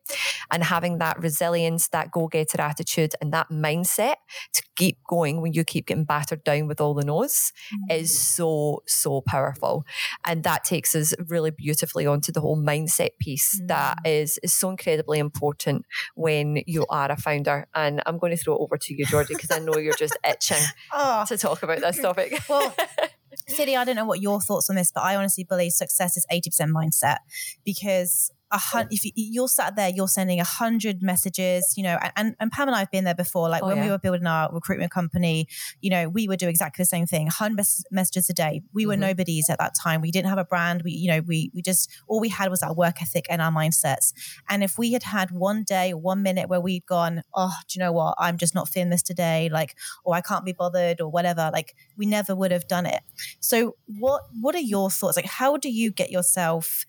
and 0.52 0.64
having 0.64 0.98
that 0.98 1.20
resilience 1.20 1.88
that 1.90 2.12
go-getter 2.12 2.62
attitude 2.62 3.14
and 3.22 3.34
that 3.34 3.50
mindset 3.50 4.16
to 4.54 4.64
keep 4.76 4.98
going 5.08 5.42
when 5.42 5.54
you 5.54 5.64
keep 5.64 5.88
getting 5.88 6.04
battered 6.04 6.44
down 6.44 6.68
with 6.68 6.82
all 6.82 6.94
the 6.94 7.06
no's 7.06 7.52
mm-hmm. 7.74 8.00
is 8.00 8.18
so 8.18 8.82
so 8.88 9.22
powerful 9.22 9.86
and 10.26 10.44
that 10.44 10.64
takes 10.64 10.96
us 10.96 11.14
really 11.28 11.52
beautifully 11.52 12.06
onto 12.06 12.32
the 12.32 12.42
whole 12.42 12.58
mindset 12.58 13.12
piece 13.20 13.58
mm-hmm. 13.58 13.68
that 13.68 13.98
is 14.06 14.40
is 14.44 14.54
so 14.54 14.70
incredibly 14.70 15.20
important 15.20 15.86
when 16.16 16.62
you 16.66 16.86
are 16.90 17.12
a 17.12 17.18
founder 17.18 17.68
and 17.74 18.02
I'm 18.06 18.18
going 18.18 18.36
to 18.36 18.42
throw 18.42 18.56
it 18.56 18.62
over 18.62 18.78
to 18.78 18.94
you 18.94 19.06
Georgie 19.06 19.34
because 19.36 19.52
I 19.52 19.60
know 19.60 19.78
you're 19.78 19.94
just 19.94 20.18
itching 20.28 20.64
oh. 20.94 21.26
to 21.28 21.38
talk 21.38 21.64
about 21.64 21.80
this 21.80 22.00
topic 22.00 22.40
well 22.50 22.76
Fity, 23.48 23.76
I 23.76 23.84
don't 23.84 23.96
know 23.96 24.06
what 24.06 24.22
your 24.22 24.42
thoughts 24.42 24.70
on 24.70 24.76
this, 24.76 24.92
but 24.92 25.04
I 25.04 25.16
honestly 25.16 25.44
believe 25.44 25.72
success 25.72 26.18
is 26.18 26.26
80% 26.32 26.72
mindset 26.72 27.18
because 27.64 28.32
a 28.52 28.58
hundred, 28.58 28.92
if 28.92 29.06
you, 29.16 29.44
are 29.44 29.48
sat 29.48 29.76
there, 29.76 29.90
you're 29.90 30.08
sending 30.08 30.40
a 30.40 30.44
hundred 30.44 31.02
messages, 31.02 31.74
you 31.78 31.84
know, 31.84 31.98
and, 32.16 32.36
and 32.40 32.52
Pam 32.52 32.68
and 32.68 32.76
I 32.76 32.80
have 32.80 32.92
been 32.92 33.06
there 33.06 33.16
before. 33.16 33.50
Like 33.50 33.64
oh, 33.64 33.68
when 33.68 33.78
yeah. 33.78 33.86
we 33.86 33.90
were 33.92 33.98
building 33.98 34.28
our 34.28 34.52
recruitment 34.52 34.92
company, 34.92 35.48
you 35.80 35.90
know, 35.90 36.10
we 36.10 36.28
would 36.28 36.40
do 36.40 36.50
exactly 36.50 36.84
the 36.84 36.88
same 36.88 37.06
thing, 37.06 37.28
hundred 37.28 37.66
messages 37.92 38.30
a 38.30 38.34
day. 38.34 38.62
We 38.74 38.86
were 38.86 38.94
mm-hmm. 38.94 39.02
nobodies 39.02 39.50
at 39.50 39.60
that 39.60 39.74
time. 39.82 40.02
We 40.02 40.12
didn't 40.12 40.30
have 40.30 40.38
a 40.38 40.46
brand. 40.46 40.82
We, 40.84 40.92
you 40.92 41.10
know, 41.10 41.22
we, 41.22 41.52
we 41.54 41.62
just, 41.62 41.90
all 42.08 42.20
we 42.20 42.30
had 42.30 42.50
was 42.50 42.62
our 42.62 42.74
work 42.74 43.02
ethic 43.02 43.26
and 43.30 43.42
our 43.42 43.52
mindsets. 43.52 44.14
And 44.50 44.64
if 44.64 44.78
we 44.78 44.92
had 44.92 45.04
had 45.04 45.32
one 45.32 45.64
day, 45.64 45.94
one 45.94 46.22
minute 46.22 46.50
where 46.50 46.62
we'd 46.62 46.86
gone, 46.86 47.24
oh, 47.34 47.54
do 47.68 47.80
you 47.80 47.86
know 47.86 47.92
what? 47.92 48.16
I'm 48.18 48.38
just 48.38 48.54
not 48.54 48.68
feeling 48.68 48.90
this 48.90 49.04
today. 49.04 49.50
Like, 49.52 49.76
or 50.04 50.16
I 50.16 50.22
can't 50.22 50.46
be 50.46 50.54
bothered 50.54 51.00
or 51.00 51.10
whatever. 51.10 51.50
Like 51.54 51.76
we 51.98 52.06
never 52.06 52.36
would 52.36 52.52
have 52.52 52.68
done 52.68 52.86
it. 52.86 53.02
So 53.40 53.76
what, 53.86 54.24
what 54.40 54.56
are 54.56 54.60
your 54.60 54.90
thoughts? 54.90 55.16
Like, 55.16 55.26
how 55.26 55.58
do 55.58 55.70
you 55.70 55.92
get 55.92 56.12
yourself 56.12 56.86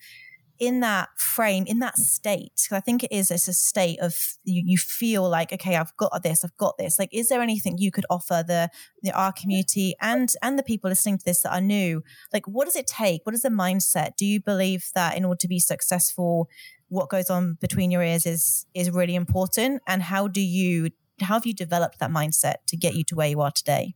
in 0.59 0.79
that 0.81 1.09
frame, 1.17 1.65
in 1.67 1.79
that 1.79 1.97
state, 1.97 2.51
because 2.55 2.77
I 2.77 2.79
think 2.79 3.03
it 3.03 3.11
is, 3.11 3.31
it's 3.31 3.47
a 3.47 3.53
state 3.53 3.99
of 3.99 4.15
you, 4.43 4.61
you 4.65 4.77
feel 4.77 5.27
like, 5.27 5.51
okay, 5.51 5.75
I've 5.75 5.95
got 5.97 6.23
this, 6.23 6.45
I've 6.45 6.55
got 6.57 6.77
this. 6.77 6.99
Like, 6.99 7.09
is 7.11 7.29
there 7.29 7.41
anything 7.41 7.77
you 7.77 7.91
could 7.91 8.05
offer 8.09 8.43
the, 8.45 8.69
the 9.01 9.11
our 9.11 9.31
community 9.31 9.95
and 10.01 10.31
and 10.41 10.57
the 10.57 10.63
people 10.63 10.89
listening 10.89 11.17
to 11.17 11.25
this 11.25 11.41
that 11.41 11.53
are 11.53 11.61
new? 11.61 12.03
Like, 12.31 12.47
what 12.47 12.65
does 12.65 12.75
it 12.75 12.87
take? 12.87 13.25
What 13.25 13.35
is 13.35 13.41
the 13.41 13.49
mindset? 13.49 14.15
Do 14.15 14.25
you 14.25 14.41
believe 14.41 14.89
that 14.95 15.17
in 15.17 15.25
order 15.25 15.39
to 15.39 15.47
be 15.47 15.59
successful, 15.59 16.49
what 16.89 17.09
goes 17.09 17.29
on 17.29 17.57
between 17.59 17.91
your 17.91 18.03
ears 18.03 18.25
is 18.25 18.65
is 18.73 18.91
really 18.91 19.15
important? 19.15 19.81
And 19.87 20.03
how 20.03 20.27
do 20.27 20.41
you 20.41 20.91
how 21.19 21.35
have 21.35 21.45
you 21.45 21.53
developed 21.53 21.99
that 21.99 22.11
mindset 22.11 22.55
to 22.67 22.77
get 22.77 22.95
you 22.95 23.03
to 23.05 23.15
where 23.15 23.27
you 23.27 23.41
are 23.41 23.51
today? 23.51 23.95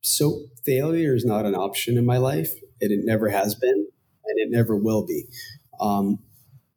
So 0.00 0.42
failure 0.64 1.14
is 1.14 1.24
not 1.24 1.46
an 1.46 1.54
option 1.54 1.98
in 1.98 2.06
my 2.06 2.16
life, 2.16 2.52
and 2.80 2.92
it 2.92 3.00
never 3.02 3.28
has 3.28 3.54
been 3.54 3.88
and 4.28 4.38
it 4.38 4.48
never 4.50 4.76
will 4.76 5.06
be. 5.06 5.26
Um, 5.80 6.18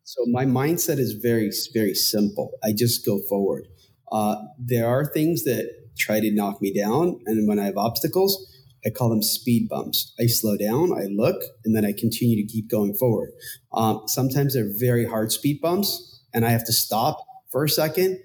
so 0.03 0.25
my 0.25 0.45
mindset 0.45 0.97
is 0.97 1.13
very, 1.13 1.51
very 1.73 1.93
simple. 1.93 2.51
I 2.63 2.73
just 2.75 3.05
go 3.05 3.19
forward. 3.29 3.67
Uh, 4.12 4.38
there 4.57 4.88
are 4.88 5.05
things 5.05 5.43
that 5.43 5.69
try 5.97 6.19
to 6.19 6.33
knock 6.33 6.62
me 6.62 6.73
down, 6.73 7.19
and 7.25 7.47
when 7.47 7.59
I 7.59 7.65
have 7.65 7.77
obstacles, 7.77 8.47
I 8.85 8.89
call 8.89 9.09
them 9.09 9.21
speed 9.21 9.67
bumps. 9.69 10.13
I 10.19 10.27
slow 10.27 10.57
down, 10.57 10.93
I 10.93 11.05
look, 11.12 11.41
and 11.65 11.75
then 11.75 11.85
I 11.85 11.91
continue 11.91 12.41
to 12.41 12.51
keep 12.51 12.69
going 12.69 12.95
forward. 12.95 13.31
Um, 13.73 14.03
sometimes 14.07 14.53
they're 14.53 14.71
very 14.79 15.05
hard 15.05 15.31
speed 15.31 15.59
bumps, 15.62 16.23
and 16.33 16.45
I 16.45 16.49
have 16.49 16.65
to 16.65 16.73
stop 16.73 17.19
for 17.51 17.63
a 17.63 17.69
second, 17.69 18.19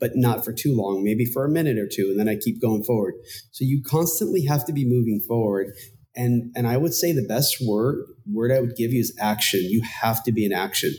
but 0.00 0.12
not 0.14 0.44
for 0.44 0.52
too 0.52 0.74
long, 0.74 1.04
maybe 1.04 1.24
for 1.24 1.44
a 1.44 1.48
minute 1.48 1.78
or 1.78 1.88
two, 1.90 2.08
and 2.10 2.18
then 2.18 2.28
I 2.28 2.36
keep 2.36 2.60
going 2.60 2.82
forward. 2.82 3.14
So 3.50 3.64
you 3.64 3.82
constantly 3.82 4.44
have 4.46 4.64
to 4.66 4.72
be 4.72 4.84
moving 4.84 5.20
forward. 5.26 5.74
And 6.16 6.52
and 6.56 6.66
I 6.66 6.76
would 6.76 6.94
say 6.94 7.12
the 7.12 7.26
best 7.26 7.58
word 7.64 8.04
word 8.32 8.52
I 8.52 8.60
would 8.60 8.76
give 8.76 8.92
you 8.92 9.00
is 9.00 9.16
action. 9.20 9.60
You 9.62 9.82
have 10.02 10.22
to 10.24 10.32
be 10.32 10.44
in 10.44 10.52
action 10.52 10.92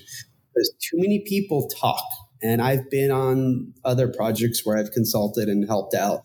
because 0.53 0.73
too 0.79 0.97
many 0.97 1.23
people 1.25 1.69
talk. 1.69 2.03
And 2.41 2.61
I've 2.61 2.89
been 2.89 3.11
on 3.11 3.73
other 3.83 4.07
projects 4.07 4.65
where 4.65 4.77
I've 4.77 4.91
consulted 4.91 5.49
and 5.49 5.67
helped 5.67 5.93
out, 5.93 6.21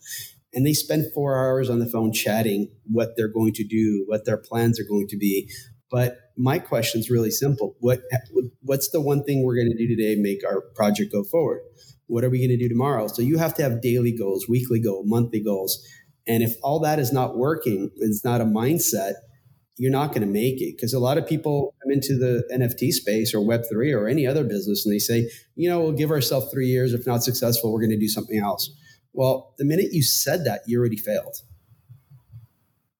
and 0.53 0.65
they 0.65 0.73
spend 0.73 1.11
four 1.13 1.37
hours 1.37 1.69
on 1.69 1.79
the 1.79 1.85
phone 1.85 2.13
chatting 2.13 2.71
what 2.85 3.17
they're 3.17 3.27
going 3.27 3.53
to 3.53 3.65
do, 3.65 4.05
what 4.07 4.25
their 4.25 4.37
plans 4.37 4.79
are 4.79 4.87
going 4.87 5.07
to 5.09 5.17
be. 5.17 5.51
But 5.91 6.17
my 6.37 6.59
question 6.59 7.01
is 7.01 7.09
really 7.09 7.31
simple: 7.31 7.75
what 7.79 8.01
what's 8.61 8.89
the 8.89 9.01
one 9.01 9.23
thing 9.23 9.43
we're 9.43 9.55
going 9.55 9.71
to 9.71 9.77
do 9.77 9.93
today 9.93 10.15
to 10.15 10.21
make 10.21 10.45
our 10.45 10.61
project 10.75 11.11
go 11.11 11.23
forward? 11.25 11.59
What 12.07 12.23
are 12.23 12.29
we 12.29 12.37
going 12.39 12.57
to 12.57 12.63
do 12.63 12.69
tomorrow? 12.69 13.07
So 13.07 13.21
you 13.21 13.37
have 13.37 13.55
to 13.55 13.63
have 13.63 13.81
daily 13.81 14.15
goals, 14.15 14.47
weekly 14.47 14.79
goals, 14.79 15.05
monthly 15.07 15.43
goals 15.43 15.85
and 16.27 16.43
if 16.43 16.55
all 16.63 16.79
that 16.79 16.99
is 16.99 17.13
not 17.13 17.37
working, 17.37 17.91
it's 17.97 18.23
not 18.23 18.41
a 18.41 18.45
mindset, 18.45 19.13
you're 19.77 19.91
not 19.91 20.09
going 20.09 20.21
to 20.21 20.27
make 20.27 20.61
it. 20.61 20.75
Because 20.75 20.93
a 20.93 20.99
lot 20.99 21.17
of 21.17 21.27
people 21.27 21.73
come 21.83 21.91
into 21.91 22.17
the 22.17 22.43
NFT 22.53 22.91
space 22.91 23.33
or 23.33 23.39
Web3 23.39 23.95
or 23.95 24.07
any 24.07 24.25
other 24.25 24.43
business 24.43 24.85
and 24.85 24.93
they 24.93 24.99
say, 24.99 25.29
you 25.55 25.69
know, 25.69 25.81
we'll 25.81 25.91
give 25.91 26.11
ourselves 26.11 26.51
three 26.51 26.67
years. 26.67 26.93
If 26.93 27.05
not 27.05 27.23
successful, 27.23 27.73
we're 27.73 27.81
going 27.81 27.91
to 27.91 27.99
do 27.99 28.07
something 28.07 28.39
else. 28.39 28.69
Well, 29.13 29.53
the 29.57 29.65
minute 29.65 29.87
you 29.91 30.03
said 30.03 30.45
that, 30.45 30.61
you 30.67 30.79
already 30.79 30.97
failed. 30.97 31.37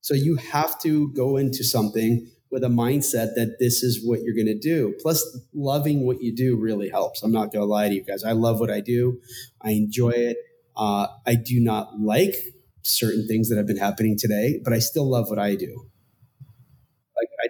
So 0.02 0.14
you 0.14 0.36
have 0.36 0.80
to 0.82 1.12
go 1.14 1.38
into 1.38 1.64
something 1.64 2.30
with 2.52 2.64
a 2.64 2.68
mindset 2.68 3.36
that 3.36 3.58
this 3.60 3.84
is 3.84 4.06
what 4.06 4.22
you're 4.22 4.36
going 4.36 4.46
to 4.46 4.58
do. 4.58 4.94
Plus, 5.02 5.40
loving 5.54 6.06
what 6.06 6.22
you 6.22 6.34
do 6.34 6.56
really 6.56 6.90
helps. 6.90 7.24
I'm 7.24 7.32
not 7.32 7.52
going 7.52 7.62
to 7.62 7.66
lie 7.66 7.90
to 7.90 7.96
you 7.96 8.04
guys. 8.04 8.24
I 8.24 8.34
love 8.34 8.60
what 8.60 8.70
I 8.70 8.82
do. 8.82 9.20
I 9.62 9.72
enjoy 9.72 10.12
it. 10.12 10.38
Uh, 10.78 11.08
I 11.26 11.36
do 11.36 11.60
not 11.60 12.00
like 12.00 12.36
certain 12.84 13.28
things 13.28 13.50
that 13.50 13.58
have 13.58 13.66
been 13.68 13.78
happening 13.78 14.16
today, 14.18 14.62
but 14.64 14.74
I 14.74 14.80
still 14.80 15.10
love 15.10 15.30
what 15.30 15.40
I 15.40 15.56
do. 15.56 15.88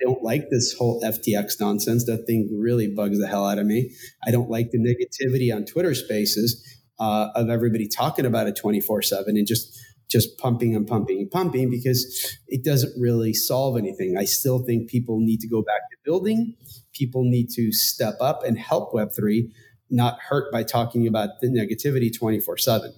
Don't 0.06 0.22
like 0.22 0.50
this 0.52 0.76
whole 0.78 1.02
FTX 1.02 1.60
nonsense. 1.60 2.06
That 2.06 2.28
thing 2.28 2.56
really 2.62 2.88
bugs 2.88 3.20
the 3.20 3.26
hell 3.26 3.48
out 3.48 3.58
of 3.58 3.66
me. 3.66 3.92
I 4.24 4.30
don't 4.30 4.52
like 4.52 4.70
the 4.70 4.78
negativity 4.78 5.54
on 5.54 5.66
Twitter 5.66 5.96
spaces 5.96 6.64
uh, 7.00 7.30
of 7.34 7.50
everybody 7.50 7.88
talking 7.88 8.24
about 8.24 8.46
it 8.46 8.56
24 8.56 9.02
7 9.02 9.36
and 9.36 9.48
just 9.48 9.80
just 10.08 10.38
pumping 10.38 10.76
and 10.76 10.86
pumping 10.86 11.18
and 11.18 11.32
pumping 11.32 11.72
because 11.72 12.38
it 12.48 12.64
doesn't 12.64 12.94
really 13.02 13.34
solve 13.34 13.76
anything. 13.78 14.16
I 14.16 14.26
still 14.26 14.60
think 14.60 14.88
people 14.92 15.20
need 15.20 15.40
to 15.40 15.48
go 15.48 15.64
back 15.64 15.90
to 15.90 15.98
building. 16.06 16.56
People 16.94 17.24
need 17.24 17.50
to 17.56 17.72
step 17.72 18.18
up 18.22 18.44
and 18.44 18.60
help 18.60 18.94
Web3, 18.94 19.50
not 19.90 20.20
hurt 20.20 20.52
by 20.52 20.62
talking 20.62 21.08
about 21.08 21.42
the 21.42 21.48
negativity 21.48 22.16
24 22.16 22.60
7. 22.60 22.94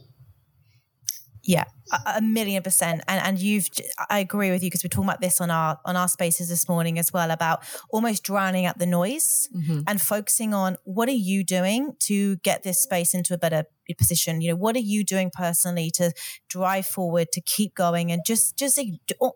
Yeah, 1.43 1.63
a 2.05 2.21
million 2.21 2.63
percent. 2.63 3.01
And 3.07 3.21
and 3.23 3.39
you've 3.39 3.69
i 4.09 4.19
agree 4.19 4.51
with 4.51 4.63
you 4.63 4.67
because 4.67 4.83
we're 4.83 4.89
talking 4.89 5.09
about 5.09 5.21
this 5.21 5.41
on 5.41 5.49
our 5.49 5.79
on 5.85 5.95
our 5.95 6.07
spaces 6.07 6.49
this 6.49 6.67
morning 6.67 6.99
as 6.99 7.11
well 7.13 7.31
about 7.31 7.63
almost 7.89 8.23
drowning 8.23 8.65
out 8.65 8.77
the 8.77 8.85
noise 8.85 9.49
mm-hmm. 9.55 9.81
and 9.87 10.01
focusing 10.01 10.53
on 10.53 10.77
what 10.83 11.09
are 11.09 11.13
you 11.31 11.43
doing 11.43 11.93
to 11.99 12.37
get 12.37 12.63
this 12.63 12.81
space 12.81 13.13
into 13.13 13.33
a 13.33 13.37
better 13.37 13.65
position? 13.97 14.41
You 14.41 14.49
know 14.51 14.55
what 14.55 14.75
are 14.75 14.79
you 14.79 15.03
doing 15.03 15.31
personally 15.33 15.89
to 15.91 16.11
drive 16.49 16.85
forward 16.85 17.31
to 17.33 17.41
keep 17.41 17.75
going 17.75 18.11
and 18.11 18.21
just 18.25 18.57
just 18.57 18.79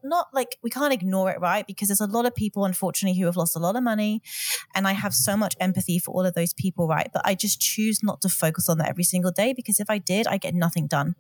not 0.04 0.28
like 0.34 0.58
we 0.64 0.70
can't 0.70 0.94
ignore 0.94 1.32
it 1.32 1.40
right? 1.40 1.66
Because 1.66 1.88
there's 1.88 2.02
a 2.02 2.08
lot 2.08 2.26
of 2.26 2.36
people 2.36 2.66
unfortunately 2.66 3.20
who 3.20 3.26
have 3.26 3.38
lost 3.38 3.56
a 3.56 3.60
lot 3.60 3.76
of 3.76 3.84
money 3.84 4.22
and 4.76 4.88
i 4.88 4.94
have 4.94 5.14
so 5.14 5.38
much 5.38 5.56
empathy 5.60 6.00
for 6.00 6.12
all 6.12 6.26
of 6.26 6.34
those 6.34 6.54
people 6.54 6.88
right? 6.88 7.10
But 7.14 7.22
i 7.26 7.36
just 7.36 7.62
choose 7.62 8.04
not 8.04 8.22
to 8.22 8.30
focus 8.30 8.70
on 8.70 8.78
that 8.80 8.90
every 8.90 9.04
single 9.04 9.32
day 9.32 9.54
because 9.54 9.80
if 9.80 9.90
i 9.90 9.98
did 9.98 10.28
i 10.28 10.38
get 10.38 10.54
nothing 10.54 10.88
done. 10.88 11.16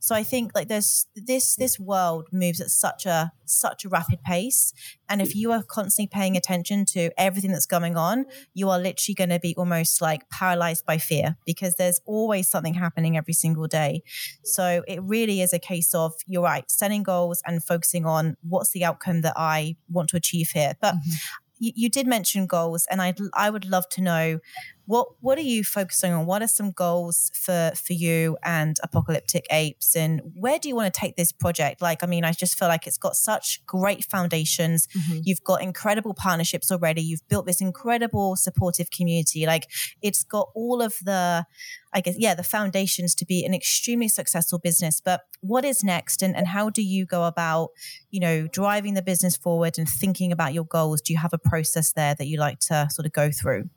So 0.00 0.14
i 0.14 0.22
think 0.22 0.52
like 0.54 0.61
there's 0.68 1.06
this 1.14 1.56
this 1.56 1.78
world 1.78 2.28
moves 2.32 2.60
at 2.60 2.70
such 2.70 3.06
a 3.06 3.32
such 3.44 3.84
a 3.84 3.88
rapid 3.88 4.22
pace 4.22 4.72
and 5.12 5.20
if 5.20 5.36
you 5.36 5.52
are 5.52 5.62
constantly 5.62 6.06
paying 6.06 6.38
attention 6.38 6.86
to 6.86 7.10
everything 7.20 7.52
that's 7.52 7.66
going 7.66 7.98
on, 7.98 8.24
you 8.54 8.70
are 8.70 8.78
literally 8.78 9.14
going 9.14 9.28
to 9.28 9.38
be 9.38 9.54
almost 9.58 10.00
like 10.00 10.26
paralyzed 10.30 10.86
by 10.86 10.96
fear 10.96 11.36
because 11.44 11.74
there's 11.74 12.00
always 12.06 12.48
something 12.48 12.72
happening 12.72 13.18
every 13.18 13.34
single 13.34 13.66
day. 13.66 14.02
So 14.42 14.82
it 14.88 15.02
really 15.02 15.42
is 15.42 15.52
a 15.52 15.58
case 15.58 15.94
of 15.94 16.14
you're 16.26 16.42
right, 16.42 16.64
setting 16.70 17.02
goals 17.02 17.42
and 17.46 17.62
focusing 17.62 18.06
on 18.06 18.38
what's 18.40 18.70
the 18.70 18.86
outcome 18.86 19.20
that 19.20 19.34
I 19.36 19.76
want 19.90 20.08
to 20.10 20.16
achieve 20.16 20.48
here. 20.54 20.76
But 20.80 20.94
mm-hmm. 20.94 21.10
you, 21.58 21.72
you 21.74 21.88
did 21.90 22.06
mention 22.06 22.46
goals, 22.46 22.86
and 22.90 23.02
I 23.02 23.12
I 23.34 23.50
would 23.50 23.66
love 23.66 23.90
to 23.90 24.00
know 24.00 24.38
what 24.86 25.08
what 25.20 25.38
are 25.38 25.42
you 25.42 25.62
focusing 25.62 26.12
on? 26.12 26.26
What 26.26 26.42
are 26.42 26.48
some 26.48 26.72
goals 26.72 27.30
for 27.34 27.72
for 27.74 27.92
you 27.92 28.36
and 28.42 28.76
Apocalyptic 28.82 29.46
Apes, 29.50 29.94
and 29.94 30.20
where 30.34 30.58
do 30.58 30.68
you 30.68 30.74
want 30.74 30.92
to 30.92 30.98
take 30.98 31.16
this 31.16 31.30
project? 31.30 31.80
Like, 31.80 32.02
I 32.02 32.06
mean, 32.06 32.24
I 32.24 32.32
just 32.32 32.58
feel 32.58 32.68
like 32.68 32.86
it's 32.86 32.98
got 32.98 33.16
such 33.16 33.64
great 33.66 34.04
foundations. 34.04 34.88
Mm-hmm. 34.88 35.20
You've 35.24 35.44
got 35.44 35.62
incredible 35.62 36.14
partnerships 36.14 36.72
already. 36.72 37.02
You've 37.02 37.26
built 37.28 37.46
this 37.46 37.60
incredible 37.60 38.36
supportive 38.36 38.90
community. 38.90 39.46
Like, 39.46 39.68
it's 40.02 40.24
got 40.24 40.48
all 40.54 40.82
of 40.82 40.96
the, 41.04 41.46
I 41.92 42.00
guess, 42.00 42.16
yeah, 42.18 42.34
the 42.34 42.42
foundations 42.42 43.14
to 43.16 43.24
be 43.24 43.44
an 43.44 43.54
extremely 43.54 44.08
successful 44.08 44.58
business. 44.58 45.00
But 45.00 45.22
what 45.40 45.64
is 45.64 45.84
next, 45.84 46.22
and 46.22 46.36
and 46.36 46.48
how 46.48 46.70
do 46.70 46.82
you 46.82 47.06
go 47.06 47.24
about, 47.24 47.70
you 48.10 48.18
know, 48.18 48.48
driving 48.48 48.94
the 48.94 49.02
business 49.02 49.36
forward 49.36 49.78
and 49.78 49.88
thinking 49.88 50.32
about 50.32 50.54
your 50.54 50.64
goals? 50.64 51.00
Do 51.00 51.12
you 51.12 51.20
have 51.20 51.32
a 51.32 51.38
process 51.38 51.92
there 51.92 52.16
that 52.16 52.26
you 52.26 52.38
like 52.38 52.58
to 52.60 52.88
sort 52.90 53.06
of 53.06 53.12
go 53.12 53.30
through? 53.30 53.70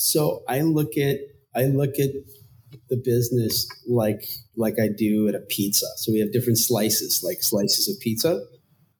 So 0.00 0.42
I 0.48 0.62
look 0.62 0.96
at 0.96 1.18
I 1.54 1.64
look 1.64 1.98
at 1.98 2.10
the 2.88 2.96
business 2.96 3.68
like 3.86 4.24
like 4.56 4.76
I 4.80 4.88
do 4.88 5.28
at 5.28 5.34
a 5.34 5.40
pizza. 5.40 5.86
So 5.96 6.10
we 6.10 6.20
have 6.20 6.32
different 6.32 6.58
slices, 6.58 7.22
like 7.22 7.42
slices 7.42 7.86
of 7.88 8.00
pizza, 8.00 8.42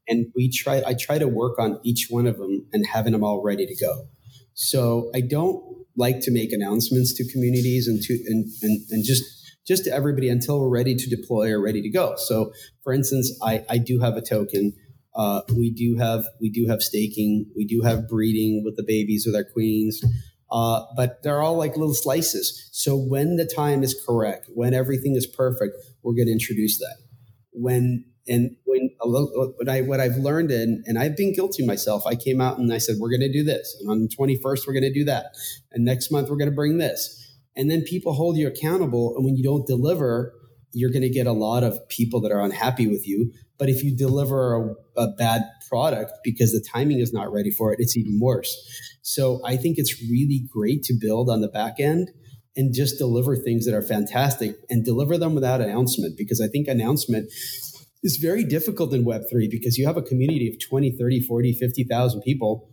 and 0.07 0.27
we 0.37 0.51
try. 0.51 0.83
I 0.87 0.95
try 0.95 1.19
to 1.19 1.27
work 1.27 1.59
on 1.59 1.81
each 1.85 2.09
one 2.11 2.27
of 2.27 2.37
them 2.37 2.67
and 2.75 2.87
having 2.87 3.13
them 3.13 3.25
all 3.25 3.43
ready 3.43 3.65
to 3.65 3.75
go. 3.77 4.09
So 4.53 5.11
I 5.15 5.23
don't 5.23 5.65
like 5.97 6.21
to 6.21 6.31
make 6.31 6.53
announcements 6.53 7.15
to 7.15 7.33
communities 7.33 7.89
and 7.89 8.03
to 8.03 8.15
and 8.27 8.47
and, 8.63 8.81
and 8.91 9.03
just 9.03 9.25
just 9.67 9.85
to 9.85 9.91
everybody 9.91 10.29
until 10.29 10.61
we're 10.61 10.69
ready 10.69 10.95
to 10.95 11.09
deploy 11.09 11.51
or 11.51 11.63
ready 11.63 11.81
to 11.81 11.89
go. 11.89 12.17
So 12.17 12.53
for 12.85 12.93
instance, 12.93 13.39
I, 13.43 13.65
I 13.71 13.79
do 13.79 14.01
have 14.01 14.17
a 14.17 14.23
token. 14.23 14.75
Uh, 15.15 15.43
we 15.57 15.71
do 15.71 15.97
have 15.97 16.25
we 16.43 16.51
do 16.51 16.67
have 16.69 16.83
staking. 16.83 17.47
We 17.57 17.65
do 17.65 17.81
have 17.83 18.07
breeding 18.07 18.63
with 18.65 18.77
the 18.77 18.85
babies 18.87 19.25
with 19.25 19.35
our 19.35 19.45
queens. 19.45 20.03
Uh, 20.51 20.83
but 20.97 21.23
they're 21.23 21.43
all 21.43 21.57
like 21.57 21.77
little 21.77 21.95
slices. 21.95 22.69
So 22.73 22.97
when 22.97 23.37
the 23.37 23.47
time 23.47 23.83
is 23.83 24.01
correct, 24.07 24.47
when 24.53 24.75
everything 24.75 25.15
is 25.15 25.27
perfect, 25.27 25.75
we're 26.03 26.15
going 26.15 26.27
to 26.27 26.33
introduce 26.33 26.79
that. 26.79 26.97
When 27.53 28.05
and 28.29 28.57
when 28.65 28.91
a 29.01 29.09
little, 29.09 29.55
what 29.57 29.69
I 29.69 29.83
what 29.83 30.01
I've 30.01 30.17
learned 30.17 30.51
and 30.51 30.85
and 30.87 30.99
I've 30.99 31.17
been 31.17 31.35
guilty 31.35 31.65
myself. 31.65 32.07
I 32.07 32.15
came 32.15 32.41
out 32.41 32.59
and 32.59 32.73
I 32.73 32.79
said 32.79 32.97
we're 32.99 33.11
going 33.11 33.21
to 33.21 33.33
do 33.33 33.45
this, 33.45 33.77
and 33.81 33.91
on 33.91 34.03
the 34.03 34.09
twenty 34.09 34.37
first 34.43 34.67
we're 34.67 34.73
going 34.73 34.83
to 34.85 34.93
do 34.93 35.05
that, 35.05 35.27
and 35.73 35.85
next 35.85 36.11
month 36.11 36.29
we're 36.29 36.37
going 36.37 36.51
to 36.51 36.55
bring 36.55 36.79
this, 36.79 37.37
and 37.57 37.71
then 37.71 37.83
people 37.83 38.13
hold 38.13 38.37
you 38.37 38.47
accountable. 38.47 39.15
And 39.17 39.25
when 39.25 39.37
you 39.37 39.43
don't 39.43 39.67
deliver, 39.67 40.33
you're 40.73 40.91
going 40.91 41.03
to 41.03 41.11
get 41.11 41.27
a 41.27 41.33
lot 41.33 41.65
of 41.65 41.89
people 41.89 42.21
that 42.21 42.33
are 42.33 42.41
unhappy 42.41 42.87
with 42.87 43.07
you. 43.07 43.33
But 43.61 43.69
if 43.69 43.85
you 43.85 43.95
deliver 43.95 44.55
a, 44.97 45.03
a, 45.03 45.09
bad 45.13 45.43
product 45.69 46.13
because 46.25 46.51
the 46.53 46.67
timing 46.67 46.99
is 46.99 47.13
not 47.13 47.31
ready 47.31 47.51
for 47.51 47.75
it, 47.75 47.79
it's 47.79 47.95
even 47.95 48.19
worse. 48.19 48.57
So 49.03 49.43
I 49.45 49.59
think 49.59 49.77
it's 49.77 50.03
really 50.03 50.49
great 50.51 50.83
to 50.85 50.95
build 50.99 51.29
on 51.29 51.43
the 51.43 51.49
back 51.49 51.79
end 51.79 52.11
and 52.57 52.75
just 52.75 52.97
deliver 52.97 53.37
things 53.37 53.67
that 53.67 53.75
are 53.75 53.83
fantastic 53.83 54.57
and 54.71 54.83
deliver 54.83 55.19
them 55.19 55.35
without 55.35 55.61
announcement 55.61 56.17
because 56.17 56.41
I 56.41 56.49
think 56.49 56.69
announcement 56.69 57.31
is 58.03 58.17
very 58.17 58.45
difficult 58.45 58.95
in 58.95 59.05
Web3 59.05 59.51
because 59.51 59.77
you 59.77 59.87
have 59.87 59.99
a 59.99 60.03
community 60.03 60.49
of 60.49 60.59
20, 60.59 60.97
30, 60.99 61.21
40, 61.21 61.53
50,000 61.53 62.23
people. 62.23 62.71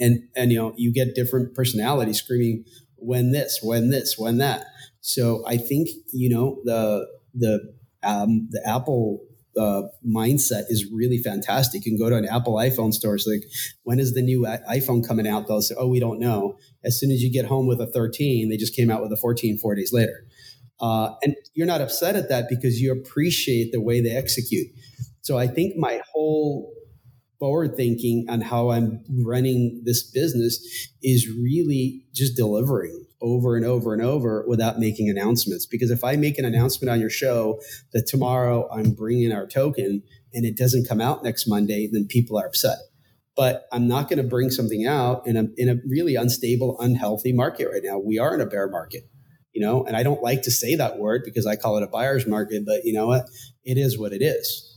And, 0.00 0.24
and, 0.34 0.50
you 0.50 0.58
know, 0.58 0.74
you 0.76 0.92
get 0.92 1.14
different 1.14 1.54
personalities 1.54 2.18
screaming, 2.18 2.64
when 2.96 3.30
this, 3.30 3.60
when 3.62 3.90
this, 3.90 4.16
when 4.18 4.38
that. 4.38 4.66
So 5.00 5.44
I 5.46 5.58
think, 5.58 5.90
you 6.12 6.28
know, 6.28 6.60
the, 6.64 7.06
the, 7.34 7.72
um, 8.02 8.48
the 8.50 8.62
Apple 8.66 9.20
uh, 9.58 9.82
mindset 10.06 10.64
is 10.68 10.90
really 10.92 11.18
fantastic. 11.18 11.84
You 11.84 11.92
can 11.92 11.98
go 11.98 12.10
to 12.10 12.16
an 12.16 12.26
Apple 12.26 12.54
iPhone 12.54 12.92
store. 12.92 13.14
It's 13.14 13.26
like, 13.26 13.44
when 13.84 13.98
is 13.98 14.14
the 14.14 14.22
new 14.22 14.46
iPhone 14.70 15.06
coming 15.06 15.26
out? 15.26 15.46
They'll 15.48 15.62
say, 15.62 15.74
oh, 15.78 15.88
we 15.88 16.00
don't 16.00 16.18
know. 16.18 16.56
As 16.84 16.98
soon 16.98 17.10
as 17.10 17.22
you 17.22 17.32
get 17.32 17.46
home 17.46 17.66
with 17.66 17.80
a 17.80 17.86
13, 17.86 18.48
they 18.48 18.56
just 18.56 18.74
came 18.74 18.90
out 18.90 19.02
with 19.02 19.12
a 19.12 19.16
14 19.16 19.58
four 19.58 19.74
days 19.74 19.92
later. 19.92 20.24
Uh, 20.80 21.14
and 21.22 21.36
you're 21.54 21.66
not 21.66 21.80
upset 21.80 22.16
at 22.16 22.28
that 22.28 22.48
because 22.48 22.80
you 22.80 22.92
appreciate 22.92 23.72
the 23.72 23.80
way 23.80 24.00
they 24.00 24.10
execute. 24.10 24.66
So 25.20 25.38
I 25.38 25.46
think 25.46 25.76
my 25.76 26.00
whole 26.12 26.72
forward 27.38 27.76
thinking 27.76 28.26
on 28.28 28.40
how 28.40 28.70
I'm 28.70 29.04
running 29.24 29.82
this 29.84 30.02
business 30.02 30.88
is 31.02 31.28
really 31.28 32.04
just 32.12 32.36
delivering 32.36 33.04
over 33.22 33.56
and 33.56 33.64
over 33.64 33.94
and 33.94 34.02
over 34.02 34.44
without 34.46 34.78
making 34.78 35.08
announcements. 35.08 35.64
Because 35.64 35.90
if 35.90 36.04
I 36.04 36.16
make 36.16 36.38
an 36.38 36.44
announcement 36.44 36.90
on 36.90 37.00
your 37.00 37.10
show 37.10 37.60
that 37.92 38.06
tomorrow 38.06 38.68
I'm 38.70 38.90
bringing 38.90 39.32
our 39.32 39.46
token 39.46 40.02
and 40.34 40.44
it 40.44 40.56
doesn't 40.56 40.88
come 40.88 41.00
out 41.00 41.22
next 41.22 41.46
Monday, 41.46 41.88
then 41.90 42.06
people 42.06 42.38
are 42.38 42.46
upset. 42.46 42.78
But 43.34 43.64
I'm 43.72 43.88
not 43.88 44.10
going 44.10 44.18
to 44.18 44.28
bring 44.28 44.50
something 44.50 44.86
out 44.86 45.26
in 45.26 45.36
a, 45.36 45.44
in 45.56 45.68
a 45.68 45.76
really 45.88 46.16
unstable, 46.16 46.76
unhealthy 46.80 47.32
market 47.32 47.68
right 47.72 47.82
now. 47.82 47.98
We 47.98 48.18
are 48.18 48.34
in 48.34 48.40
a 48.42 48.46
bear 48.46 48.68
market, 48.68 49.04
you 49.52 49.64
know, 49.64 49.84
and 49.84 49.96
I 49.96 50.02
don't 50.02 50.22
like 50.22 50.42
to 50.42 50.50
say 50.50 50.74
that 50.74 50.98
word 50.98 51.22
because 51.24 51.46
I 51.46 51.56
call 51.56 51.78
it 51.78 51.82
a 51.82 51.86
buyer's 51.86 52.26
market, 52.26 52.64
but 52.66 52.84
you 52.84 52.92
know 52.92 53.06
what? 53.06 53.24
It 53.64 53.78
is 53.78 53.98
what 53.98 54.12
it 54.12 54.20
is. 54.20 54.68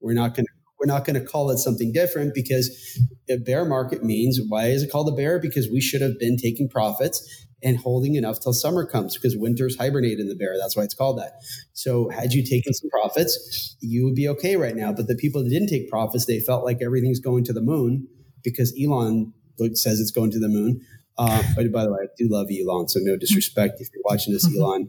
We're 0.00 0.14
not 0.14 0.34
going 0.34 0.46
to 0.46 0.52
we're 0.80 0.92
not 0.92 1.04
going 1.04 1.14
to 1.14 1.24
call 1.24 1.50
it 1.50 1.58
something 1.58 1.92
different 1.92 2.34
because 2.34 2.98
a 3.30 3.36
bear 3.36 3.64
market 3.64 4.02
means 4.02 4.40
why 4.48 4.64
is 4.64 4.82
it 4.82 4.90
called 4.90 5.08
a 5.08 5.14
bear? 5.14 5.38
Because 5.38 5.68
we 5.70 5.80
should 5.80 6.00
have 6.00 6.18
been 6.18 6.36
taking 6.36 6.68
profits 6.68 7.46
and 7.62 7.76
holding 7.76 8.14
enough 8.14 8.40
till 8.40 8.52
summer 8.52 8.86
comes 8.86 9.16
because 9.16 9.36
winters 9.36 9.76
hibernate 9.76 10.18
in 10.18 10.28
the 10.28 10.34
bear. 10.34 10.56
That's 10.58 10.76
why 10.76 10.82
it's 10.84 10.94
called 10.94 11.18
that. 11.18 11.40
So 11.72 12.08
had 12.08 12.32
you 12.32 12.44
taken 12.44 12.74
some 12.74 12.90
profits, 12.90 13.76
you 13.80 14.04
would 14.04 14.14
be 14.14 14.28
okay 14.28 14.56
right 14.56 14.74
now. 14.74 14.92
But 14.92 15.06
the 15.06 15.14
people 15.14 15.42
that 15.42 15.50
didn't 15.50 15.68
take 15.68 15.88
profits, 15.88 16.26
they 16.26 16.40
felt 16.40 16.64
like 16.64 16.78
everything's 16.82 17.20
going 17.20 17.44
to 17.44 17.52
the 17.52 17.60
moon 17.60 18.08
because 18.42 18.74
Elon 18.80 19.32
says 19.74 20.00
it's 20.00 20.10
going 20.10 20.30
to 20.32 20.40
the 20.40 20.48
moon. 20.48 20.80
Uh, 21.18 21.42
but 21.54 21.70
by 21.70 21.84
the 21.84 21.92
way, 21.92 21.98
I 22.02 22.06
do 22.16 22.26
love 22.28 22.48
Elon, 22.50 22.88
so 22.88 22.98
no 23.02 23.16
disrespect 23.16 23.80
if 23.80 23.88
you're 23.92 24.02
watching 24.04 24.32
this, 24.32 24.48
Elon. 24.56 24.88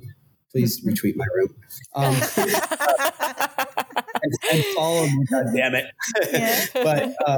Please 0.52 0.84
retweet 0.86 1.16
my 1.16 1.26
room. 1.36 1.56
Um, 1.96 2.16
and, 4.24 4.34
and 4.52 4.66
follow 4.76 5.06
me. 5.06 5.26
God 5.30 5.46
damn 5.54 5.76
it! 5.76 5.86
Yeah. 6.32 6.66
but 6.74 7.14
uh, 7.28 7.38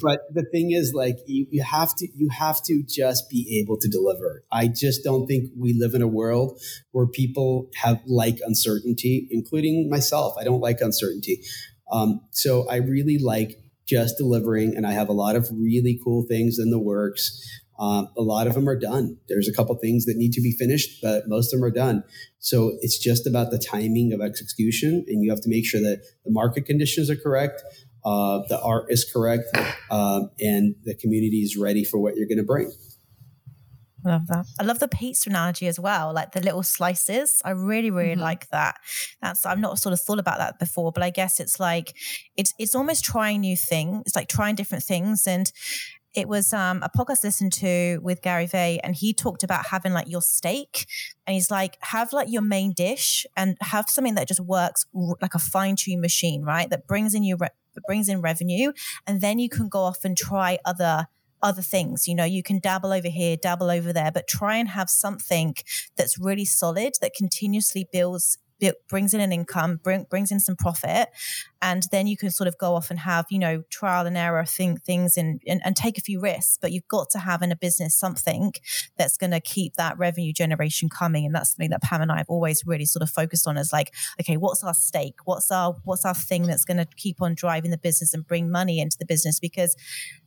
but 0.00 0.20
the 0.32 0.44
thing 0.52 0.72
is, 0.72 0.92
like 0.94 1.18
you, 1.26 1.46
you 1.50 1.62
have 1.62 1.94
to 1.96 2.08
you 2.14 2.28
have 2.28 2.62
to 2.64 2.82
just 2.86 3.30
be 3.30 3.60
able 3.60 3.78
to 3.78 3.88
deliver. 3.88 4.44
I 4.52 4.68
just 4.68 5.02
don't 5.02 5.26
think 5.26 5.50
we 5.56 5.72
live 5.72 5.94
in 5.94 6.02
a 6.02 6.08
world 6.08 6.60
where 6.92 7.06
people 7.06 7.70
have 7.76 8.00
like 8.06 8.38
uncertainty, 8.44 9.26
including 9.30 9.88
myself. 9.88 10.34
I 10.38 10.44
don't 10.44 10.60
like 10.60 10.80
uncertainty. 10.80 11.42
Um, 11.90 12.20
so 12.30 12.68
I 12.68 12.76
really 12.76 13.18
like 13.18 13.58
just 13.86 14.16
delivering, 14.16 14.76
and 14.76 14.86
I 14.86 14.92
have 14.92 15.08
a 15.08 15.12
lot 15.12 15.36
of 15.36 15.48
really 15.52 15.98
cool 16.02 16.24
things 16.28 16.58
in 16.58 16.70
the 16.70 16.78
works. 16.78 17.60
Um, 17.82 18.08
a 18.16 18.22
lot 18.22 18.46
of 18.46 18.54
them 18.54 18.68
are 18.68 18.78
done. 18.78 19.18
There's 19.28 19.48
a 19.48 19.52
couple 19.52 19.74
things 19.74 20.04
that 20.04 20.16
need 20.16 20.30
to 20.34 20.40
be 20.40 20.52
finished, 20.52 21.02
but 21.02 21.24
most 21.26 21.52
of 21.52 21.58
them 21.58 21.64
are 21.64 21.72
done. 21.72 22.04
So 22.38 22.78
it's 22.80 22.96
just 22.96 23.26
about 23.26 23.50
the 23.50 23.58
timing 23.58 24.12
of 24.12 24.20
execution, 24.20 25.04
and 25.08 25.24
you 25.24 25.30
have 25.30 25.40
to 25.40 25.48
make 25.48 25.66
sure 25.66 25.80
that 25.80 26.02
the 26.24 26.30
market 26.30 26.64
conditions 26.64 27.10
are 27.10 27.16
correct, 27.16 27.60
uh, 28.04 28.42
the 28.48 28.60
art 28.62 28.86
is 28.88 29.04
correct, 29.04 29.48
um, 29.90 30.30
and 30.38 30.76
the 30.84 30.94
community 30.94 31.38
is 31.38 31.56
ready 31.56 31.82
for 31.82 31.98
what 31.98 32.14
you're 32.14 32.28
going 32.28 32.38
to 32.38 32.44
bring. 32.44 32.70
I 34.04 34.10
love 34.10 34.26
that. 34.28 34.46
I 34.60 34.64
love 34.64 34.80
the 34.80 34.88
pizza 34.88 35.30
analogy 35.30 35.66
as 35.66 35.78
well, 35.78 36.12
like 36.12 36.32
the 36.32 36.40
little 36.40 36.62
slices. 36.62 37.40
I 37.44 37.50
really, 37.50 37.90
really 37.90 38.12
mm-hmm. 38.12 38.20
like 38.20 38.48
that. 38.50 38.76
That's 39.20 39.46
I've 39.46 39.60
not 39.60 39.78
sort 39.78 39.92
of 39.92 40.00
thought 40.00 40.18
about 40.18 40.38
that 40.38 40.58
before, 40.58 40.92
but 40.92 41.02
I 41.02 41.10
guess 41.10 41.40
it's 41.40 41.60
like 41.60 41.96
it's 42.36 42.52
it's 42.58 42.74
almost 42.74 43.04
trying 43.04 43.40
new 43.40 43.56
things. 43.56 44.02
It's 44.06 44.16
like 44.16 44.28
trying 44.28 44.56
different 44.56 44.84
things. 44.84 45.26
And 45.26 45.52
it 46.14 46.28
was 46.28 46.52
um, 46.52 46.82
a 46.82 46.90
podcast 46.90 47.24
I 47.24 47.28
listened 47.28 47.52
to 47.54 47.98
with 48.02 48.22
Gary 48.22 48.46
Vee, 48.46 48.80
and 48.82 48.94
he 48.94 49.14
talked 49.14 49.42
about 49.42 49.66
having 49.66 49.92
like 49.92 50.08
your 50.08 50.22
steak, 50.22 50.86
and 51.26 51.34
he's 51.34 51.50
like, 51.50 51.78
have 51.80 52.12
like 52.12 52.28
your 52.30 52.42
main 52.42 52.72
dish, 52.72 53.26
and 53.36 53.56
have 53.60 53.88
something 53.88 54.14
that 54.14 54.28
just 54.28 54.40
works 54.40 54.86
like 54.92 55.34
a 55.34 55.38
fine 55.38 55.76
tuned 55.76 56.00
machine, 56.00 56.42
right? 56.42 56.68
That 56.68 56.86
brings 56.86 57.14
in 57.14 57.22
your 57.22 57.38
re- 57.38 57.48
brings 57.86 58.08
in 58.08 58.20
revenue, 58.20 58.72
and 59.06 59.20
then 59.20 59.38
you 59.38 59.48
can 59.48 59.68
go 59.68 59.80
off 59.80 60.04
and 60.04 60.16
try 60.16 60.58
other 60.64 61.06
other 61.42 61.62
things. 61.62 62.06
You 62.06 62.14
know, 62.14 62.24
you 62.24 62.42
can 62.42 62.60
dabble 62.60 62.92
over 62.92 63.08
here, 63.08 63.36
dabble 63.36 63.70
over 63.70 63.92
there, 63.92 64.12
but 64.12 64.28
try 64.28 64.56
and 64.56 64.68
have 64.68 64.88
something 64.88 65.56
that's 65.96 66.18
really 66.18 66.44
solid 66.44 66.94
that 67.00 67.14
continuously 67.14 67.88
builds 67.90 68.38
brings 68.88 69.14
in 69.14 69.20
an 69.20 69.32
income, 69.32 69.80
bring, 69.82 70.06
brings 70.08 70.30
in 70.30 70.40
some 70.40 70.56
profit, 70.56 71.08
and 71.60 71.84
then 71.90 72.06
you 72.06 72.16
can 72.16 72.30
sort 72.30 72.48
of 72.48 72.58
go 72.58 72.74
off 72.74 72.90
and 72.90 72.98
have 73.00 73.26
you 73.30 73.38
know 73.38 73.62
trial 73.70 74.06
and 74.06 74.16
error 74.16 74.44
thing, 74.44 74.76
things 74.78 75.16
and, 75.16 75.40
and, 75.46 75.60
and 75.64 75.76
take 75.76 75.98
a 75.98 76.00
few 76.00 76.20
risks. 76.20 76.58
But 76.60 76.72
you've 76.72 76.88
got 76.88 77.10
to 77.10 77.18
have 77.18 77.42
in 77.42 77.52
a 77.52 77.56
business 77.56 77.94
something 77.96 78.52
that's 78.96 79.16
going 79.16 79.30
to 79.30 79.40
keep 79.40 79.74
that 79.74 79.98
revenue 79.98 80.32
generation 80.32 80.88
coming, 80.88 81.24
and 81.24 81.34
that's 81.34 81.52
something 81.52 81.70
that 81.70 81.82
Pam 81.82 82.02
and 82.02 82.12
I 82.12 82.18
have 82.18 82.28
always 82.28 82.62
really 82.66 82.86
sort 82.86 83.02
of 83.02 83.10
focused 83.10 83.46
on. 83.46 83.56
Is 83.56 83.72
like, 83.72 83.92
okay, 84.20 84.36
what's 84.36 84.62
our 84.64 84.74
stake? 84.74 85.16
What's 85.24 85.50
our 85.50 85.76
what's 85.84 86.04
our 86.04 86.14
thing 86.14 86.42
that's 86.42 86.64
going 86.64 86.78
to 86.78 86.86
keep 86.96 87.20
on 87.22 87.34
driving 87.34 87.70
the 87.70 87.78
business 87.78 88.14
and 88.14 88.26
bring 88.26 88.50
money 88.50 88.80
into 88.80 88.96
the 88.98 89.06
business? 89.06 89.40
Because 89.40 89.76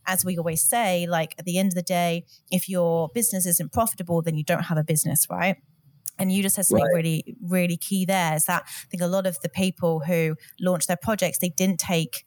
as 0.07 0.23
we 0.23 0.37
always 0.37 0.61
say, 0.61 1.07
like 1.07 1.35
at 1.37 1.45
the 1.45 1.57
end 1.57 1.69
of 1.69 1.75
the 1.75 1.81
day, 1.81 2.25
if 2.51 2.69
your 2.69 3.09
business 3.09 3.45
isn't 3.45 3.71
profitable, 3.71 4.21
then 4.21 4.35
you 4.35 4.43
don't 4.43 4.63
have 4.63 4.77
a 4.77 4.83
business, 4.83 5.27
right? 5.29 5.57
And 6.17 6.31
you 6.31 6.41
just 6.43 6.55
said 6.55 6.65
something 6.65 6.85
right. 6.85 6.95
really, 6.95 7.37
really 7.41 7.77
key 7.77 8.05
there 8.05 8.35
is 8.35 8.45
that 8.45 8.63
I 8.65 8.87
think 8.89 9.03
a 9.03 9.07
lot 9.07 9.27
of 9.27 9.39
the 9.41 9.49
people 9.49 10.01
who 10.01 10.35
launched 10.59 10.87
their 10.87 10.97
projects, 10.97 11.39
they 11.39 11.49
didn't 11.49 11.79
take 11.79 12.25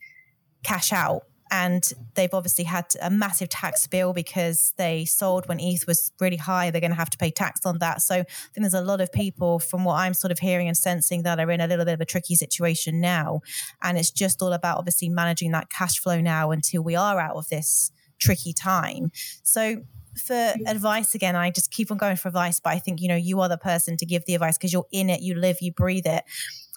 cash 0.62 0.92
out 0.92 1.22
and 1.50 1.92
they've 2.14 2.32
obviously 2.32 2.64
had 2.64 2.86
a 3.00 3.10
massive 3.10 3.48
tax 3.48 3.86
bill 3.86 4.12
because 4.12 4.74
they 4.76 5.04
sold 5.04 5.48
when 5.48 5.60
ETH 5.60 5.86
was 5.86 6.12
really 6.20 6.36
high. 6.36 6.70
They're 6.70 6.80
going 6.80 6.90
to 6.90 6.96
have 6.96 7.10
to 7.10 7.18
pay 7.18 7.30
tax 7.30 7.64
on 7.64 7.78
that. 7.78 8.02
So 8.02 8.16
I 8.16 8.24
think 8.24 8.62
there's 8.62 8.74
a 8.74 8.80
lot 8.80 9.00
of 9.00 9.10
people, 9.12 9.58
from 9.58 9.84
what 9.84 9.94
I'm 9.94 10.14
sort 10.14 10.30
of 10.30 10.38
hearing 10.38 10.68
and 10.68 10.76
sensing, 10.76 11.22
that 11.22 11.40
are 11.40 11.50
in 11.50 11.60
a 11.60 11.66
little 11.66 11.84
bit 11.84 11.94
of 11.94 12.00
a 12.00 12.04
tricky 12.04 12.34
situation 12.34 13.00
now. 13.00 13.40
And 13.82 13.98
it's 13.98 14.10
just 14.10 14.42
all 14.42 14.52
about 14.52 14.78
obviously 14.78 15.08
managing 15.08 15.52
that 15.52 15.70
cash 15.70 15.98
flow 15.98 16.20
now 16.20 16.50
until 16.50 16.82
we 16.82 16.96
are 16.96 17.18
out 17.18 17.36
of 17.36 17.48
this 17.48 17.90
tricky 18.18 18.52
time. 18.52 19.10
So 19.42 19.82
for 20.18 20.34
mm. 20.34 20.56
advice 20.66 21.14
again, 21.14 21.36
I 21.36 21.50
just 21.50 21.70
keep 21.70 21.90
on 21.90 21.98
going 21.98 22.16
for 22.16 22.28
advice, 22.28 22.60
but 22.60 22.70
I 22.70 22.78
think, 22.78 23.00
you 23.00 23.08
know, 23.08 23.16
you 23.16 23.40
are 23.40 23.48
the 23.48 23.58
person 23.58 23.96
to 23.96 24.06
give 24.06 24.24
the 24.26 24.34
advice 24.34 24.58
because 24.58 24.72
you're 24.72 24.86
in 24.92 25.10
it, 25.10 25.20
you 25.20 25.34
live, 25.34 25.58
you 25.60 25.72
breathe 25.72 26.06
it. 26.06 26.24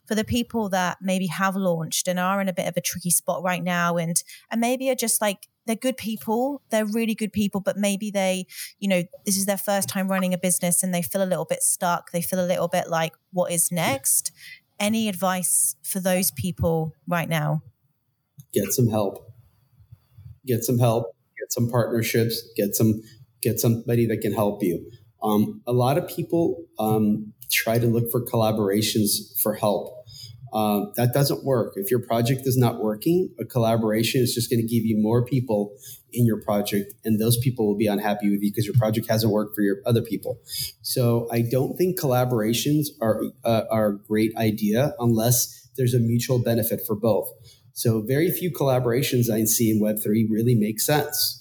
For 0.07 0.15
the 0.15 0.25
people 0.25 0.67
that 0.69 0.97
maybe 1.01 1.27
have 1.27 1.55
launched 1.55 2.07
and 2.07 2.19
are 2.19 2.41
in 2.41 2.49
a 2.49 2.53
bit 2.53 2.67
of 2.67 2.75
a 2.75 2.81
tricky 2.81 3.11
spot 3.11 3.43
right 3.43 3.63
now 3.63 3.95
and 3.95 4.21
and 4.49 4.59
maybe 4.59 4.89
are 4.89 4.95
just 4.95 5.21
like 5.21 5.47
they're 5.65 5.75
good 5.75 5.95
people, 5.95 6.61
they're 6.69 6.85
really 6.85 7.15
good 7.15 7.31
people, 7.31 7.61
but 7.61 7.77
maybe 7.77 8.11
they, 8.11 8.47
you 8.79 8.87
know, 8.87 9.03
this 9.25 9.37
is 9.37 9.45
their 9.45 9.57
first 9.57 9.87
time 9.87 10.07
running 10.07 10.33
a 10.33 10.37
business 10.37 10.83
and 10.83 10.93
they 10.93 11.01
feel 11.01 11.23
a 11.23 11.25
little 11.25 11.45
bit 11.45 11.63
stuck. 11.63 12.11
They 12.11 12.21
feel 12.21 12.43
a 12.43 12.45
little 12.45 12.67
bit 12.67 12.89
like, 12.89 13.13
what 13.31 13.51
is 13.51 13.71
next? 13.71 14.31
Any 14.79 15.07
advice 15.07 15.75
for 15.83 15.99
those 15.99 16.31
people 16.31 16.93
right 17.07 17.29
now? 17.29 17.61
Get 18.53 18.73
some 18.73 18.87
help. 18.87 19.31
Get 20.45 20.63
some 20.63 20.79
help. 20.79 21.15
Get 21.39 21.53
some 21.53 21.69
partnerships. 21.69 22.41
Get 22.57 22.75
some 22.75 23.01
get 23.41 23.59
somebody 23.59 24.05
that 24.07 24.21
can 24.21 24.33
help 24.33 24.61
you. 24.63 24.89
Um, 25.23 25.61
a 25.67 25.73
lot 25.73 25.97
of 25.97 26.07
people 26.07 26.65
um, 26.79 27.33
try 27.51 27.77
to 27.77 27.87
look 27.87 28.11
for 28.11 28.25
collaborations 28.25 29.39
for 29.41 29.53
help. 29.53 29.97
Uh, 30.53 30.87
that 30.97 31.13
doesn't 31.13 31.45
work. 31.45 31.73
If 31.75 31.89
your 31.89 32.01
project 32.05 32.41
is 32.45 32.57
not 32.57 32.81
working, 32.81 33.29
a 33.39 33.45
collaboration 33.45 34.21
is 34.21 34.33
just 34.33 34.49
going 34.49 34.59
to 34.59 34.67
give 34.67 34.83
you 34.83 34.97
more 34.99 35.23
people 35.23 35.73
in 36.11 36.25
your 36.25 36.41
project, 36.41 36.93
and 37.05 37.21
those 37.21 37.37
people 37.37 37.65
will 37.65 37.77
be 37.77 37.87
unhappy 37.87 38.29
with 38.29 38.41
you 38.41 38.51
because 38.51 38.65
your 38.65 38.75
project 38.77 39.07
hasn't 39.09 39.31
worked 39.31 39.55
for 39.55 39.61
your 39.61 39.77
other 39.85 40.01
people. 40.01 40.39
So 40.81 41.27
I 41.31 41.41
don't 41.41 41.77
think 41.77 41.97
collaborations 41.97 42.87
are 43.01 43.21
uh, 43.45 43.63
are 43.71 43.87
a 43.87 43.97
great 43.97 44.35
idea 44.35 44.93
unless 44.99 45.69
there's 45.77 45.93
a 45.93 45.99
mutual 45.99 46.43
benefit 46.43 46.81
for 46.85 46.97
both. 46.97 47.29
So 47.71 48.01
very 48.05 48.29
few 48.29 48.51
collaborations 48.51 49.29
I 49.29 49.45
see 49.45 49.71
in 49.71 49.79
Web 49.79 49.97
three 50.03 50.27
really 50.29 50.55
make 50.55 50.81
sense 50.81 51.40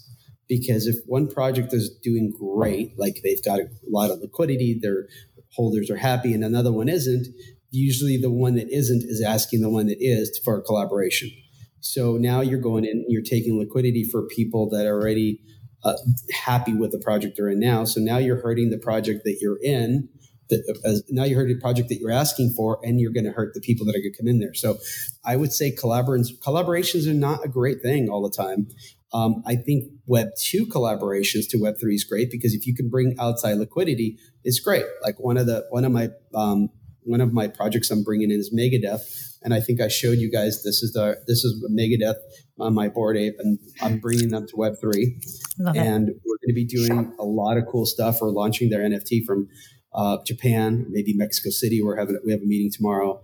because 0.51 0.89
if 0.89 0.97
one 1.07 1.29
project 1.29 1.73
is 1.73 1.89
doing 2.03 2.33
great, 2.37 2.99
like 2.99 3.21
they've 3.23 3.43
got 3.43 3.61
a 3.61 3.69
lot 3.89 4.11
of 4.11 4.19
liquidity, 4.19 4.77
their 4.83 5.07
holders 5.55 5.89
are 5.91 5.97
happy, 5.97 6.35
and 6.35 6.43
another 6.43 6.73
one 6.73 6.89
isn't, 6.89 7.29
usually 7.71 8.17
the 8.17 8.33
one 8.33 8.57
that 8.57 8.69
isn't 8.69 9.05
is 9.05 9.23
asking 9.23 9.61
the 9.61 9.71
one 9.71 9.87
that 9.87 9.99
is 10.01 10.39
for 10.45 10.59
a 10.59 10.63
collaboration. 10.63 11.31
So 11.79 12.17
now 12.17 12.41
you're 12.41 12.61
going 12.61 12.85
in, 12.85 13.07
you're 13.09 13.23
taking 13.23 13.59
liquidity 13.59 14.03
for 14.03 14.27
people 14.27 14.69
that 14.71 14.87
are 14.87 15.01
already 15.01 15.41
uh, 15.85 15.95
happy 16.33 16.75
with 16.75 16.91
the 16.91 16.99
project 16.99 17.37
they're 17.37 17.49
in 17.49 17.61
now. 17.61 17.85
So 17.85 18.01
now 18.01 18.19
you're 18.19 18.43
hurting 18.43 18.71
the 18.71 18.79
project 18.79 19.23
that 19.25 19.39
you're 19.41 19.63
in. 19.63 20.09
That, 20.49 20.81
uh, 20.85 20.99
now 21.11 21.23
you're 21.23 21.39
hurting 21.39 21.57
the 21.57 21.63
project 21.63 21.89
that 21.91 22.01
you're 22.01 22.11
asking 22.11 22.55
for, 22.57 22.81
and 22.83 23.01
you're 23.01 23.13
going 23.13 23.25
to 23.25 23.31
hurt 23.31 23.55
the 23.55 23.61
people 23.61 23.87
that 23.87 23.95
are 23.95 24.01
going 24.01 24.13
to 24.13 24.19
come 24.19 24.27
in 24.27 24.41
there. 24.41 24.53
So, 24.53 24.79
I 25.25 25.37
would 25.37 25.53
say 25.53 25.71
collaborations 25.71 26.37
collaborations 26.45 27.09
are 27.09 27.15
not 27.15 27.45
a 27.45 27.49
great 27.49 27.83
thing 27.83 28.09
all 28.09 28.29
the 28.29 28.37
time. 28.37 28.67
Um, 29.13 29.43
I 29.45 29.57
think 29.57 29.91
Web 30.07 30.29
2 30.41 30.67
collaborations 30.67 31.49
to 31.51 31.59
Web 31.59 31.77
3 31.81 31.95
is 31.95 32.05
great 32.05 32.31
because 32.31 32.55
if 32.55 32.67
you 32.67 32.75
can 32.75 32.89
bring 32.89 33.17
outside 33.19 33.55
liquidity, 33.55 34.19
it's 34.45 34.61
great. 34.61 34.85
Like 35.03 35.19
one 35.19 35.37
of 35.37 35.47
the 35.47 35.67
one 35.71 35.85
of 35.85 35.93
my 35.93 36.11
um, 36.35 36.71
one 37.03 37.21
of 37.21 37.33
my 37.33 37.49
projects 37.49 37.91
I'm 37.91 38.05
bringing 38.05 38.31
in 38.31 38.39
is 38.39 38.55
Megadeth, 38.55 39.39
and 39.43 39.53
I 39.53 39.61
think 39.61 39.81
I 39.81 39.89
showed 39.89 40.19
you 40.19 40.31
guys 40.31 40.63
this 40.63 40.83
is 40.83 40.93
the 40.93 41.19
this 41.27 41.45
is 41.45 41.65
Megadeth 41.71 42.17
on 42.59 42.75
my 42.75 42.89
Bored 42.89 43.17
Ape, 43.17 43.35
and 43.39 43.59
I'm 43.83 43.99
bringing 43.99 44.29
them 44.29 44.47
to 44.47 44.57
Web 44.57 44.75
3 44.81 45.19
Love 45.59 45.77
and 45.77 46.07
we're 46.07 46.39
going 46.39 46.49
to 46.49 46.55
be 46.55 46.65
doing 46.65 47.13
a 47.19 47.25
lot 47.25 47.57
of 47.57 47.65
cool 47.67 47.87
stuff. 47.87 48.19
We're 48.21 48.31
launching 48.31 48.71
their 48.71 48.81
NFT 48.81 49.25
from 49.27 49.49
uh, 49.93 50.19
Japan, 50.25 50.87
maybe 50.89 51.15
Mexico 51.15 51.51
City. 51.51 51.83
We're 51.83 51.97
having 51.97 52.19
we 52.25 52.33
have 52.33 52.43
a 52.43 52.47
meeting 52.47 52.71
tomorrow. 52.73 53.21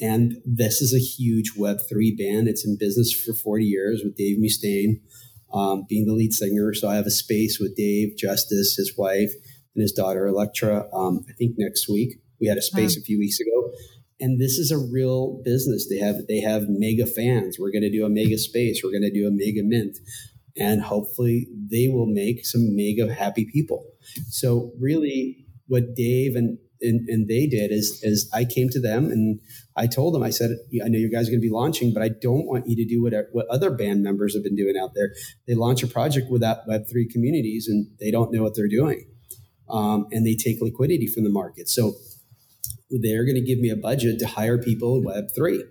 And 0.00 0.36
this 0.44 0.80
is 0.80 0.94
a 0.94 0.98
huge 0.98 1.54
Web3 1.56 2.16
band. 2.16 2.46
It's 2.46 2.64
in 2.64 2.76
business 2.78 3.12
for 3.12 3.32
40 3.32 3.64
years 3.64 4.02
with 4.04 4.16
Dave 4.16 4.38
Mustaine 4.38 5.00
um, 5.52 5.84
being 5.88 6.06
the 6.06 6.12
lead 6.12 6.32
singer. 6.32 6.74
So 6.74 6.88
I 6.88 6.96
have 6.96 7.06
a 7.06 7.10
space 7.10 7.58
with 7.58 7.76
Dave, 7.76 8.14
Justis, 8.16 8.76
his 8.76 8.94
wife, 8.96 9.32
and 9.74 9.82
his 9.82 9.92
daughter 9.92 10.26
Electra. 10.26 10.86
Um, 10.92 11.24
I 11.28 11.32
think 11.32 11.54
next 11.58 11.88
week 11.88 12.20
we 12.40 12.46
had 12.46 12.58
a 12.58 12.62
space 12.62 12.96
a 12.96 13.00
few 13.00 13.18
weeks 13.18 13.40
ago, 13.40 13.72
and 14.20 14.40
this 14.40 14.58
is 14.58 14.70
a 14.70 14.78
real 14.78 15.40
business. 15.44 15.88
They 15.88 15.98
have 15.98 16.26
they 16.28 16.40
have 16.40 16.66
mega 16.68 17.06
fans. 17.06 17.58
We're 17.58 17.72
going 17.72 17.82
to 17.82 17.90
do 17.90 18.04
a 18.04 18.10
mega 18.10 18.38
space. 18.38 18.82
We're 18.82 18.92
going 18.92 19.02
to 19.02 19.12
do 19.12 19.26
a 19.26 19.30
mega 19.30 19.62
mint, 19.62 19.98
and 20.56 20.82
hopefully 20.82 21.48
they 21.70 21.88
will 21.88 22.06
make 22.06 22.44
some 22.44 22.74
mega 22.74 23.12
happy 23.12 23.46
people. 23.52 23.84
So 24.28 24.72
really, 24.78 25.46
what 25.66 25.94
Dave 25.94 26.36
and 26.36 26.58
and, 26.80 27.08
and 27.08 27.28
they 27.28 27.46
did 27.46 27.70
is 27.70 28.00
is 28.02 28.30
I 28.32 28.44
came 28.44 28.68
to 28.70 28.80
them 28.80 29.06
and 29.06 29.40
I 29.76 29.86
told 29.86 30.14
them 30.14 30.22
I 30.22 30.30
said 30.30 30.50
I 30.84 30.88
know 30.88 30.98
you 30.98 31.10
guys 31.10 31.28
are 31.28 31.32
going 31.32 31.40
to 31.40 31.46
be 31.46 31.52
launching, 31.52 31.92
but 31.92 32.02
I 32.02 32.08
don't 32.08 32.46
want 32.46 32.66
you 32.66 32.76
to 32.76 32.84
do 32.84 33.02
what 33.02 33.12
what 33.32 33.46
other 33.48 33.70
band 33.70 34.02
members 34.02 34.34
have 34.34 34.42
been 34.42 34.56
doing 34.56 34.76
out 34.76 34.94
there. 34.94 35.12
They 35.46 35.54
launch 35.54 35.82
a 35.82 35.86
project 35.86 36.30
without 36.30 36.66
Web 36.66 36.82
three 36.90 37.08
communities 37.08 37.68
and 37.68 37.86
they 38.00 38.10
don't 38.10 38.32
know 38.32 38.42
what 38.42 38.54
they're 38.54 38.68
doing, 38.68 39.06
um, 39.68 40.06
and 40.12 40.26
they 40.26 40.34
take 40.34 40.60
liquidity 40.60 41.06
from 41.06 41.24
the 41.24 41.30
market. 41.30 41.68
So 41.68 41.94
they're 42.90 43.24
going 43.24 43.36
to 43.36 43.44
give 43.44 43.58
me 43.58 43.70
a 43.70 43.76
budget 43.76 44.18
to 44.20 44.26
hire 44.26 44.58
people 44.58 44.96
in 44.96 45.04
Web 45.04 45.28
three. 45.34 45.64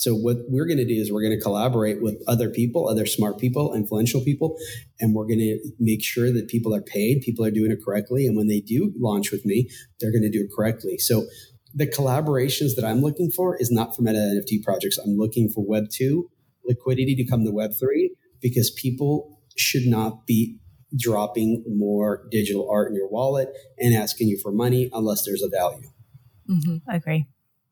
So 0.00 0.14
what 0.14 0.38
we're 0.48 0.64
going 0.64 0.78
to 0.78 0.86
do 0.86 0.94
is 0.94 1.12
we're 1.12 1.20
going 1.20 1.36
to 1.36 1.42
collaborate 1.42 2.00
with 2.00 2.22
other 2.26 2.48
people, 2.48 2.88
other 2.88 3.04
smart 3.04 3.36
people, 3.38 3.74
influential 3.74 4.24
people, 4.24 4.56
and 4.98 5.14
we're 5.14 5.26
going 5.26 5.40
to 5.40 5.58
make 5.78 6.02
sure 6.02 6.32
that 6.32 6.48
people 6.48 6.74
are 6.74 6.80
paid, 6.80 7.20
people 7.20 7.44
are 7.44 7.50
doing 7.50 7.70
it 7.70 7.84
correctly, 7.84 8.26
and 8.26 8.34
when 8.34 8.48
they 8.48 8.60
do 8.60 8.94
launch 8.98 9.30
with 9.30 9.44
me, 9.44 9.68
they're 10.00 10.10
going 10.10 10.22
to 10.22 10.30
do 10.30 10.42
it 10.42 10.50
correctly. 10.56 10.96
So 10.96 11.26
the 11.74 11.86
collaborations 11.86 12.76
that 12.76 12.84
I'm 12.84 13.02
looking 13.02 13.30
for 13.30 13.58
is 13.58 13.70
not 13.70 13.94
for 13.94 14.00
meta 14.00 14.16
NFT 14.18 14.64
projects. 14.64 14.96
I'm 14.96 15.18
looking 15.18 15.50
for 15.50 15.62
Web 15.66 15.90
two 15.90 16.30
liquidity 16.64 17.14
to 17.16 17.26
come 17.26 17.44
to 17.44 17.50
Web 17.50 17.72
three 17.78 18.14
because 18.40 18.70
people 18.70 19.42
should 19.54 19.84
not 19.84 20.26
be 20.26 20.56
dropping 20.96 21.62
more 21.68 22.26
digital 22.30 22.70
art 22.70 22.88
in 22.88 22.94
your 22.94 23.08
wallet 23.08 23.50
and 23.78 23.94
asking 23.94 24.28
you 24.28 24.38
for 24.38 24.50
money 24.50 24.88
unless 24.94 25.26
there's 25.26 25.42
a 25.42 25.48
value. 25.50 25.90
Mm-hmm. 26.48 26.90
I 26.90 26.96
agree. 26.96 27.26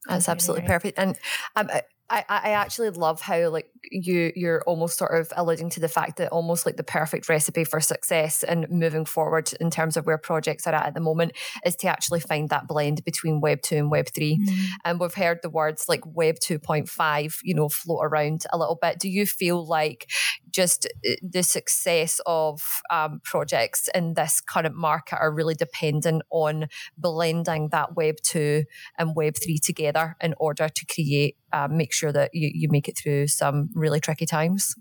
That's 0.06 0.28
absolutely 0.28 0.66
perfect. 0.66 0.98
And 0.98 1.18
um, 1.56 1.68
I, 2.10 2.24
I 2.28 2.50
actually 2.50 2.90
love 2.90 3.20
how 3.20 3.48
like 3.50 3.68
you 3.90 4.32
you're 4.34 4.62
almost 4.62 4.98
sort 4.98 5.18
of 5.18 5.30
alluding 5.36 5.70
to 5.70 5.80
the 5.80 5.88
fact 5.88 6.16
that 6.16 6.30
almost 6.30 6.64
like 6.64 6.76
the 6.76 6.82
perfect 6.82 7.28
recipe 7.28 7.64
for 7.64 7.80
success 7.80 8.42
and 8.42 8.68
moving 8.70 9.04
forward 9.04 9.52
in 9.60 9.70
terms 9.70 9.96
of 9.96 10.06
where 10.06 10.18
projects 10.18 10.66
are 10.66 10.74
at 10.74 10.86
at 10.86 10.94
the 10.94 11.00
moment 11.00 11.32
is 11.66 11.76
to 11.76 11.86
actually 11.86 12.20
find 12.20 12.48
that 12.48 12.66
blend 12.66 13.04
between 13.04 13.40
web 13.40 13.60
2 13.62 13.76
and 13.76 13.90
web 13.90 14.08
3 14.14 14.38
mm-hmm. 14.38 14.64
and 14.84 15.00
we've 15.00 15.14
heard 15.14 15.40
the 15.42 15.50
words 15.50 15.88
like 15.88 16.00
web 16.06 16.36
2.5 16.36 17.38
you 17.42 17.54
know 17.54 17.68
float 17.68 18.00
around 18.02 18.44
a 18.52 18.58
little 18.58 18.78
bit 18.80 18.98
do 18.98 19.08
you 19.08 19.26
feel 19.26 19.66
like 19.66 20.10
just 20.50 20.86
uh, 21.06 21.12
the 21.22 21.42
success 21.42 22.20
of 22.26 22.62
um, 22.90 23.20
projects 23.22 23.88
in 23.94 24.14
this 24.14 24.40
current 24.40 24.74
market 24.74 25.18
are 25.20 25.32
really 25.32 25.54
dependent 25.54 26.22
on 26.30 26.68
blending 26.96 27.68
that 27.70 27.94
web 27.94 28.16
2 28.22 28.64
and 28.98 29.14
web 29.14 29.34
3 29.36 29.58
together 29.58 30.16
in 30.20 30.34
order 30.38 30.68
to 30.68 30.86
create 30.86 31.36
um, 31.52 31.76
make 31.76 31.92
sure 31.92 32.12
that 32.12 32.30
you, 32.32 32.50
you 32.52 32.68
make 32.70 32.88
it 32.88 32.96
through 32.96 33.26
some 33.26 33.70
really 33.74 34.00
tricky 34.00 34.26
times 34.26 34.74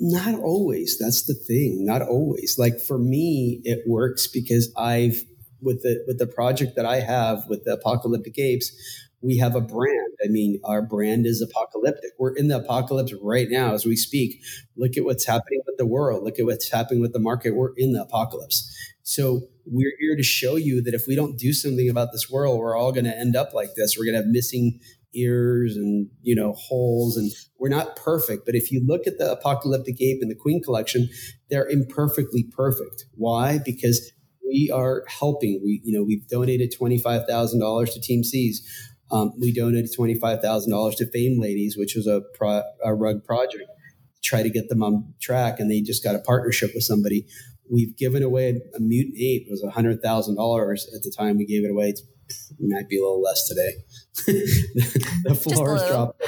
not 0.00 0.34
always 0.40 0.98
that's 0.98 1.26
the 1.26 1.34
thing 1.34 1.84
not 1.84 2.02
always 2.02 2.56
like 2.58 2.80
for 2.80 2.98
me 2.98 3.60
it 3.64 3.80
works 3.86 4.26
because 4.26 4.72
i've 4.76 5.16
with 5.60 5.82
the 5.82 6.02
with 6.06 6.18
the 6.18 6.26
project 6.26 6.74
that 6.76 6.84
i 6.84 7.00
have 7.00 7.44
with 7.48 7.64
the 7.64 7.72
apocalyptic 7.72 8.38
apes 8.38 8.72
we 9.24 9.38
have 9.38 9.54
a 9.56 9.60
brand. 9.60 10.12
I 10.22 10.28
mean, 10.28 10.60
our 10.64 10.82
brand 10.82 11.24
is 11.24 11.40
apocalyptic. 11.40 12.10
We're 12.18 12.34
in 12.34 12.48
the 12.48 12.58
apocalypse 12.58 13.14
right 13.22 13.48
now 13.48 13.72
as 13.72 13.86
we 13.86 13.96
speak. 13.96 14.42
Look 14.76 14.98
at 14.98 15.04
what's 15.04 15.24
happening 15.24 15.62
with 15.66 15.78
the 15.78 15.86
world. 15.86 16.24
Look 16.24 16.38
at 16.38 16.44
what's 16.44 16.70
happening 16.70 17.00
with 17.00 17.14
the 17.14 17.18
market. 17.18 17.52
We're 17.52 17.72
in 17.76 17.92
the 17.92 18.02
apocalypse. 18.02 18.70
So 19.02 19.40
we're 19.64 19.94
here 19.98 20.14
to 20.14 20.22
show 20.22 20.56
you 20.56 20.82
that 20.82 20.92
if 20.92 21.04
we 21.08 21.16
don't 21.16 21.38
do 21.38 21.54
something 21.54 21.88
about 21.88 22.12
this 22.12 22.30
world, 22.30 22.58
we're 22.58 22.76
all 22.76 22.92
going 22.92 23.06
to 23.06 23.18
end 23.18 23.34
up 23.34 23.54
like 23.54 23.70
this. 23.76 23.96
We're 23.96 24.04
going 24.04 24.14
to 24.14 24.20
have 24.20 24.30
missing 24.30 24.78
ears 25.14 25.76
and 25.76 26.08
you 26.22 26.34
know 26.34 26.52
holes 26.52 27.16
and 27.16 27.30
we're 27.58 27.68
not 27.68 27.96
perfect 27.96 28.44
but 28.46 28.54
if 28.54 28.70
you 28.70 28.84
look 28.86 29.06
at 29.06 29.18
the 29.18 29.30
apocalyptic 29.30 30.00
ape 30.00 30.18
and 30.20 30.30
the 30.30 30.34
queen 30.34 30.62
collection 30.62 31.08
they're 31.50 31.68
imperfectly 31.68 32.44
perfect 32.56 33.04
why 33.14 33.58
because 33.64 34.12
we 34.46 34.70
are 34.72 35.04
helping 35.08 35.60
we 35.64 35.80
you 35.84 35.96
know 35.96 36.04
we've 36.04 36.26
donated 36.28 36.72
$25000 36.78 37.92
to 37.92 38.00
team 38.00 38.22
c's 38.22 38.90
um, 39.10 39.32
we 39.38 39.52
donated 39.52 39.90
$25,000 39.96 40.96
to 40.96 41.10
Fame 41.10 41.40
Ladies, 41.40 41.76
which 41.76 41.94
was 41.94 42.06
a, 42.06 42.22
pro, 42.34 42.62
a 42.82 42.94
rug 42.94 43.24
project, 43.24 43.70
try 44.22 44.42
to 44.42 44.50
get 44.50 44.68
them 44.68 44.82
on 44.82 45.14
track. 45.20 45.60
And 45.60 45.70
they 45.70 45.80
just 45.82 46.02
got 46.02 46.14
a 46.16 46.20
partnership 46.20 46.72
with 46.74 46.84
somebody. 46.84 47.26
We've 47.70 47.96
given 47.96 48.22
away 48.22 48.60
a 48.74 48.80
mutant 48.80 49.16
ape. 49.16 49.46
It 49.46 49.50
was 49.50 49.62
$100,000 49.62 50.00
at 50.94 51.02
the 51.02 51.14
time 51.16 51.38
we 51.38 51.46
gave 51.46 51.64
it 51.64 51.70
away. 51.70 51.90
It's, 51.90 52.00
it 52.00 52.06
might 52.60 52.88
be 52.88 52.98
a 52.98 53.02
little 53.02 53.22
less 53.22 53.46
today. 53.48 53.72
the 55.24 55.34
floor 55.34 55.76
has 55.76 55.88
dropped. 55.88 56.24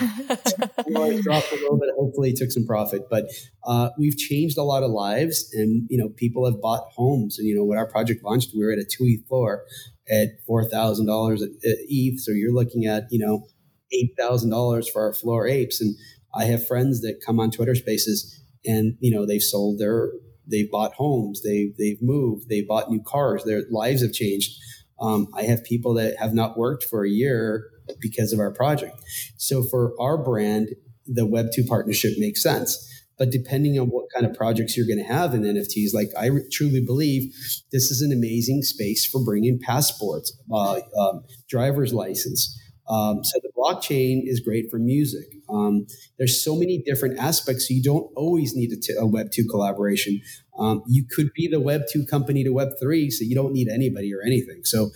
floor 0.86 1.12
has 1.12 1.22
dropped 1.22 1.52
a 1.52 1.56
little 1.56 1.78
bit. 1.78 1.90
Hopefully, 1.96 2.32
took 2.32 2.50
some 2.50 2.66
profit, 2.66 3.02
but 3.10 3.26
uh, 3.64 3.90
we've 3.98 4.16
changed 4.16 4.58
a 4.58 4.62
lot 4.62 4.82
of 4.82 4.90
lives, 4.90 5.50
and 5.54 5.86
you 5.88 5.98
know, 5.98 6.08
people 6.08 6.44
have 6.44 6.60
bought 6.60 6.84
homes. 6.94 7.38
And 7.38 7.46
you 7.48 7.54
know, 7.54 7.64
when 7.64 7.78
our 7.78 7.88
project 7.88 8.24
launched, 8.24 8.50
we 8.54 8.64
were 8.64 8.72
at 8.72 8.78
a 8.78 8.84
two 8.84 9.04
E 9.04 9.22
floor 9.28 9.64
at 10.08 10.28
four 10.46 10.68
thousand 10.68 11.06
dollars 11.06 11.42
at 11.42 11.50
ETH. 11.62 12.20
So 12.20 12.32
you're 12.32 12.54
looking 12.54 12.86
at 12.86 13.04
you 13.10 13.24
know 13.24 13.46
eight 13.92 14.12
thousand 14.18 14.50
dollars 14.50 14.88
for 14.88 15.02
our 15.02 15.12
floor 15.12 15.46
apes. 15.46 15.80
And 15.80 15.94
I 16.34 16.44
have 16.44 16.66
friends 16.66 17.00
that 17.00 17.22
come 17.24 17.40
on 17.40 17.50
Twitter 17.50 17.74
Spaces, 17.74 18.42
and 18.64 18.96
you 19.00 19.14
know 19.14 19.26
they've 19.26 19.42
sold 19.42 19.78
their, 19.78 20.10
they've 20.46 20.70
bought 20.70 20.94
homes, 20.94 21.42
they 21.42 21.72
they've 21.78 22.02
moved, 22.02 22.48
they 22.48 22.62
bought 22.62 22.90
new 22.90 23.02
cars, 23.04 23.44
their 23.44 23.62
lives 23.70 24.02
have 24.02 24.12
changed. 24.12 24.52
Um, 25.00 25.28
I 25.34 25.42
have 25.42 25.64
people 25.64 25.94
that 25.94 26.16
have 26.18 26.34
not 26.34 26.56
worked 26.56 26.84
for 26.84 27.04
a 27.04 27.10
year 27.10 27.70
because 28.00 28.32
of 28.32 28.40
our 28.40 28.50
project. 28.50 28.96
So 29.36 29.62
for 29.62 29.94
our 30.00 30.16
brand, 30.16 30.70
the 31.06 31.26
Web 31.26 31.46
two 31.54 31.64
partnership 31.64 32.14
makes 32.18 32.42
sense. 32.42 32.82
But 33.18 33.30
depending 33.30 33.78
on 33.78 33.86
what 33.86 34.06
kind 34.14 34.26
of 34.26 34.36
projects 34.36 34.76
you're 34.76 34.86
going 34.86 34.98
to 34.98 35.12
have 35.12 35.32
in 35.32 35.42
NFTs, 35.42 35.94
like 35.94 36.10
I 36.18 36.28
truly 36.52 36.84
believe 36.84 37.32
this 37.72 37.90
is 37.90 38.02
an 38.02 38.12
amazing 38.12 38.62
space 38.62 39.06
for 39.06 39.24
bringing 39.24 39.58
passports, 39.58 40.36
uh, 40.52 40.80
um, 40.98 41.22
driver's 41.48 41.94
license. 41.94 42.60
Um, 42.88 43.24
so 43.24 43.40
the 43.42 43.50
blockchain 43.56 44.20
is 44.24 44.40
great 44.40 44.70
for 44.70 44.78
music. 44.78 45.26
Um, 45.48 45.86
there's 46.18 46.42
so 46.42 46.54
many 46.54 46.82
different 46.84 47.18
aspects. 47.18 47.68
So 47.68 47.74
you 47.74 47.82
don't 47.82 48.10
always 48.16 48.54
need 48.54 48.70
a, 48.72 48.76
t- 48.76 48.94
a 48.98 49.06
Web 49.06 49.32
two 49.32 49.44
collaboration. 49.50 50.20
Um, 50.58 50.82
you 50.86 51.04
could 51.08 51.32
be 51.34 51.48
the 51.48 51.60
Web 51.60 51.82
two 51.90 52.04
company 52.06 52.44
to 52.44 52.50
Web 52.50 52.70
three, 52.80 53.10
so 53.10 53.24
you 53.24 53.34
don't 53.34 53.52
need 53.52 53.68
anybody 53.68 54.12
or 54.14 54.22
anything. 54.24 54.60
So 54.64 54.90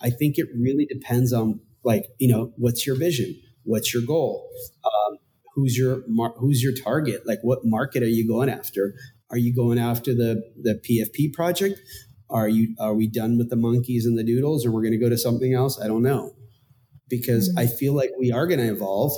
I 0.00 0.10
think 0.10 0.38
it 0.38 0.46
really 0.54 0.86
depends 0.86 1.32
on 1.32 1.60
like 1.84 2.06
you 2.18 2.28
know 2.28 2.52
what's 2.56 2.86
your 2.86 2.96
vision, 2.96 3.40
what's 3.64 3.92
your 3.94 4.02
goal. 4.02 4.48
Um, 4.84 5.18
who's 5.54 5.76
your 5.76 6.02
who's 6.38 6.62
your 6.62 6.72
target? 6.74 7.26
Like, 7.26 7.40
what 7.42 7.60
market 7.64 8.02
are 8.02 8.08
you 8.08 8.28
going 8.28 8.48
after? 8.48 8.94
Are 9.30 9.38
you 9.38 9.54
going 9.54 9.78
after 9.78 10.14
the 10.14 10.42
the 10.62 10.74
PFP 10.74 11.32
project? 11.32 11.80
Are 12.30 12.48
you 12.48 12.76
are 12.78 12.94
we 12.94 13.08
done 13.08 13.38
with 13.38 13.50
the 13.50 13.56
monkeys 13.56 14.06
and 14.06 14.16
the 14.18 14.24
doodles, 14.24 14.64
or 14.64 14.70
we're 14.70 14.82
going 14.82 14.92
to 14.92 14.98
go 14.98 15.08
to 15.08 15.18
something 15.18 15.54
else? 15.54 15.80
I 15.80 15.88
don't 15.88 16.02
know, 16.02 16.32
because 17.08 17.48
mm-hmm. 17.48 17.58
I 17.58 17.66
feel 17.66 17.94
like 17.94 18.10
we 18.18 18.30
are 18.30 18.46
going 18.46 18.60
to 18.60 18.70
evolve 18.70 19.12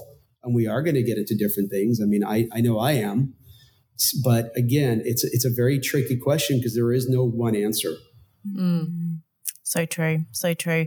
and 0.44 0.54
we 0.54 0.66
are 0.66 0.82
going 0.82 0.94
to 0.94 1.02
get 1.02 1.18
into 1.18 1.36
different 1.36 1.70
things. 1.70 2.00
I 2.02 2.06
mean, 2.06 2.24
I 2.24 2.48
I 2.52 2.60
know 2.60 2.78
I 2.78 2.92
am, 2.92 3.34
but 4.24 4.50
again, 4.56 5.02
it's 5.04 5.24
it's 5.24 5.44
a 5.44 5.50
very 5.50 5.78
tricky 5.78 6.16
question 6.16 6.58
because 6.58 6.74
there 6.74 6.92
is 6.92 7.08
no 7.08 7.24
one 7.24 7.54
answer. 7.54 7.94
Mm. 8.46 9.20
So 9.68 9.84
true. 9.84 10.24
So 10.32 10.54
true. 10.54 10.86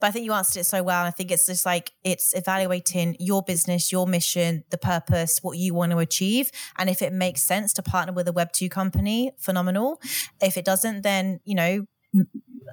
But 0.00 0.06
I 0.06 0.10
think 0.10 0.24
you 0.24 0.32
answered 0.32 0.60
it 0.60 0.64
so 0.64 0.82
well. 0.82 1.04
I 1.04 1.10
think 1.10 1.30
it's 1.30 1.46
just 1.46 1.66
like 1.66 1.92
it's 2.02 2.34
evaluating 2.34 3.16
your 3.20 3.42
business, 3.42 3.92
your 3.92 4.06
mission, 4.06 4.64
the 4.70 4.78
purpose, 4.78 5.40
what 5.42 5.58
you 5.58 5.74
want 5.74 5.92
to 5.92 5.98
achieve. 5.98 6.50
And 6.78 6.88
if 6.88 7.02
it 7.02 7.12
makes 7.12 7.42
sense 7.42 7.74
to 7.74 7.82
partner 7.82 8.14
with 8.14 8.26
a 8.28 8.32
Web2 8.32 8.70
company, 8.70 9.32
phenomenal. 9.38 10.00
If 10.40 10.56
it 10.56 10.64
doesn't, 10.64 11.02
then, 11.02 11.40
you 11.44 11.54
know, 11.54 11.86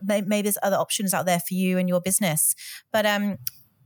maybe 0.02 0.44
there's 0.44 0.58
other 0.64 0.78
options 0.78 1.14
out 1.14 1.26
there 1.26 1.42
for 1.42 1.54
you 1.54 1.78
and 1.78 1.90
your 1.90 2.00
business. 2.00 2.56
But 2.94 3.06
um, 3.06 3.38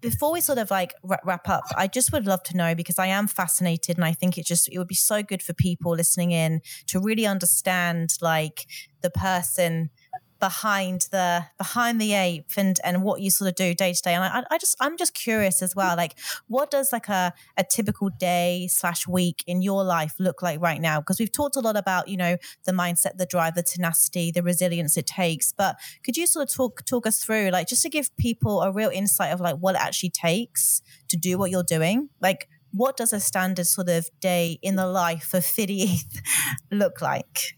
before 0.03 0.33
we 0.33 0.41
sort 0.41 0.57
of 0.57 0.69
like 0.69 0.93
wrap 1.01 1.47
up, 1.47 1.63
I 1.77 1.87
just 1.87 2.11
would 2.11 2.27
love 2.27 2.43
to 2.43 2.57
know 2.57 2.75
because 2.75 2.99
I 2.99 3.07
am 3.07 3.25
fascinated 3.25 3.95
and 3.97 4.03
I 4.03 4.11
think 4.11 4.37
it 4.37 4.45
just 4.45 4.67
it 4.69 4.77
would 4.77 4.89
be 4.89 4.95
so 4.95 5.23
good 5.23 5.41
for 5.41 5.53
people 5.53 5.95
listening 5.95 6.31
in 6.31 6.61
to 6.87 6.99
really 6.99 7.25
understand 7.25 8.09
like 8.21 8.67
the 9.01 9.09
person 9.09 9.89
behind 10.43 11.07
the 11.11 11.45
behind 11.57 12.01
the 12.01 12.11
ape 12.11 12.51
and 12.57 12.77
and 12.83 13.01
what 13.01 13.21
you 13.21 13.31
sort 13.31 13.47
of 13.47 13.55
do 13.55 13.73
day 13.73 13.93
to 13.93 14.01
day. 14.01 14.13
And 14.13 14.25
I, 14.25 14.43
I 14.51 14.57
just 14.57 14.75
i'm 14.81 14.97
just 14.97 15.13
curious 15.13 15.61
as 15.61 15.73
well 15.73 15.95
like 15.95 16.19
what 16.49 16.69
does 16.69 16.91
like 16.91 17.07
a, 17.07 17.33
a 17.55 17.63
typical 17.63 18.09
day 18.09 18.67
slash 18.69 19.07
week 19.07 19.45
in 19.47 19.61
your 19.61 19.85
life 19.85 20.15
look 20.19 20.41
like 20.41 20.59
right 20.59 20.81
now? 20.81 20.99
Because 20.99 21.17
we've 21.17 21.31
talked 21.31 21.55
a 21.55 21.61
lot 21.61 21.77
about 21.77 22.09
you 22.09 22.17
know 22.17 22.35
the 22.65 22.73
mindset 22.73 23.15
the 23.15 23.25
drive 23.25 23.55
the 23.55 23.63
tenacity 23.63 24.31
the 24.31 24.43
resilience 24.43 24.97
it 24.97 25.07
takes. 25.07 25.53
But 25.53 25.77
could 26.03 26.17
you 26.17 26.27
sort 26.27 26.49
of 26.49 26.53
talk 26.53 26.83
talk 26.83 27.07
us 27.07 27.23
through 27.23 27.51
like 27.51 27.69
just 27.69 27.83
to 27.83 27.89
give 27.89 28.13
people 28.17 28.63
a 28.63 28.69
real 28.73 28.89
insight 28.89 29.31
of 29.31 29.39
like 29.39 29.55
what 29.55 29.75
it 29.75 29.81
actually 29.81 30.09
takes 30.09 30.81
to 31.07 31.15
do 31.15 31.37
what 31.37 31.51
you're 31.51 31.63
doing? 31.63 32.09
Like 32.19 32.49
what 32.71 32.97
does 32.97 33.13
a 33.13 33.21
standard 33.21 33.67
sort 33.67 33.87
of 33.87 34.09
day 34.19 34.59
in 34.61 34.75
the 34.75 34.87
life 34.87 35.33
of 35.33 35.45
Fity 35.45 35.99
look 36.69 37.01
like? 37.01 37.55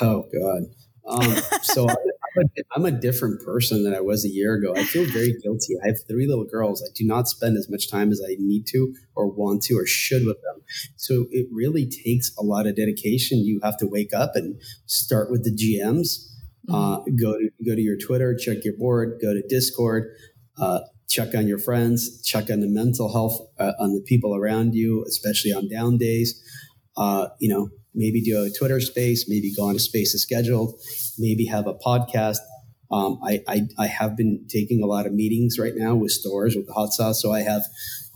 Oh 0.00 0.24
god 0.32 0.85
um, 1.08 1.36
so 1.62 1.88
I'm 1.88 2.42
a, 2.42 2.62
I'm 2.74 2.84
a 2.84 2.90
different 2.90 3.44
person 3.44 3.84
than 3.84 3.94
I 3.94 4.00
was 4.00 4.24
a 4.24 4.28
year 4.28 4.54
ago. 4.54 4.74
I 4.76 4.84
feel 4.84 5.04
very 5.06 5.34
guilty. 5.42 5.74
I 5.82 5.88
have 5.88 5.96
three 6.08 6.26
little 6.26 6.44
girls. 6.44 6.82
I 6.82 6.90
do 6.94 7.06
not 7.06 7.28
spend 7.28 7.56
as 7.56 7.68
much 7.70 7.90
time 7.90 8.10
as 8.10 8.20
I 8.24 8.36
need 8.38 8.66
to, 8.68 8.94
or 9.14 9.28
want 9.28 9.62
to, 9.64 9.74
or 9.74 9.86
should 9.86 10.26
with 10.26 10.40
them. 10.42 10.62
So 10.96 11.26
it 11.30 11.46
really 11.52 11.88
takes 11.88 12.32
a 12.36 12.42
lot 12.42 12.66
of 12.66 12.76
dedication. 12.76 13.38
You 13.38 13.60
have 13.62 13.76
to 13.78 13.86
wake 13.86 14.12
up 14.12 14.32
and 14.34 14.60
start 14.86 15.30
with 15.30 15.44
the 15.44 15.50
GMs. 15.50 16.32
Uh, 16.68 16.98
mm-hmm. 16.98 17.16
go 17.16 17.32
to 17.38 17.50
go 17.64 17.74
to 17.76 17.80
your 17.80 17.96
Twitter, 17.96 18.34
check 18.34 18.64
your 18.64 18.74
board, 18.76 19.20
go 19.22 19.32
to 19.32 19.42
Discord, 19.48 20.10
uh, 20.58 20.80
check 21.08 21.34
on 21.34 21.46
your 21.46 21.58
friends, 21.58 22.22
check 22.22 22.50
on 22.50 22.60
the 22.60 22.66
mental 22.66 23.12
health 23.12 23.40
uh, 23.60 23.72
on 23.78 23.94
the 23.94 24.00
people 24.00 24.34
around 24.34 24.74
you, 24.74 25.04
especially 25.06 25.52
on 25.52 25.68
down 25.68 25.96
days. 25.96 26.42
Uh, 26.96 27.28
you 27.38 27.48
know, 27.48 27.68
maybe 27.96 28.20
do 28.22 28.44
a 28.44 28.50
Twitter 28.50 28.80
space, 28.80 29.28
maybe 29.28 29.52
go 29.54 29.64
on 29.64 29.74
a 29.74 29.80
space 29.80 30.14
as 30.14 30.22
scheduled, 30.22 30.78
maybe 31.18 31.46
have 31.46 31.66
a 31.66 31.74
podcast. 31.74 32.38
Um, 32.90 33.18
I, 33.24 33.42
I, 33.48 33.62
I 33.78 33.86
have 33.86 34.16
been 34.16 34.46
taking 34.48 34.82
a 34.82 34.86
lot 34.86 35.06
of 35.06 35.12
meetings 35.12 35.58
right 35.58 35.72
now 35.74 35.96
with 35.96 36.12
stores 36.12 36.54
with 36.54 36.66
the 36.66 36.72
hot 36.72 36.92
sauce. 36.92 37.20
So 37.20 37.32
I 37.32 37.40
have, 37.40 37.62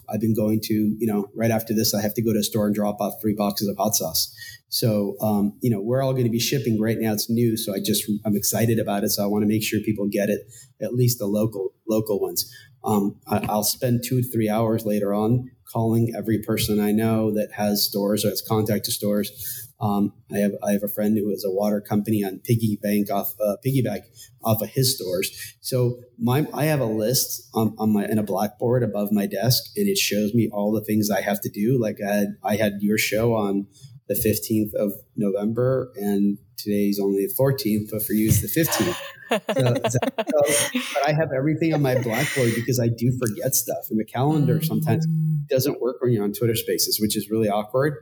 I've 0.08 0.20
been 0.20 0.34
going 0.34 0.60
to, 0.64 0.74
you 0.74 1.06
know, 1.06 1.26
right 1.34 1.50
after 1.50 1.74
this, 1.74 1.94
I 1.94 2.02
have 2.02 2.14
to 2.14 2.22
go 2.22 2.32
to 2.32 2.38
a 2.38 2.44
store 2.44 2.66
and 2.66 2.74
drop 2.74 3.00
off 3.00 3.14
three 3.20 3.34
boxes 3.34 3.68
of 3.68 3.76
hot 3.76 3.96
sauce. 3.96 4.32
So, 4.68 5.16
um, 5.20 5.58
you 5.60 5.70
know, 5.70 5.80
we're 5.80 6.02
all 6.02 6.12
going 6.12 6.24
to 6.24 6.30
be 6.30 6.38
shipping 6.38 6.80
right 6.80 6.96
now. 6.98 7.12
It's 7.12 7.28
new. 7.28 7.56
So 7.56 7.74
I 7.74 7.78
just, 7.84 8.08
I'm 8.24 8.36
excited 8.36 8.78
about 8.78 9.02
it. 9.02 9.10
So 9.10 9.24
I 9.24 9.26
want 9.26 9.42
to 9.42 9.48
make 9.48 9.64
sure 9.64 9.80
people 9.80 10.06
get 10.08 10.28
it, 10.28 10.42
at 10.80 10.94
least 10.94 11.18
the 11.18 11.26
local, 11.26 11.72
local 11.88 12.20
ones. 12.20 12.48
Um, 12.84 13.16
I, 13.26 13.44
I'll 13.48 13.64
spend 13.64 14.04
two 14.06 14.22
to 14.22 14.28
three 14.30 14.48
hours 14.48 14.86
later 14.86 15.12
on 15.12 15.50
calling 15.72 16.12
every 16.16 16.42
person 16.42 16.80
I 16.80 16.92
know 16.92 17.32
that 17.34 17.50
has 17.56 17.84
stores 17.84 18.24
or 18.24 18.30
has 18.30 18.42
contact 18.42 18.84
to 18.86 18.92
stores 18.92 19.59
Um, 19.80 20.12
I 20.32 20.38
have 20.38 20.52
I 20.62 20.72
have 20.72 20.82
a 20.82 20.88
friend 20.88 21.16
who 21.16 21.30
has 21.30 21.44
a 21.44 21.50
water 21.50 21.80
company 21.80 22.22
on 22.22 22.40
piggy 22.44 22.78
bank 22.82 23.10
off 23.10 23.34
uh, 23.42 23.56
piggyback 23.64 24.00
off 24.44 24.60
of 24.60 24.68
his 24.70 24.94
stores. 24.94 25.56
So 25.60 25.98
my 26.18 26.46
I 26.52 26.64
have 26.66 26.80
a 26.80 26.86
list 26.86 27.48
on, 27.54 27.74
on 27.78 27.92
my 27.92 28.04
in 28.04 28.18
a 28.18 28.22
blackboard 28.22 28.82
above 28.82 29.08
my 29.10 29.26
desk, 29.26 29.72
and 29.76 29.88
it 29.88 29.96
shows 29.96 30.34
me 30.34 30.50
all 30.52 30.72
the 30.72 30.84
things 30.84 31.10
I 31.10 31.22
have 31.22 31.40
to 31.42 31.48
do. 31.48 31.78
Like 31.80 31.98
I 32.06 32.14
had 32.14 32.28
I 32.44 32.56
had 32.56 32.74
your 32.80 32.98
show 32.98 33.34
on 33.34 33.66
the 34.08 34.14
fifteenth 34.14 34.74
of 34.74 34.92
November, 35.16 35.92
and 35.96 36.36
today's 36.58 37.00
only 37.02 37.26
the 37.26 37.34
fourteenth, 37.34 37.90
but 37.90 38.02
for 38.02 38.12
you 38.12 38.28
it's 38.28 38.42
the 38.42 38.48
fifteenth. 38.48 39.00
so, 39.30 39.38
so, 39.88 40.80
but 40.92 41.08
I 41.08 41.12
have 41.12 41.30
everything 41.34 41.72
on 41.72 41.80
my 41.80 41.94
blackboard 41.94 42.52
because 42.54 42.78
I 42.78 42.88
do 42.88 43.16
forget 43.18 43.54
stuff, 43.54 43.86
and 43.88 43.98
the 43.98 44.04
calendar 44.04 44.60
sometimes 44.60 45.06
mm. 45.06 45.46
doesn't 45.48 45.80
work 45.80 46.02
when 46.02 46.12
you're 46.12 46.24
on 46.24 46.32
Twitter 46.32 46.56
Spaces, 46.56 47.00
which 47.00 47.16
is 47.16 47.30
really 47.30 47.48
awkward. 47.48 47.94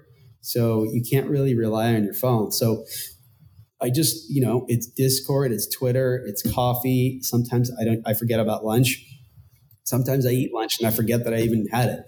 So 0.48 0.84
you 0.84 1.02
can't 1.02 1.28
really 1.28 1.54
rely 1.54 1.94
on 1.94 2.04
your 2.04 2.14
phone. 2.14 2.52
So 2.52 2.86
I 3.82 3.90
just, 3.90 4.30
you 4.30 4.40
know, 4.40 4.64
it's 4.66 4.86
Discord, 4.86 5.52
it's 5.52 5.68
Twitter, 5.68 6.24
it's 6.26 6.40
coffee. 6.54 7.18
Sometimes 7.20 7.70
I 7.78 7.84
don't, 7.84 8.00
I 8.06 8.14
forget 8.14 8.40
about 8.40 8.64
lunch. 8.64 9.04
Sometimes 9.84 10.24
I 10.24 10.30
eat 10.30 10.54
lunch 10.54 10.78
and 10.78 10.88
I 10.88 10.90
forget 10.90 11.24
that 11.24 11.34
I 11.34 11.40
even 11.40 11.66
had 11.70 11.90
it. 11.90 12.00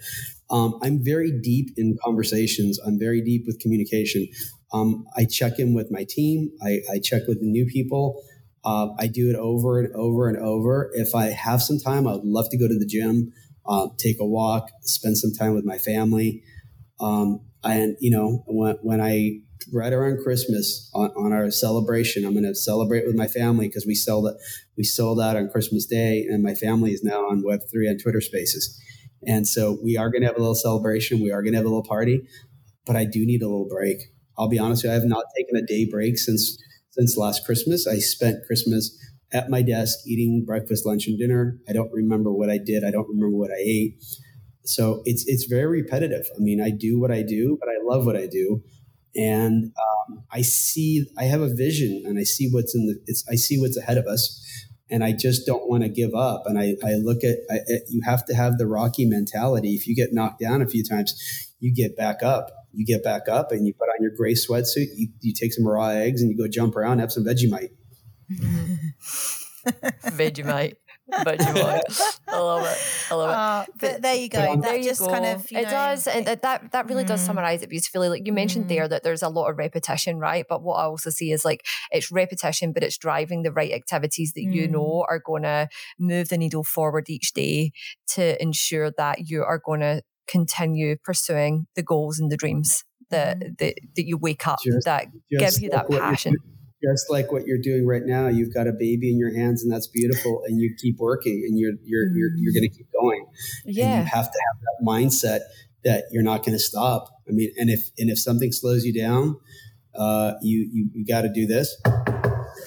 Um, 0.48 0.78
I'm 0.82 1.04
very 1.04 1.30
deep 1.42 1.68
in 1.76 1.98
conversations. 2.02 2.78
I'm 2.78 2.98
very 2.98 3.20
deep 3.20 3.44
with 3.46 3.58
communication. 3.58 4.26
Um, 4.72 5.04
I 5.14 5.26
check 5.26 5.58
in 5.58 5.74
with 5.74 5.90
my 5.90 6.06
team. 6.08 6.50
I, 6.62 6.80
I 6.90 6.98
check 6.98 7.24
with 7.28 7.40
the 7.40 7.46
new 7.46 7.66
people. 7.66 8.22
Uh, 8.64 8.88
I 8.98 9.06
do 9.06 9.28
it 9.28 9.36
over 9.36 9.80
and 9.80 9.94
over 9.94 10.30
and 10.30 10.38
over. 10.38 10.90
If 10.94 11.14
I 11.14 11.26
have 11.26 11.60
some 11.60 11.78
time, 11.78 12.06
I 12.06 12.12
would 12.12 12.24
love 12.24 12.48
to 12.52 12.56
go 12.56 12.66
to 12.66 12.78
the 12.78 12.86
gym, 12.86 13.34
uh, 13.66 13.88
take 13.98 14.16
a 14.18 14.26
walk, 14.26 14.70
spend 14.80 15.18
some 15.18 15.32
time 15.32 15.54
with 15.54 15.66
my 15.66 15.76
family. 15.76 16.42
Um, 17.00 17.40
and 17.64 17.96
you 18.00 18.10
know 18.10 18.42
when, 18.46 18.76
when 18.82 19.00
i 19.00 19.32
right 19.72 19.92
around 19.92 20.18
christmas 20.22 20.90
on, 20.94 21.10
on 21.10 21.32
our 21.32 21.50
celebration 21.50 22.24
i'm 22.24 22.32
going 22.32 22.44
to 22.44 22.54
celebrate 22.54 23.06
with 23.06 23.16
my 23.16 23.26
family 23.26 23.68
because 23.68 23.86
we 23.86 23.94
sold 23.94 24.30
we 24.76 24.84
sold 24.84 25.20
out 25.20 25.36
on 25.36 25.48
christmas 25.50 25.86
day 25.86 26.26
and 26.28 26.42
my 26.42 26.54
family 26.54 26.92
is 26.92 27.04
now 27.04 27.28
on 27.28 27.42
web3 27.42 27.90
on 27.90 27.98
twitter 27.98 28.20
spaces. 28.20 28.80
And 29.26 29.46
so 29.46 29.78
we 29.84 29.98
are 29.98 30.08
going 30.08 30.22
to 30.22 30.28
have 30.28 30.36
a 30.36 30.40
little 30.40 30.54
celebration 30.54 31.20
we 31.22 31.30
are 31.30 31.42
going 31.42 31.52
to 31.52 31.58
have 31.58 31.66
a 31.66 31.68
little 31.68 31.84
party 31.84 32.22
but 32.86 32.96
i 32.96 33.04
do 33.04 33.26
need 33.26 33.42
a 33.42 33.46
little 33.48 33.68
break. 33.68 33.98
I'll 34.38 34.48
be 34.48 34.58
honest 34.58 34.82
with 34.82 34.90
you 34.90 34.96
i 34.96 34.98
have 34.98 35.04
not 35.04 35.24
taken 35.36 35.56
a 35.56 35.66
day 35.66 35.86
break 35.90 36.16
since 36.18 36.56
since 36.90 37.16
last 37.16 37.44
christmas. 37.44 37.86
I 37.86 37.98
spent 37.98 38.46
christmas 38.46 38.96
at 39.32 39.50
my 39.50 39.62
desk 39.62 39.98
eating 40.06 40.44
breakfast 40.44 40.86
lunch 40.86 41.06
and 41.06 41.18
dinner. 41.18 41.58
I 41.68 41.74
don't 41.74 41.92
remember 41.92 42.32
what 42.32 42.48
i 42.48 42.56
did 42.56 42.82
i 42.82 42.90
don't 42.90 43.08
remember 43.08 43.36
what 43.36 43.50
i 43.50 43.60
ate 43.60 44.02
so 44.64 45.02
it's 45.04 45.24
it's 45.26 45.44
very 45.44 45.66
repetitive. 45.66 46.26
I 46.36 46.40
mean, 46.40 46.60
I 46.60 46.70
do 46.70 47.00
what 47.00 47.10
I 47.10 47.22
do, 47.22 47.56
but 47.58 47.68
I 47.68 47.78
love 47.82 48.06
what 48.06 48.16
I 48.16 48.26
do, 48.26 48.62
and 49.14 49.64
um, 49.64 50.24
I 50.30 50.42
see 50.42 51.06
I 51.18 51.24
have 51.24 51.40
a 51.40 51.52
vision, 51.52 52.02
and 52.06 52.18
I 52.18 52.24
see 52.24 52.48
what's 52.50 52.74
in 52.74 52.86
the 52.86 53.00
it's 53.06 53.24
I 53.30 53.36
see 53.36 53.60
what's 53.60 53.76
ahead 53.76 53.98
of 53.98 54.06
us, 54.06 54.44
and 54.90 55.02
I 55.02 55.12
just 55.12 55.46
don't 55.46 55.68
want 55.68 55.82
to 55.82 55.88
give 55.88 56.14
up. 56.14 56.42
And 56.46 56.58
I 56.58 56.76
I 56.84 56.94
look 56.94 57.24
at 57.24 57.38
I, 57.50 57.60
you 57.88 58.02
have 58.04 58.24
to 58.26 58.34
have 58.34 58.58
the 58.58 58.66
Rocky 58.66 59.06
mentality. 59.06 59.74
If 59.74 59.86
you 59.86 59.94
get 59.94 60.12
knocked 60.12 60.40
down 60.40 60.62
a 60.62 60.66
few 60.66 60.84
times, 60.84 61.14
you 61.58 61.74
get 61.74 61.96
back 61.96 62.22
up. 62.22 62.50
You 62.72 62.86
get 62.86 63.02
back 63.02 63.28
up, 63.28 63.50
and 63.50 63.66
you 63.66 63.74
put 63.74 63.88
on 63.88 63.96
your 64.00 64.12
gray 64.16 64.34
sweatsuit. 64.34 64.86
You, 64.94 65.08
you 65.20 65.34
take 65.34 65.52
some 65.52 65.66
raw 65.66 65.88
eggs, 65.88 66.22
and 66.22 66.30
you 66.30 66.36
go 66.36 66.46
jump 66.46 66.76
around, 66.76 67.00
have 67.00 67.10
some 67.10 67.24
Vegemite. 67.24 67.70
Vegemite 70.06 70.76
but 71.24 71.40
you 71.40 71.54
would. 71.54 71.82
I 72.28 72.38
love 72.38 72.64
it. 72.64 72.78
I 73.10 73.14
love 73.14 73.30
it. 73.30 73.36
Uh, 73.36 73.64
but 73.78 74.02
there 74.02 74.14
you 74.14 74.28
go. 74.28 74.38
That 74.38 74.62
there 74.62 74.82
just 74.82 75.00
go. 75.00 75.08
kind 75.08 75.26
of 75.26 75.46
it 75.50 75.64
know, 75.64 75.70
does, 75.70 76.06
and 76.06 76.26
that 76.26 76.42
that 76.72 76.88
really 76.88 77.04
mm. 77.04 77.08
does 77.08 77.20
summarize 77.20 77.62
it 77.62 77.68
beautifully. 77.68 78.08
Like 78.08 78.26
you 78.26 78.32
mentioned 78.32 78.66
mm. 78.66 78.68
there 78.68 78.88
that 78.88 79.02
there's 79.02 79.22
a 79.22 79.28
lot 79.28 79.48
of 79.48 79.58
repetition, 79.58 80.18
right? 80.18 80.44
But 80.48 80.62
what 80.62 80.74
I 80.74 80.84
also 80.84 81.10
see 81.10 81.32
is 81.32 81.44
like 81.44 81.64
it's 81.90 82.10
repetition, 82.10 82.72
but 82.72 82.82
it's 82.82 82.98
driving 82.98 83.42
the 83.42 83.52
right 83.52 83.72
activities 83.72 84.32
that 84.34 84.44
mm. 84.44 84.54
you 84.54 84.68
know 84.68 85.04
are 85.08 85.20
going 85.24 85.42
to 85.42 85.68
move 85.98 86.28
the 86.28 86.38
needle 86.38 86.64
forward 86.64 87.08
each 87.08 87.32
day 87.32 87.72
to 88.08 88.40
ensure 88.42 88.90
that 88.96 89.28
you 89.28 89.42
are 89.44 89.60
going 89.64 89.80
to 89.80 90.02
continue 90.28 90.96
pursuing 91.02 91.66
the 91.74 91.82
goals 91.82 92.20
and 92.20 92.30
the 92.30 92.36
dreams 92.36 92.84
that 93.10 93.38
mm-hmm. 93.38 93.52
that, 93.58 93.74
that 93.96 94.06
you 94.06 94.16
wake 94.16 94.46
up 94.46 94.60
just, 94.64 94.84
that 94.84 95.06
just 95.32 95.56
give 95.56 95.64
you 95.64 95.70
that 95.70 95.90
passion 95.90 96.36
just 96.82 97.10
like 97.10 97.30
what 97.32 97.46
you're 97.46 97.60
doing 97.60 97.86
right 97.86 98.02
now 98.04 98.28
you've 98.28 98.52
got 98.52 98.66
a 98.66 98.72
baby 98.72 99.10
in 99.10 99.18
your 99.18 99.34
hands 99.34 99.62
and 99.62 99.72
that's 99.72 99.86
beautiful 99.86 100.42
and 100.46 100.60
you 100.60 100.74
keep 100.80 100.98
working 100.98 101.44
and 101.46 101.58
you're 101.58 101.72
you're 101.84 102.08
you're, 102.14 102.30
you're 102.36 102.52
going 102.52 102.68
to 102.68 102.76
keep 102.76 102.86
going. 102.92 103.26
Yeah 103.64 103.84
and 103.86 104.04
you 104.04 104.10
have 104.10 104.30
to 104.30 104.38
have 104.38 104.60
that 104.62 104.86
mindset 104.86 105.40
that 105.84 106.04
you're 106.10 106.22
not 106.22 106.44
going 106.44 106.56
to 106.56 106.62
stop. 106.62 107.08
I 107.28 107.32
mean 107.32 107.52
and 107.56 107.70
if 107.70 107.90
and 107.98 108.10
if 108.10 108.18
something 108.18 108.52
slows 108.52 108.84
you 108.84 108.92
down 108.92 109.38
uh 109.94 110.34
you 110.42 110.68
you, 110.72 110.90
you 110.94 111.04
got 111.06 111.22
to 111.22 111.28
do 111.28 111.46
this. 111.46 111.76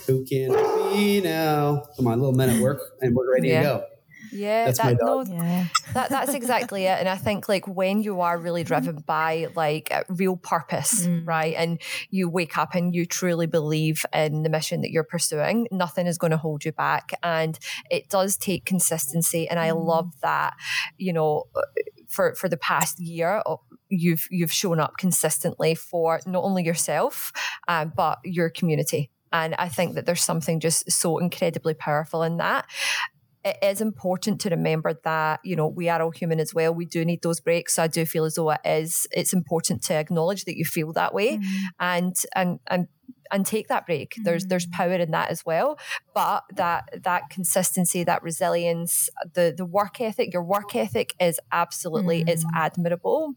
Who 0.08 0.26
can 0.26 0.52
be 0.94 1.22
now? 1.22 1.84
Come 1.96 2.08
on 2.08 2.14
a 2.14 2.22
little 2.22 2.36
minute 2.36 2.62
work 2.62 2.82
and 3.02 3.16
we're 3.16 3.32
ready 3.34 3.50
yeah. 3.50 3.62
to 3.62 3.64
go 3.64 3.86
yeah, 4.34 4.66
that's 4.66 4.80
that, 4.80 4.98
no, 5.00 5.24
yeah. 5.24 5.68
that 5.94 6.10
that's 6.10 6.34
exactly 6.34 6.86
it. 6.86 7.00
And 7.00 7.08
I 7.08 7.16
think 7.16 7.48
like 7.48 7.68
when 7.68 8.02
you 8.02 8.22
are 8.22 8.38
really 8.38 8.64
driven 8.64 8.98
by 9.06 9.48
like 9.56 9.94
real 10.10 10.38
purpose, 10.38 11.06
mm. 11.06 11.26
right, 11.26 11.54
and 11.56 11.80
you 12.10 12.30
wake 12.30 12.58
up 12.58 12.76
and 12.76 12.94
you 12.94 13.06
truly 13.06 13.48
believe 13.48 14.06
in 14.14 14.44
the 14.44 14.50
mission 14.50 14.82
that 14.82 14.92
you're 14.92 15.04
pursuing, 15.04 15.68
nothing 15.72 16.08
is 16.08 16.18
going 16.18 16.32
to 16.32 16.38
hold 16.38 16.66
you 16.66 16.72
back. 16.72 17.12
And 17.22 17.58
it 17.90 18.10
does 18.10 18.38
take 18.38 18.66
consistency, 18.66 19.48
and 19.48 19.60
I 19.60 19.70
mm. 19.70 19.86
love 19.86 20.12
that. 20.22 20.56
You 20.98 21.14
know, 21.14 21.44
for 22.08 22.36
for 22.36 22.50
the 22.50 22.58
past 22.58 23.00
year, 23.00 23.42
uh, 23.46 23.56
you've 23.90 24.28
you've 24.30 24.52
shown 24.52 24.80
up 24.80 24.98
consistently 24.98 25.76
for 25.76 26.20
not 26.26 26.44
only 26.44 26.64
yourself, 26.64 27.32
um, 27.68 27.94
but 27.96 28.20
your 28.24 28.50
community. 28.50 29.10
And 29.32 29.56
I 29.56 29.68
think 29.68 29.96
that 29.96 30.06
there's 30.06 30.24
something 30.24 30.60
just 30.60 30.92
so 30.92 31.18
incredibly 31.18 31.74
powerful 31.74 32.22
in 32.22 32.38
that 32.38 32.66
it 33.46 33.58
is 33.62 33.82
important 33.82 34.40
to 34.42 34.50
remember 34.50 35.00
that 35.04 35.40
you 35.44 35.56
know 35.56 35.68
we 35.68 35.90
are 35.90 36.02
all 36.02 36.12
human 36.12 36.40
as 36.40 36.54
well 36.54 36.74
we 36.74 36.86
do 36.86 37.04
need 37.04 37.22
those 37.22 37.40
breaks 37.40 37.76
so 37.76 37.84
i 37.84 37.88
do 37.88 38.06
feel 38.06 38.26
as 38.26 38.36
though 38.36 38.52
it 38.52 38.62
is 38.66 39.08
it's 39.12 39.34
important 39.34 39.82
to 39.82 39.94
acknowledge 39.94 40.46
that 40.46 40.58
you 40.58 40.66
feel 40.66 40.94
that 40.94 41.14
way 41.14 41.38
mm. 41.38 41.44
and 41.80 42.16
and 42.36 42.60
and 42.68 42.88
and 43.32 43.46
take 43.46 43.68
that 43.68 43.86
break 43.86 44.16
mm. 44.20 44.24
there's 44.24 44.46
there's 44.46 44.66
mm-hmm. 44.66 44.84
power 44.84 44.94
in 44.94 45.12
that 45.12 45.30
as 45.30 45.46
well 45.46 45.78
but 46.14 46.44
that 46.56 46.84
that 47.04 47.30
consistency 47.30 48.04
that 48.04 48.22
resilience 48.24 49.10
the 49.34 49.54
the 49.56 49.66
work 49.66 50.00
ethic 50.00 50.32
your 50.32 50.44
work 50.44 50.76
ethic 50.76 51.14
is 51.20 51.40
absolutely 51.52 52.24
mm. 52.24 52.30
it's 52.30 52.46
admirable 52.56 53.34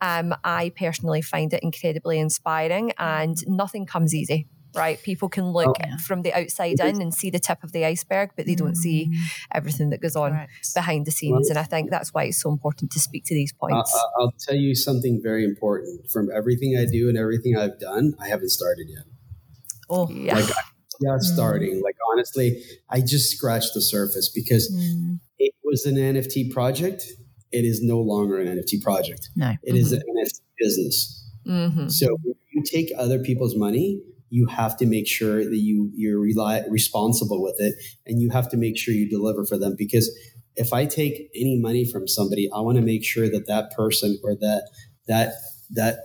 um 0.00 0.34
i 0.44 0.70
personally 0.76 1.22
find 1.22 1.52
it 1.52 1.62
incredibly 1.62 2.18
inspiring 2.18 2.92
and 2.98 3.36
nothing 3.46 3.86
comes 3.86 4.14
easy 4.14 4.46
right? 4.76 5.02
People 5.02 5.28
can 5.28 5.52
look 5.52 5.68
oh, 5.68 5.74
yeah. 5.80 5.96
from 5.96 6.22
the 6.22 6.32
outside 6.32 6.78
in 6.80 7.00
and 7.00 7.14
see 7.14 7.30
the 7.30 7.38
tip 7.38 7.64
of 7.64 7.72
the 7.72 7.84
iceberg, 7.84 8.30
but 8.36 8.46
they 8.46 8.54
don't 8.54 8.76
see 8.76 9.08
mm. 9.08 9.16
everything 9.52 9.90
that 9.90 10.00
goes 10.00 10.16
on 10.16 10.32
right. 10.32 10.48
behind 10.74 11.06
the 11.06 11.10
scenes. 11.10 11.48
and 11.50 11.58
I 11.58 11.64
think 11.64 11.90
that's 11.90 12.12
why 12.12 12.24
it's 12.24 12.40
so 12.40 12.50
important 12.50 12.90
to 12.92 13.00
speak 13.00 13.24
to 13.26 13.34
these 13.34 13.52
points. 13.52 13.94
Uh, 13.94 14.20
I'll 14.20 14.34
tell 14.38 14.56
you 14.56 14.74
something 14.74 15.20
very 15.22 15.44
important. 15.44 16.10
From 16.10 16.28
everything 16.34 16.76
I 16.78 16.84
do 16.84 17.08
and 17.08 17.16
everything 17.16 17.56
I've 17.56 17.78
done, 17.78 18.14
I 18.20 18.28
haven't 18.28 18.50
started 18.50 18.86
yet. 18.88 19.04
Oh, 19.88 20.08
yeah. 20.10 20.36
Like, 20.36 20.54
just 21.02 21.32
mm. 21.32 21.34
starting. 21.34 21.82
Like 21.82 21.96
honestly, 22.12 22.62
I 22.88 23.00
just 23.00 23.36
scratched 23.36 23.74
the 23.74 23.82
surface 23.82 24.28
because 24.28 24.72
mm. 24.72 25.18
it 25.38 25.54
was 25.64 25.86
an 25.86 25.96
NFT 25.96 26.50
project. 26.52 27.04
It 27.52 27.64
is 27.64 27.82
no 27.82 28.00
longer 28.00 28.38
an 28.38 28.48
NFT 28.48 28.82
project. 28.82 29.30
No, 29.36 29.50
it 29.62 29.70
mm-hmm. 29.70 29.76
is 29.76 29.92
an 29.92 30.00
NFT 30.00 30.40
business. 30.58 31.24
Mm-hmm. 31.46 31.88
So 31.88 32.16
you 32.52 32.62
take 32.64 32.90
other 32.98 33.18
people's 33.18 33.56
money, 33.56 34.02
you 34.30 34.46
have 34.46 34.76
to 34.76 34.86
make 34.86 35.06
sure 35.06 35.44
that 35.44 35.58
you 35.58 35.90
you're 35.94 36.20
rely, 36.20 36.62
responsible 36.68 37.42
with 37.42 37.56
it 37.58 37.74
and 38.06 38.20
you 38.20 38.30
have 38.30 38.48
to 38.50 38.56
make 38.56 38.76
sure 38.76 38.94
you 38.94 39.08
deliver 39.08 39.44
for 39.44 39.58
them 39.58 39.74
because 39.76 40.10
if 40.56 40.72
i 40.72 40.84
take 40.84 41.28
any 41.34 41.58
money 41.60 41.84
from 41.84 42.08
somebody 42.08 42.48
i 42.54 42.60
want 42.60 42.76
to 42.76 42.82
make 42.82 43.04
sure 43.04 43.28
that 43.28 43.46
that 43.46 43.70
person 43.76 44.18
or 44.24 44.34
that 44.34 44.68
that 45.06 45.34
that 45.70 45.98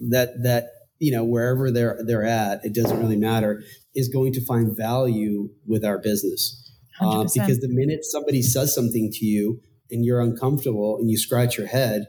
that 0.00 0.42
that 0.42 0.70
you 0.98 1.10
know 1.10 1.24
wherever 1.24 1.70
they're 1.70 1.98
they're 2.06 2.24
at 2.24 2.64
it 2.64 2.74
doesn't 2.74 3.00
really 3.00 3.16
matter 3.16 3.62
is 3.94 4.08
going 4.08 4.32
to 4.32 4.44
find 4.44 4.74
value 4.74 5.50
with 5.66 5.84
our 5.84 5.98
business. 5.98 6.58
Uh, 6.98 7.24
because 7.34 7.58
the 7.58 7.68
minute 7.68 8.04
somebody 8.04 8.40
says 8.40 8.74
something 8.74 9.10
to 9.12 9.26
you 9.26 9.60
and 9.90 10.04
you're 10.04 10.20
uncomfortable 10.20 10.96
and 10.98 11.10
you 11.10 11.18
scratch 11.18 11.58
your 11.58 11.66
head 11.66 12.06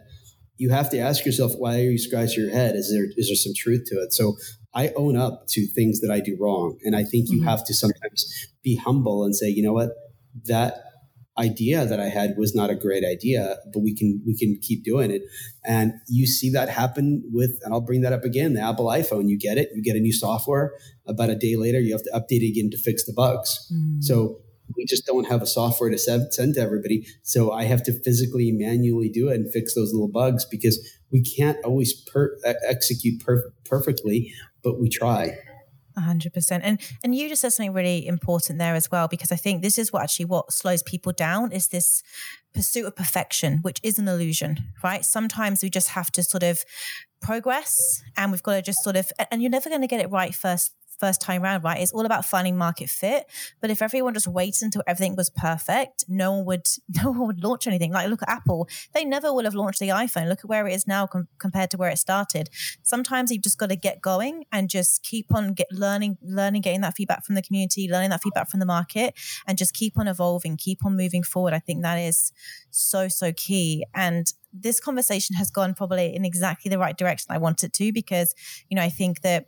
you 0.57 0.69
have 0.69 0.89
to 0.89 0.99
ask 0.99 1.25
yourself 1.25 1.53
why 1.57 1.77
are 1.77 1.89
you 1.89 1.97
scratching 1.97 2.43
your 2.43 2.53
head? 2.53 2.75
Is 2.75 2.91
there 2.91 3.05
is 3.17 3.27
there 3.27 3.35
some 3.35 3.53
truth 3.55 3.83
to 3.87 3.95
it? 3.95 4.13
So 4.13 4.37
I 4.75 4.89
own 4.95 5.15
up 5.15 5.47
to 5.49 5.67
things 5.67 6.01
that 6.01 6.11
I 6.11 6.19
do 6.19 6.37
wrong. 6.39 6.77
And 6.83 6.95
I 6.95 7.03
think 7.03 7.29
you 7.29 7.39
mm-hmm. 7.39 7.47
have 7.47 7.65
to 7.65 7.73
sometimes 7.73 8.47
be 8.63 8.75
humble 8.75 9.23
and 9.23 9.35
say, 9.35 9.47
you 9.47 9.63
know 9.63 9.73
what, 9.73 9.91
that 10.45 10.75
idea 11.37 11.85
that 11.85 11.99
I 11.99 12.09
had 12.09 12.35
was 12.37 12.53
not 12.53 12.69
a 12.69 12.75
great 12.75 13.03
idea, 13.03 13.57
but 13.73 13.81
we 13.81 13.95
can 13.95 14.21
we 14.25 14.37
can 14.37 14.59
keep 14.61 14.83
doing 14.83 15.11
it. 15.11 15.23
And 15.65 15.93
you 16.07 16.27
see 16.27 16.49
that 16.51 16.69
happen 16.69 17.23
with, 17.31 17.59
and 17.63 17.73
I'll 17.73 17.81
bring 17.81 18.01
that 18.01 18.13
up 18.13 18.23
again, 18.23 18.53
the 18.53 18.61
Apple 18.61 18.85
iPhone. 18.85 19.29
You 19.29 19.37
get 19.37 19.57
it, 19.57 19.69
you 19.73 19.81
get 19.81 19.95
a 19.95 19.99
new 19.99 20.13
software. 20.13 20.73
About 21.07 21.29
a 21.29 21.35
day 21.35 21.55
later, 21.55 21.79
you 21.79 21.91
have 21.91 22.03
to 22.03 22.11
update 22.11 22.41
it 22.41 22.51
again 22.51 22.69
to 22.71 22.77
fix 22.77 23.05
the 23.05 23.13
bugs. 23.13 23.71
Mm-hmm. 23.73 24.01
So 24.01 24.41
we 24.75 24.85
just 24.85 25.05
don't 25.05 25.27
have 25.27 25.41
a 25.41 25.47
software 25.47 25.89
to 25.89 25.97
send 25.97 26.31
to 26.31 26.61
everybody. 26.61 27.05
So 27.23 27.51
I 27.51 27.63
have 27.65 27.83
to 27.83 27.93
physically, 27.93 28.51
manually 28.51 29.09
do 29.09 29.29
it 29.29 29.35
and 29.35 29.51
fix 29.51 29.75
those 29.75 29.91
little 29.91 30.07
bugs 30.07 30.45
because 30.45 30.79
we 31.11 31.21
can't 31.21 31.57
always 31.63 31.93
per- 31.93 32.37
execute 32.43 33.23
per- 33.23 33.51
perfectly, 33.65 34.33
but 34.63 34.79
we 34.79 34.89
try 34.89 35.37
hundred 36.01 36.33
percent. 36.33 36.63
And 36.63 36.81
and 37.03 37.13
you 37.15 37.29
just 37.29 37.41
said 37.41 37.53
something 37.53 37.73
really 37.73 38.07
important 38.07 38.59
there 38.59 38.73
as 38.73 38.89
well, 38.89 39.07
because 39.07 39.31
I 39.31 39.35
think 39.35 39.61
this 39.61 39.77
is 39.77 39.93
what 39.93 40.03
actually 40.03 40.25
what 40.25 40.51
slows 40.51 40.81
people 40.83 41.11
down 41.11 41.51
is 41.51 41.67
this 41.67 42.01
pursuit 42.53 42.85
of 42.85 42.95
perfection, 42.95 43.59
which 43.59 43.79
is 43.83 43.99
an 43.99 44.07
illusion, 44.07 44.57
right? 44.83 45.05
Sometimes 45.05 45.61
we 45.61 45.69
just 45.69 45.89
have 45.89 46.11
to 46.13 46.23
sort 46.23 46.43
of 46.43 46.63
progress 47.21 48.01
and 48.17 48.31
we've 48.31 48.43
got 48.43 48.55
to 48.55 48.61
just 48.61 48.83
sort 48.83 48.95
of 48.95 49.11
and 49.31 49.41
you're 49.41 49.51
never 49.51 49.69
going 49.69 49.81
to 49.81 49.87
get 49.87 50.01
it 50.01 50.09
right 50.09 50.35
first 50.35 50.71
first 50.99 51.21
time 51.21 51.43
around, 51.43 51.63
right? 51.63 51.81
It's 51.81 51.91
all 51.91 52.05
about 52.05 52.25
finding 52.25 52.57
market 52.57 52.89
fit. 52.89 53.29
But 53.61 53.69
if 53.69 53.81
everyone 53.81 54.13
just 54.13 54.27
waited 54.27 54.63
until 54.63 54.83
everything 54.87 55.15
was 55.15 55.29
perfect, 55.29 56.05
no 56.07 56.31
one 56.31 56.45
would 56.45 56.67
no 56.89 57.11
one 57.11 57.27
would 57.27 57.43
launch 57.43 57.67
anything. 57.67 57.91
Like 57.91 58.09
look 58.09 58.21
at 58.21 58.29
Apple; 58.29 58.67
they 58.93 59.05
never 59.05 59.33
would 59.33 59.45
have 59.45 59.55
launched 59.55 59.79
the 59.79 59.89
iPhone. 59.89 60.29
Look 60.29 60.39
at 60.39 60.49
where 60.49 60.67
it 60.67 60.73
is 60.73 60.87
now 60.87 61.07
com- 61.07 61.27
compared 61.37 61.71
to 61.71 61.77
where 61.77 61.89
it 61.89 61.97
started. 61.97 62.49
Sometimes 62.81 63.31
you've 63.31 63.43
just 63.43 63.57
got 63.57 63.69
to 63.69 63.75
get 63.75 64.01
going 64.01 64.45
and 64.51 64.69
just 64.69 65.03
keep 65.03 65.33
on 65.33 65.53
get 65.53 65.67
learning, 65.71 66.17
learning, 66.21 66.61
getting 66.61 66.81
that 66.81 66.95
feedback 66.95 67.25
from 67.25 67.35
the 67.35 67.41
community, 67.41 67.89
learning 67.89 68.09
that 68.11 68.21
feedback 68.21 68.49
from 68.49 68.59
the 68.59 68.65
market, 68.65 69.13
and 69.47 69.57
just 69.57 69.73
keep 69.73 69.97
on 69.97 70.07
evolving, 70.07 70.57
keep 70.57 70.85
on 70.85 70.95
moving 70.95 71.23
forward. 71.23 71.53
I 71.53 71.59
think 71.59 71.81
that 71.83 71.97
is 71.97 72.31
so 72.69 73.07
so 73.07 73.31
key 73.31 73.85
and 73.93 74.33
this 74.53 74.79
conversation 74.79 75.35
has 75.35 75.49
gone 75.49 75.73
probably 75.73 76.15
in 76.15 76.23
exactly 76.25 76.69
the 76.69 76.77
right 76.77 76.97
direction 76.97 77.27
I 77.31 77.39
want 77.39 77.63
it 77.63 77.73
to 77.73 77.91
because 77.91 78.35
you 78.69 78.75
know 78.75 78.83
I 78.83 78.89
think 78.89 79.21
that 79.21 79.47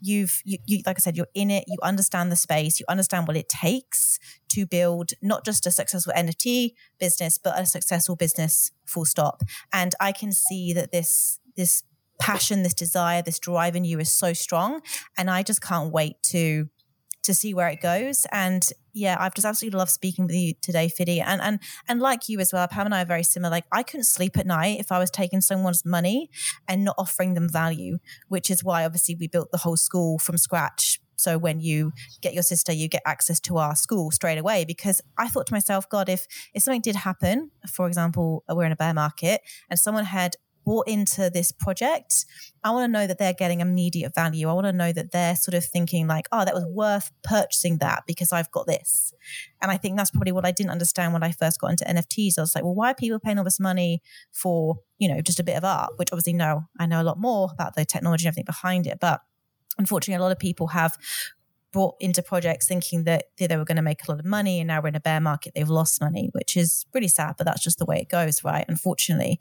you've 0.00 0.40
you, 0.44 0.58
you, 0.66 0.82
like 0.86 0.96
i 0.98 1.00
said 1.00 1.16
you're 1.16 1.26
in 1.34 1.50
it 1.50 1.64
you 1.66 1.76
understand 1.82 2.30
the 2.30 2.36
space 2.36 2.78
you 2.78 2.86
understand 2.88 3.26
what 3.26 3.36
it 3.36 3.48
takes 3.48 4.18
to 4.48 4.66
build 4.66 5.10
not 5.22 5.44
just 5.44 5.66
a 5.66 5.70
successful 5.70 6.12
nft 6.16 6.72
business 6.98 7.38
but 7.38 7.58
a 7.58 7.66
successful 7.66 8.16
business 8.16 8.72
full 8.84 9.04
stop. 9.04 9.42
And 9.72 9.94
i 10.00 10.12
can 10.12 10.32
see 10.32 10.72
that 10.72 10.92
this 10.92 11.38
this 11.56 11.82
passion 12.18 12.62
this 12.62 12.74
desire 12.74 13.20
this 13.20 13.38
drive 13.38 13.76
in 13.76 13.84
you 13.84 13.98
is 13.98 14.10
so 14.10 14.32
strong. 14.32 14.80
And 15.18 15.30
i 15.30 15.42
just 15.42 15.60
can't 15.60 15.92
wait 15.92 16.22
to 16.24 16.68
to 17.26 17.34
see 17.34 17.52
where 17.52 17.68
it 17.68 17.80
goes. 17.80 18.26
And 18.32 18.68
yeah, 18.92 19.16
I've 19.18 19.34
just 19.34 19.44
absolutely 19.44 19.78
loved 19.78 19.90
speaking 19.90 20.26
with 20.26 20.34
you 20.34 20.54
today, 20.62 20.88
Fity. 20.88 21.20
And 21.20 21.40
and 21.42 21.60
and 21.86 22.00
like 22.00 22.28
you 22.28 22.40
as 22.40 22.52
well, 22.52 22.66
Pam 22.66 22.86
and 22.86 22.94
I 22.94 23.02
are 23.02 23.06
very 23.06 23.22
similar. 23.22 23.50
Like 23.50 23.66
I 23.70 23.82
couldn't 23.82 24.04
sleep 24.04 24.38
at 24.38 24.46
night 24.46 24.80
if 24.80 24.90
I 24.90 24.98
was 24.98 25.10
taking 25.10 25.40
someone's 25.40 25.84
money 25.84 26.30
and 26.66 26.84
not 26.84 26.94
offering 26.96 27.34
them 27.34 27.48
value, 27.48 27.98
which 28.28 28.50
is 28.50 28.64
why 28.64 28.84
obviously 28.84 29.16
we 29.16 29.28
built 29.28 29.50
the 29.50 29.58
whole 29.58 29.76
school 29.76 30.18
from 30.18 30.38
scratch. 30.38 31.00
So 31.16 31.38
when 31.38 31.60
you 31.60 31.92
get 32.20 32.34
your 32.34 32.42
sister, 32.42 32.72
you 32.72 32.88
get 32.88 33.02
access 33.06 33.40
to 33.40 33.56
our 33.56 33.74
school 33.74 34.10
straight 34.10 34.38
away. 34.38 34.64
Because 34.64 35.00
I 35.18 35.28
thought 35.28 35.46
to 35.48 35.54
myself, 35.54 35.88
God, 35.88 36.08
if 36.08 36.26
if 36.54 36.62
something 36.62 36.80
did 36.80 36.96
happen, 36.96 37.50
for 37.70 37.86
example, 37.86 38.44
we're 38.48 38.64
in 38.64 38.72
a 38.72 38.76
bear 38.76 38.94
market 38.94 39.40
and 39.68 39.78
someone 39.78 40.04
had 40.04 40.36
bought 40.66 40.88
into 40.88 41.30
this 41.30 41.52
project, 41.52 42.26
I 42.64 42.72
want 42.72 42.84
to 42.84 42.92
know 42.92 43.06
that 43.06 43.18
they're 43.18 43.32
getting 43.32 43.60
immediate 43.60 44.14
value. 44.14 44.48
I 44.48 44.52
want 44.52 44.66
to 44.66 44.72
know 44.72 44.92
that 44.92 45.12
they're 45.12 45.36
sort 45.36 45.54
of 45.54 45.64
thinking 45.64 46.08
like, 46.08 46.26
oh, 46.32 46.44
that 46.44 46.52
was 46.52 46.66
worth 46.66 47.12
purchasing 47.22 47.78
that 47.78 48.02
because 48.06 48.32
I've 48.32 48.50
got 48.50 48.66
this. 48.66 49.14
And 49.62 49.70
I 49.70 49.76
think 49.76 49.96
that's 49.96 50.10
probably 50.10 50.32
what 50.32 50.44
I 50.44 50.50
didn't 50.50 50.72
understand 50.72 51.12
when 51.12 51.22
I 51.22 51.30
first 51.30 51.60
got 51.60 51.70
into 51.70 51.84
NFTs. 51.84 52.36
I 52.36 52.40
was 52.40 52.54
like, 52.56 52.64
well, 52.64 52.74
why 52.74 52.90
are 52.90 52.94
people 52.94 53.20
paying 53.20 53.38
all 53.38 53.44
this 53.44 53.60
money 53.60 54.02
for, 54.32 54.80
you 54.98 55.08
know, 55.08 55.20
just 55.20 55.38
a 55.38 55.44
bit 55.44 55.56
of 55.56 55.64
art? 55.64 55.92
Which 55.96 56.12
obviously, 56.12 56.32
no, 56.32 56.64
I 56.78 56.86
know 56.86 57.00
a 57.00 57.04
lot 57.04 57.18
more 57.18 57.48
about 57.52 57.76
the 57.76 57.84
technology 57.84 58.24
and 58.24 58.32
everything 58.32 58.44
behind 58.44 58.88
it. 58.88 58.98
But 59.00 59.20
unfortunately, 59.78 60.20
a 60.20 60.22
lot 60.24 60.32
of 60.32 60.38
people 60.40 60.68
have 60.68 60.98
brought 61.76 61.94
into 62.00 62.22
projects 62.22 62.66
thinking 62.66 63.04
that 63.04 63.24
they 63.36 63.54
were 63.54 63.62
going 63.62 63.76
to 63.76 63.82
make 63.82 64.02
a 64.08 64.10
lot 64.10 64.18
of 64.18 64.24
money 64.24 64.60
and 64.60 64.68
now 64.68 64.80
we're 64.80 64.88
in 64.88 64.94
a 64.94 65.00
bear 65.00 65.20
market 65.20 65.52
they've 65.54 65.68
lost 65.68 66.00
money 66.00 66.30
which 66.32 66.56
is 66.56 66.86
really 66.94 67.06
sad 67.06 67.34
but 67.36 67.44
that's 67.44 67.62
just 67.62 67.78
the 67.78 67.84
way 67.84 67.98
it 67.98 68.08
goes 68.08 68.42
right 68.42 68.64
unfortunately 68.66 69.38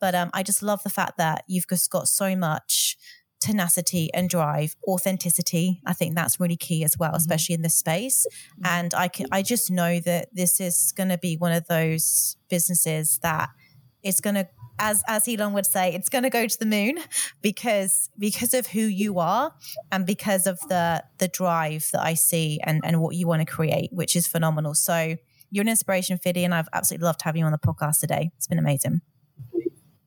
but 0.00 0.14
um, 0.14 0.30
i 0.32 0.42
just 0.42 0.62
love 0.62 0.82
the 0.82 0.88
fact 0.88 1.18
that 1.18 1.44
you've 1.46 1.68
just 1.68 1.90
got 1.90 2.08
so 2.08 2.34
much 2.34 2.96
tenacity 3.38 4.08
and 4.14 4.30
drive 4.30 4.74
authenticity 4.88 5.82
i 5.84 5.92
think 5.92 6.14
that's 6.14 6.40
really 6.40 6.56
key 6.56 6.84
as 6.84 6.96
well 6.98 7.10
mm-hmm. 7.10 7.18
especially 7.18 7.54
in 7.54 7.60
this 7.60 7.76
space 7.76 8.26
mm-hmm. 8.54 8.64
and 8.64 8.94
i 8.94 9.06
can 9.06 9.26
i 9.30 9.42
just 9.42 9.70
know 9.70 10.00
that 10.00 10.30
this 10.32 10.60
is 10.60 10.90
going 10.96 11.10
to 11.10 11.18
be 11.18 11.36
one 11.36 11.52
of 11.52 11.66
those 11.66 12.38
businesses 12.48 13.18
that 13.22 13.50
it's 14.04 14.20
going 14.20 14.34
to 14.34 14.48
as 14.78 15.02
as 15.06 15.28
Elon 15.28 15.52
would 15.52 15.66
say, 15.66 15.92
it's 15.94 16.08
going 16.08 16.24
to 16.24 16.30
go 16.30 16.46
to 16.46 16.58
the 16.58 16.66
moon 16.66 16.98
because 17.42 18.10
because 18.18 18.54
of 18.54 18.66
who 18.66 18.80
you 18.80 19.18
are 19.18 19.52
and 19.92 20.06
because 20.06 20.46
of 20.46 20.58
the 20.68 21.04
the 21.18 21.28
drive 21.28 21.88
that 21.92 22.02
I 22.02 22.14
see 22.14 22.60
and 22.62 22.80
and 22.84 23.00
what 23.00 23.14
you 23.14 23.26
want 23.26 23.46
to 23.46 23.52
create, 23.52 23.90
which 23.92 24.16
is 24.16 24.26
phenomenal. 24.26 24.74
So 24.74 25.16
you're 25.50 25.62
an 25.62 25.68
inspiration, 25.68 26.18
Fity, 26.18 26.44
and 26.44 26.54
I've 26.54 26.68
absolutely 26.72 27.04
loved 27.04 27.22
having 27.22 27.40
you 27.40 27.46
on 27.46 27.52
the 27.52 27.58
podcast 27.58 28.00
today. 28.00 28.32
It's 28.36 28.48
been 28.48 28.58
amazing. 28.58 29.00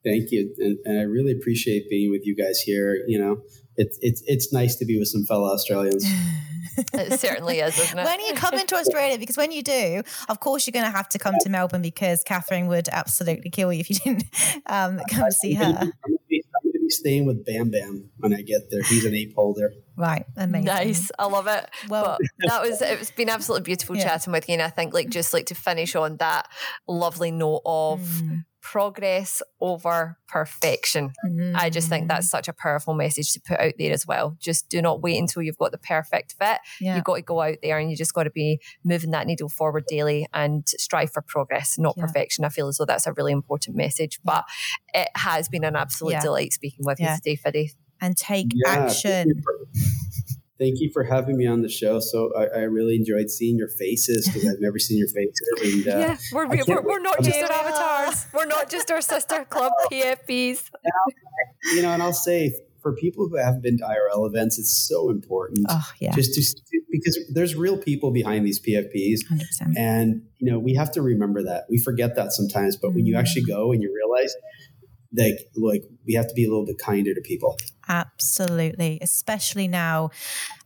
Thank 0.04 0.32
you, 0.32 0.54
and, 0.60 0.78
and 0.86 1.00
I 1.00 1.04
really 1.04 1.32
appreciate 1.32 1.90
being 1.90 2.12
with 2.12 2.26
you 2.26 2.36
guys 2.36 2.62
here. 2.62 3.04
You 3.08 3.20
know, 3.20 3.42
it's 3.78 3.98
it's 4.02 4.24
it's 4.26 4.52
nice 4.52 4.76
to 4.78 4.86
be 4.86 4.98
with 4.98 5.08
some 5.08 5.24
fellow 5.24 5.50
Australians. 5.50 6.06
it 6.94 7.20
certainly 7.20 7.60
is, 7.60 7.78
isn't 7.80 7.98
it? 7.98 8.04
When 8.04 8.20
you 8.22 8.34
come 8.34 8.56
into 8.56 8.76
Australia, 8.76 9.18
because 9.18 9.38
when 9.38 9.52
you 9.52 9.64
do, 9.64 10.04
of 10.30 10.40
course, 10.40 10.68
you're 10.68 10.74
going 10.74 10.92
to 10.92 10.96
have 10.96 11.10
to 11.10 11.20
come 11.20 11.36
to 11.42 11.50
Melbourne 11.50 11.82
because 11.82 12.24
Catherine 12.24 12.68
would 12.68 12.90
absolutely 12.90 13.50
kill 13.50 13.72
you 13.72 13.80
if 13.80 13.90
you 13.90 13.96
didn't 13.98 14.26
um, 14.66 15.00
come 15.10 15.32
see 15.32 15.54
her. 15.54 15.64
I'm 15.64 15.74
going 15.74 15.90
to 15.90 16.80
be 16.80 16.90
staying 16.90 17.26
with 17.26 17.46
Bam 17.46 17.70
Bam 17.70 18.10
when 18.18 18.34
I 18.34 18.42
get 18.42 18.70
there. 18.70 18.82
He's 18.84 19.06
an 19.06 19.14
ape 19.14 19.36
holder. 19.36 19.74
Right, 19.96 20.26
amazing. 20.36 20.66
Nice, 20.66 21.12
I 21.18 21.26
love 21.26 21.48
it. 21.48 21.70
Well, 21.90 22.18
but 22.20 22.50
that 22.50 22.62
was 22.62 22.82
it's 22.82 23.12
been 23.12 23.30
absolutely 23.30 23.66
beautiful 23.66 23.96
yeah. 23.96 24.04
chatting 24.04 24.34
with 24.34 24.48
you, 24.48 24.54
and 24.54 24.62
I 24.62 24.70
think 24.70 24.94
like 24.94 25.10
just 25.10 25.34
like 25.34 25.48
to 25.48 25.56
finish 25.56 25.96
on 25.96 26.18
that 26.18 26.48
lovely 26.88 27.32
note 27.32 27.62
of. 27.66 28.02
Mm 28.02 28.46
progress 28.72 29.42
over 29.62 30.18
perfection. 30.28 31.14
Mm. 31.26 31.56
I 31.56 31.70
just 31.70 31.88
think 31.88 32.10
that's 32.10 32.30
such 32.30 32.50
a 32.50 32.54
powerful 32.54 32.94
message 32.94 33.32
to 33.32 33.40
put 33.40 33.62
out 33.62 33.76
there 33.80 33.94
as 33.94 34.06
well. 34.06 34.36
Just 34.42 34.68
do 34.68 34.82
not 34.82 35.02
wait 35.02 35.18
until 35.18 35.42
you've 35.42 35.58
got 35.58 35.72
the 35.72 35.78
perfect 35.78 36.36
fit. 36.38 36.58
Yeah. 36.82 36.96
You've 36.96 37.06
got 37.06 37.16
to 37.16 37.22
go 37.22 37.42
out 37.42 37.60
there 37.64 37.78
and 37.80 37.90
you 37.90 37.96
just 37.96 38.14
got 38.14 38.24
to 38.24 38.30
be 38.30 38.60
moving 38.84 39.12
that 39.12 39.26
needle 39.26 39.48
forward 39.48 39.86
daily 39.88 40.28
and 40.34 40.68
strive 40.68 41.14
for 41.14 41.22
progress, 41.22 41.80
not 41.80 41.96
yeah. 41.96 42.08
perfection. 42.08 42.44
I 42.44 42.50
feel 42.50 42.68
as 42.68 42.76
though 42.76 42.84
that's 42.84 43.08
a 43.08 43.14
really 43.14 43.32
important 43.32 43.78
message. 43.78 44.20
But 44.26 44.44
it 44.94 45.08
has 45.16 45.48
been 45.48 45.64
an 45.64 45.78
absolute 45.78 46.12
yeah. 46.12 46.22
delight 46.22 46.52
speaking 46.52 46.86
with 46.86 47.00
you 47.00 47.08
today, 47.16 47.38
Fity. 47.38 47.72
And 48.02 48.18
take 48.18 48.52
action 48.68 49.44
thank 50.60 50.80
you 50.80 50.90
for 50.92 51.04
having 51.04 51.38
me 51.38 51.46
on 51.46 51.62
the 51.62 51.70
show. 51.70 52.00
So 52.00 52.32
I, 52.36 52.60
I 52.60 52.64
really 52.64 52.96
enjoyed 52.96 53.30
seeing 53.30 53.58
your 53.58 53.70
faces 53.70 54.28
because 54.28 54.48
I've 54.48 54.60
never 54.60 54.80
seen 54.80 54.98
your 54.98 55.08
faces. 55.08 55.86
And, 55.86 55.88
uh, 55.88 56.00
yeah, 56.00 56.18
we're, 56.32 56.48
we're, 56.48 56.82
we're, 56.82 57.00
not 57.00 57.22
just 57.22 57.42
our 57.42 57.52
avatars. 57.52 58.26
We're 58.34 58.46
not 58.46 58.70
just 58.70 58.92
our 58.92 59.02
sister 59.02 59.46
club 59.46 59.72
PFPs. 59.92 60.70
You 61.74 61.82
know, 61.82 61.90
and 61.90 62.02
I'll 62.02 62.14
say 62.14 62.54
for 62.82 62.94
people 62.94 63.28
who 63.28 63.38
haven't 63.38 63.62
been 63.62 63.78
to 63.78 63.84
IRL 63.84 64.28
events, 64.28 64.58
it's 64.58 64.88
so 64.88 65.10
important. 65.10 65.66
Oh, 65.70 65.90
yeah. 66.00 66.14
Just 66.14 66.34
to, 66.34 66.82
because 66.90 67.20
there's 67.34 67.56
real 67.56 67.78
people 67.78 68.12
behind 68.12 68.46
these 68.46 68.60
PFPs. 68.60 69.20
100%. 69.30 69.78
And, 69.78 70.24
you 70.38 70.52
know, 70.52 70.60
we 70.60 70.74
have 70.76 70.92
to 70.94 71.02
remember 71.02 71.44
that. 71.44 71.66
We 71.70 71.78
forget 71.78 72.16
that 72.16 72.32
sometimes, 72.32 72.78
but 72.78 72.94
when 72.94 73.06
you 73.06 73.18
actually 73.18 73.44
mm. 73.44 73.50
go 73.50 73.72
and 73.72 73.82
you 73.82 73.94
realize 73.94 74.36
like 75.16 75.40
like 75.56 75.84
we 76.06 76.14
have 76.14 76.28
to 76.28 76.34
be 76.34 76.46
a 76.46 76.50
little 76.50 76.66
bit 76.66 76.78
kinder 76.78 77.14
to 77.14 77.22
people. 77.22 77.58
Absolutely 77.88 79.00
especially 79.02 79.68
now. 79.68 80.10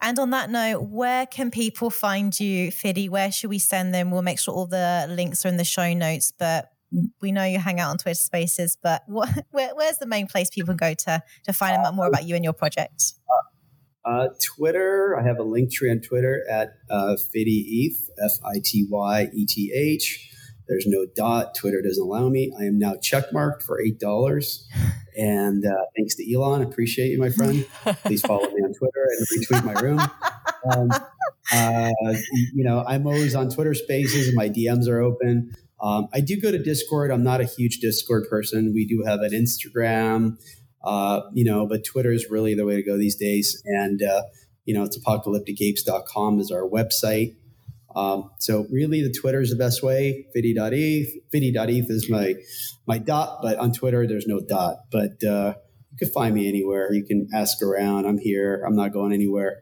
And 0.02 0.18
on 0.20 0.30
that 0.32 0.50
note 0.50 0.84
where 0.84 1.26
can 1.26 1.52
people 1.52 1.90
find 1.90 2.38
you 2.40 2.72
Fity? 2.72 3.10
Where 3.10 3.32
should 3.32 3.50
we 3.50 3.60
send 3.60 3.94
them? 3.94 4.12
We'll 4.12 4.22
make 4.22 4.40
sure 4.40 4.54
all 4.54 4.68
the 4.68 5.08
links 5.10 5.46
are 5.46 5.50
in 5.50 5.58
the 5.58 5.64
show 5.64 5.94
notes 5.94 6.32
but 6.38 6.70
we 7.22 7.32
know 7.32 7.46
you 7.46 7.58
hang 7.58 7.80
out 7.80 7.90
on 7.90 7.98
twitter 7.98 8.16
spaces 8.16 8.78
but 8.84 9.04
what, 9.08 9.30
where, 9.52 9.74
where's 9.76 9.98
the 9.98 10.06
main 10.06 10.28
place 10.28 10.50
people 10.50 10.74
go 10.74 10.94
to 10.94 11.24
to 11.46 11.54
find 11.54 11.86
out 11.86 11.96
more 11.96 12.08
about 12.08 12.26
you 12.26 12.36
and 12.36 12.44
your 12.44 12.54
project? 12.54 13.14
Uh, 14.04 14.30
Twitter, 14.44 15.16
I 15.20 15.28
have 15.28 15.38
a 15.38 15.44
link 15.44 15.72
tree 15.72 15.92
on 15.92 16.00
Twitter 16.00 16.44
at 16.50 16.70
uh, 16.90 17.16
ETH, 17.34 18.10
F 18.24 18.32
I 18.44 18.60
T 18.64 18.88
Y 18.90 19.30
E 19.34 19.46
T 19.46 19.72
H. 19.76 20.31
There's 20.68 20.86
no 20.88 21.06
dot. 21.16 21.56
Twitter 21.56 21.82
doesn't 21.82 22.04
allow 22.04 22.30
me. 22.30 22.54
I 22.60 22.64
am 22.64 22.80
now 22.80 22.94
checkmarked 22.94 23.64
for 23.64 23.82
eight 23.82 24.00
dollars. 24.00 24.68
And 25.18 25.66
uh, 25.66 25.86
thanks 25.98 26.16
to 26.16 26.34
Elon, 26.34 26.62
appreciate 26.62 27.10
you, 27.10 27.20
my 27.20 27.30
friend. 27.30 27.66
Please 28.06 28.22
follow 28.22 28.48
me 28.48 28.62
on 28.64 28.74
Twitter 28.74 29.06
and 29.18 29.28
retweet 29.28 29.66
my 29.66 29.82
room. 29.82 30.00
Um, 30.72 30.90
uh, 31.52 32.14
you 32.54 32.64
know, 32.64 32.84
I'm 32.88 33.06
always 33.06 33.36
on 33.36 33.50
Twitter 33.50 33.74
Spaces, 33.74 34.28
and 34.28 34.36
my 34.36 34.48
DMs 34.48 34.88
are 34.88 35.02
open. 35.02 35.54
Um, 35.82 36.08
I 36.14 36.22
do 36.22 36.40
go 36.40 36.52
to 36.52 36.62
Discord. 36.62 37.12
I'm 37.12 37.24
not 37.24 37.42
a 37.42 37.46
huge 37.46 37.80
Discord 37.80 38.30
person. 38.30 38.72
We 38.74 38.86
do 38.86 39.04
have 39.06 39.22
an 39.22 39.32
Instagram, 39.32 40.38
uh, 40.84 41.22
you 41.34 41.44
know, 41.44 41.68
but 41.68 41.84
Twitter 41.84 42.12
is 42.12 42.30
really 42.30 42.54
the 42.54 42.66
way 42.66 42.76
to 42.76 42.84
go 42.84 42.98
these 42.98 43.16
days. 43.16 43.62
And 43.66 44.02
uh, 44.02 44.24
you 44.66 44.74
know, 44.74 44.84
it's 44.84 44.98
apocalypticapes.com 44.98 46.40
is 46.40 46.52
our 46.52 46.68
website. 46.68 47.36
Um, 47.96 48.32
so 48.40 48.66
really 48.72 49.02
the 49.02 49.14
Twitter 49.14 49.42
is 49.42 49.50
the 49.50 49.56
best 49.56 49.84
way. 49.84 50.26
Fity.eth. 50.34 51.10
Fity.eth 51.32 51.90
is 51.90 52.10
my, 52.10 52.36
my 52.88 52.98
dot, 52.98 53.40
but 53.42 53.58
on 53.58 53.72
Twitter, 53.74 54.08
there's 54.08 54.28
no 54.28 54.40
dot, 54.40 54.78
but, 54.92 55.24
uh, 55.24 55.54
you 55.92 55.98
can 55.98 56.10
find 56.10 56.34
me 56.34 56.48
anywhere. 56.48 56.94
You 56.94 57.04
can 57.04 57.28
ask 57.34 57.62
around. 57.62 58.06
I'm 58.06 58.18
here. 58.18 58.64
I'm 58.66 58.76
not 58.76 58.94
going 58.94 59.12
anywhere. 59.12 59.62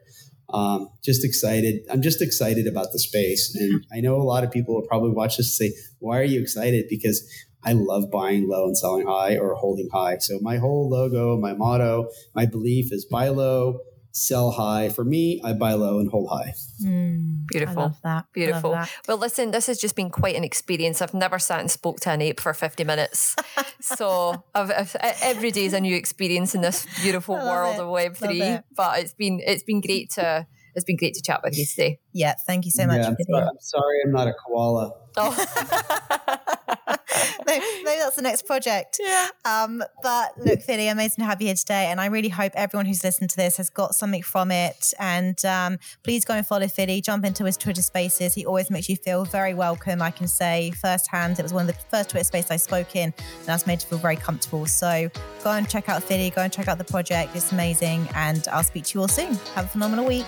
um, 0.52 0.88
just 1.02 1.24
excited. 1.24 1.80
I'm 1.90 2.02
just 2.02 2.22
excited 2.22 2.66
about 2.66 2.92
the 2.92 2.98
space. 2.98 3.54
And 3.54 3.84
I 3.92 4.00
know 4.00 4.16
a 4.16 4.22
lot 4.22 4.44
of 4.44 4.50
people 4.50 4.74
will 4.74 4.86
probably 4.86 5.10
watch 5.10 5.36
this 5.36 5.60
and 5.60 5.72
say, 5.72 5.78
why 5.98 6.18
are 6.18 6.24
you 6.24 6.40
excited? 6.40 6.86
Because 6.88 7.28
I 7.62 7.72
love 7.72 8.10
buying 8.10 8.48
low 8.48 8.64
and 8.64 8.76
selling 8.76 9.06
high 9.06 9.36
or 9.36 9.54
holding 9.54 9.88
high. 9.92 10.18
So 10.18 10.38
my 10.40 10.56
whole 10.56 10.88
logo, 10.88 11.36
my 11.38 11.52
motto, 11.52 12.08
my 12.34 12.46
belief 12.46 12.92
is 12.92 13.04
buy 13.04 13.28
low, 13.28 13.80
sell 14.12 14.50
high. 14.50 14.88
For 14.88 15.04
me, 15.04 15.40
I 15.44 15.52
buy 15.52 15.74
low 15.74 15.98
and 15.98 16.10
hold 16.10 16.30
high. 16.30 16.54
Mm, 16.82 17.46
beautiful. 17.46 17.96
that. 18.02 18.26
Beautiful. 18.32 18.72
That. 18.72 18.90
Well, 19.06 19.18
listen, 19.18 19.50
this 19.50 19.66
has 19.66 19.78
just 19.78 19.96
been 19.96 20.10
quite 20.10 20.36
an 20.36 20.44
experience. 20.44 21.00
I've 21.02 21.14
never 21.14 21.38
sat 21.38 21.60
and 21.60 21.70
spoke 21.70 22.00
to 22.00 22.10
an 22.10 22.22
ape 22.22 22.40
for 22.40 22.52
50 22.52 22.84
minutes. 22.84 23.36
so 23.80 24.44
I've, 24.54 24.70
I've, 24.70 24.96
every 25.22 25.50
day 25.50 25.64
is 25.64 25.72
a 25.72 25.80
new 25.80 25.96
experience 25.96 26.54
in 26.54 26.60
this 26.60 26.86
beautiful 27.02 27.34
world 27.50 27.76
it. 27.76 27.80
of 27.80 27.88
Web3. 27.88 28.40
It. 28.40 28.64
But 28.76 29.00
it's 29.00 29.14
been 29.14 29.40
it's 29.44 29.62
been 29.62 29.80
great 29.80 30.10
to 30.12 30.46
it's 30.74 30.84
been 30.84 30.96
great 30.96 31.14
to 31.14 31.22
chat 31.22 31.40
with 31.42 31.58
you 31.58 31.66
today. 31.66 31.98
Yeah, 32.12 32.34
thank 32.46 32.64
you 32.64 32.70
so 32.70 32.86
much. 32.86 32.98
Yeah, 32.98 33.08
I'm, 33.08 33.16
sorry, 33.28 33.48
I'm 33.48 33.60
sorry 33.60 33.98
I'm 34.04 34.12
not 34.12 34.28
a 34.28 34.32
koala. 34.32 34.92
Oh. 35.16 36.76
maybe, 37.46 37.64
maybe, 37.84 37.98
that's 37.98 38.16
the 38.16 38.22
next 38.22 38.46
project. 38.46 39.00
Yeah. 39.02 39.28
Um, 39.44 39.82
but 40.02 40.38
look, 40.38 40.60
Fity, 40.60 40.90
amazing 40.90 41.22
to 41.22 41.28
have 41.28 41.40
you 41.40 41.48
here 41.48 41.54
today. 41.54 41.86
And 41.86 42.00
I 42.00 42.06
really 42.06 42.28
hope 42.28 42.52
everyone 42.54 42.86
who's 42.86 43.02
listened 43.02 43.30
to 43.30 43.36
this 43.36 43.56
has 43.56 43.70
got 43.70 43.94
something 43.94 44.22
from 44.22 44.50
it. 44.50 44.92
And 44.98 45.42
um, 45.44 45.78
please 46.02 46.24
go 46.24 46.34
and 46.34 46.46
follow 46.46 46.66
Fity, 46.66 47.02
jump 47.02 47.24
into 47.24 47.44
his 47.44 47.56
Twitter 47.56 47.82
spaces. 47.82 48.34
He 48.34 48.46
always 48.46 48.70
makes 48.70 48.88
you 48.88 48.96
feel 48.96 49.24
very 49.24 49.54
welcome. 49.54 50.02
I 50.02 50.10
can 50.10 50.28
say 50.28 50.70
firsthand, 50.72 51.38
it 51.38 51.42
was 51.42 51.52
one 51.52 51.68
of 51.68 51.74
the 51.74 51.80
first 51.90 52.10
Twitter 52.10 52.24
spaces 52.24 52.50
I 52.50 52.56
spoke 52.56 52.96
in, 52.96 53.12
and 53.12 53.46
that's 53.46 53.66
made 53.66 53.82
you 53.82 53.88
feel 53.88 53.98
very 53.98 54.16
comfortable. 54.16 54.66
So 54.66 55.10
go 55.42 55.50
and 55.50 55.68
check 55.68 55.88
out 55.88 56.02
Fity, 56.02 56.30
go 56.34 56.42
and 56.42 56.52
check 56.52 56.68
out 56.68 56.78
the 56.78 56.84
project. 56.84 57.34
It's 57.34 57.52
amazing. 57.52 58.08
And 58.14 58.46
I'll 58.48 58.62
speak 58.62 58.84
to 58.86 58.98
you 58.98 59.02
all 59.02 59.08
soon. 59.08 59.34
Have 59.54 59.66
a 59.66 59.68
phenomenal 59.68 60.06
week. 60.06 60.26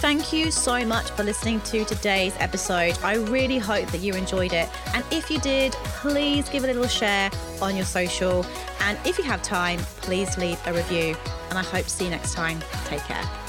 Thank 0.00 0.32
you 0.32 0.50
so 0.50 0.82
much 0.86 1.10
for 1.10 1.24
listening 1.24 1.60
to 1.60 1.84
today's 1.84 2.34
episode. 2.38 2.98
I 3.04 3.16
really 3.16 3.58
hope 3.58 3.86
that 3.90 4.00
you 4.00 4.14
enjoyed 4.14 4.54
it. 4.54 4.66
And 4.94 5.04
if 5.10 5.30
you 5.30 5.38
did, 5.40 5.72
please 5.72 6.48
give 6.48 6.64
a 6.64 6.66
little 6.66 6.86
share 6.86 7.30
on 7.60 7.76
your 7.76 7.84
social. 7.84 8.46
And 8.80 8.98
if 9.06 9.18
you 9.18 9.24
have 9.24 9.42
time, 9.42 9.78
please 10.00 10.38
leave 10.38 10.58
a 10.66 10.72
review. 10.72 11.14
And 11.50 11.58
I 11.58 11.62
hope 11.62 11.84
to 11.84 11.90
see 11.90 12.04
you 12.04 12.10
next 12.10 12.32
time. 12.32 12.60
Take 12.86 13.02
care. 13.02 13.39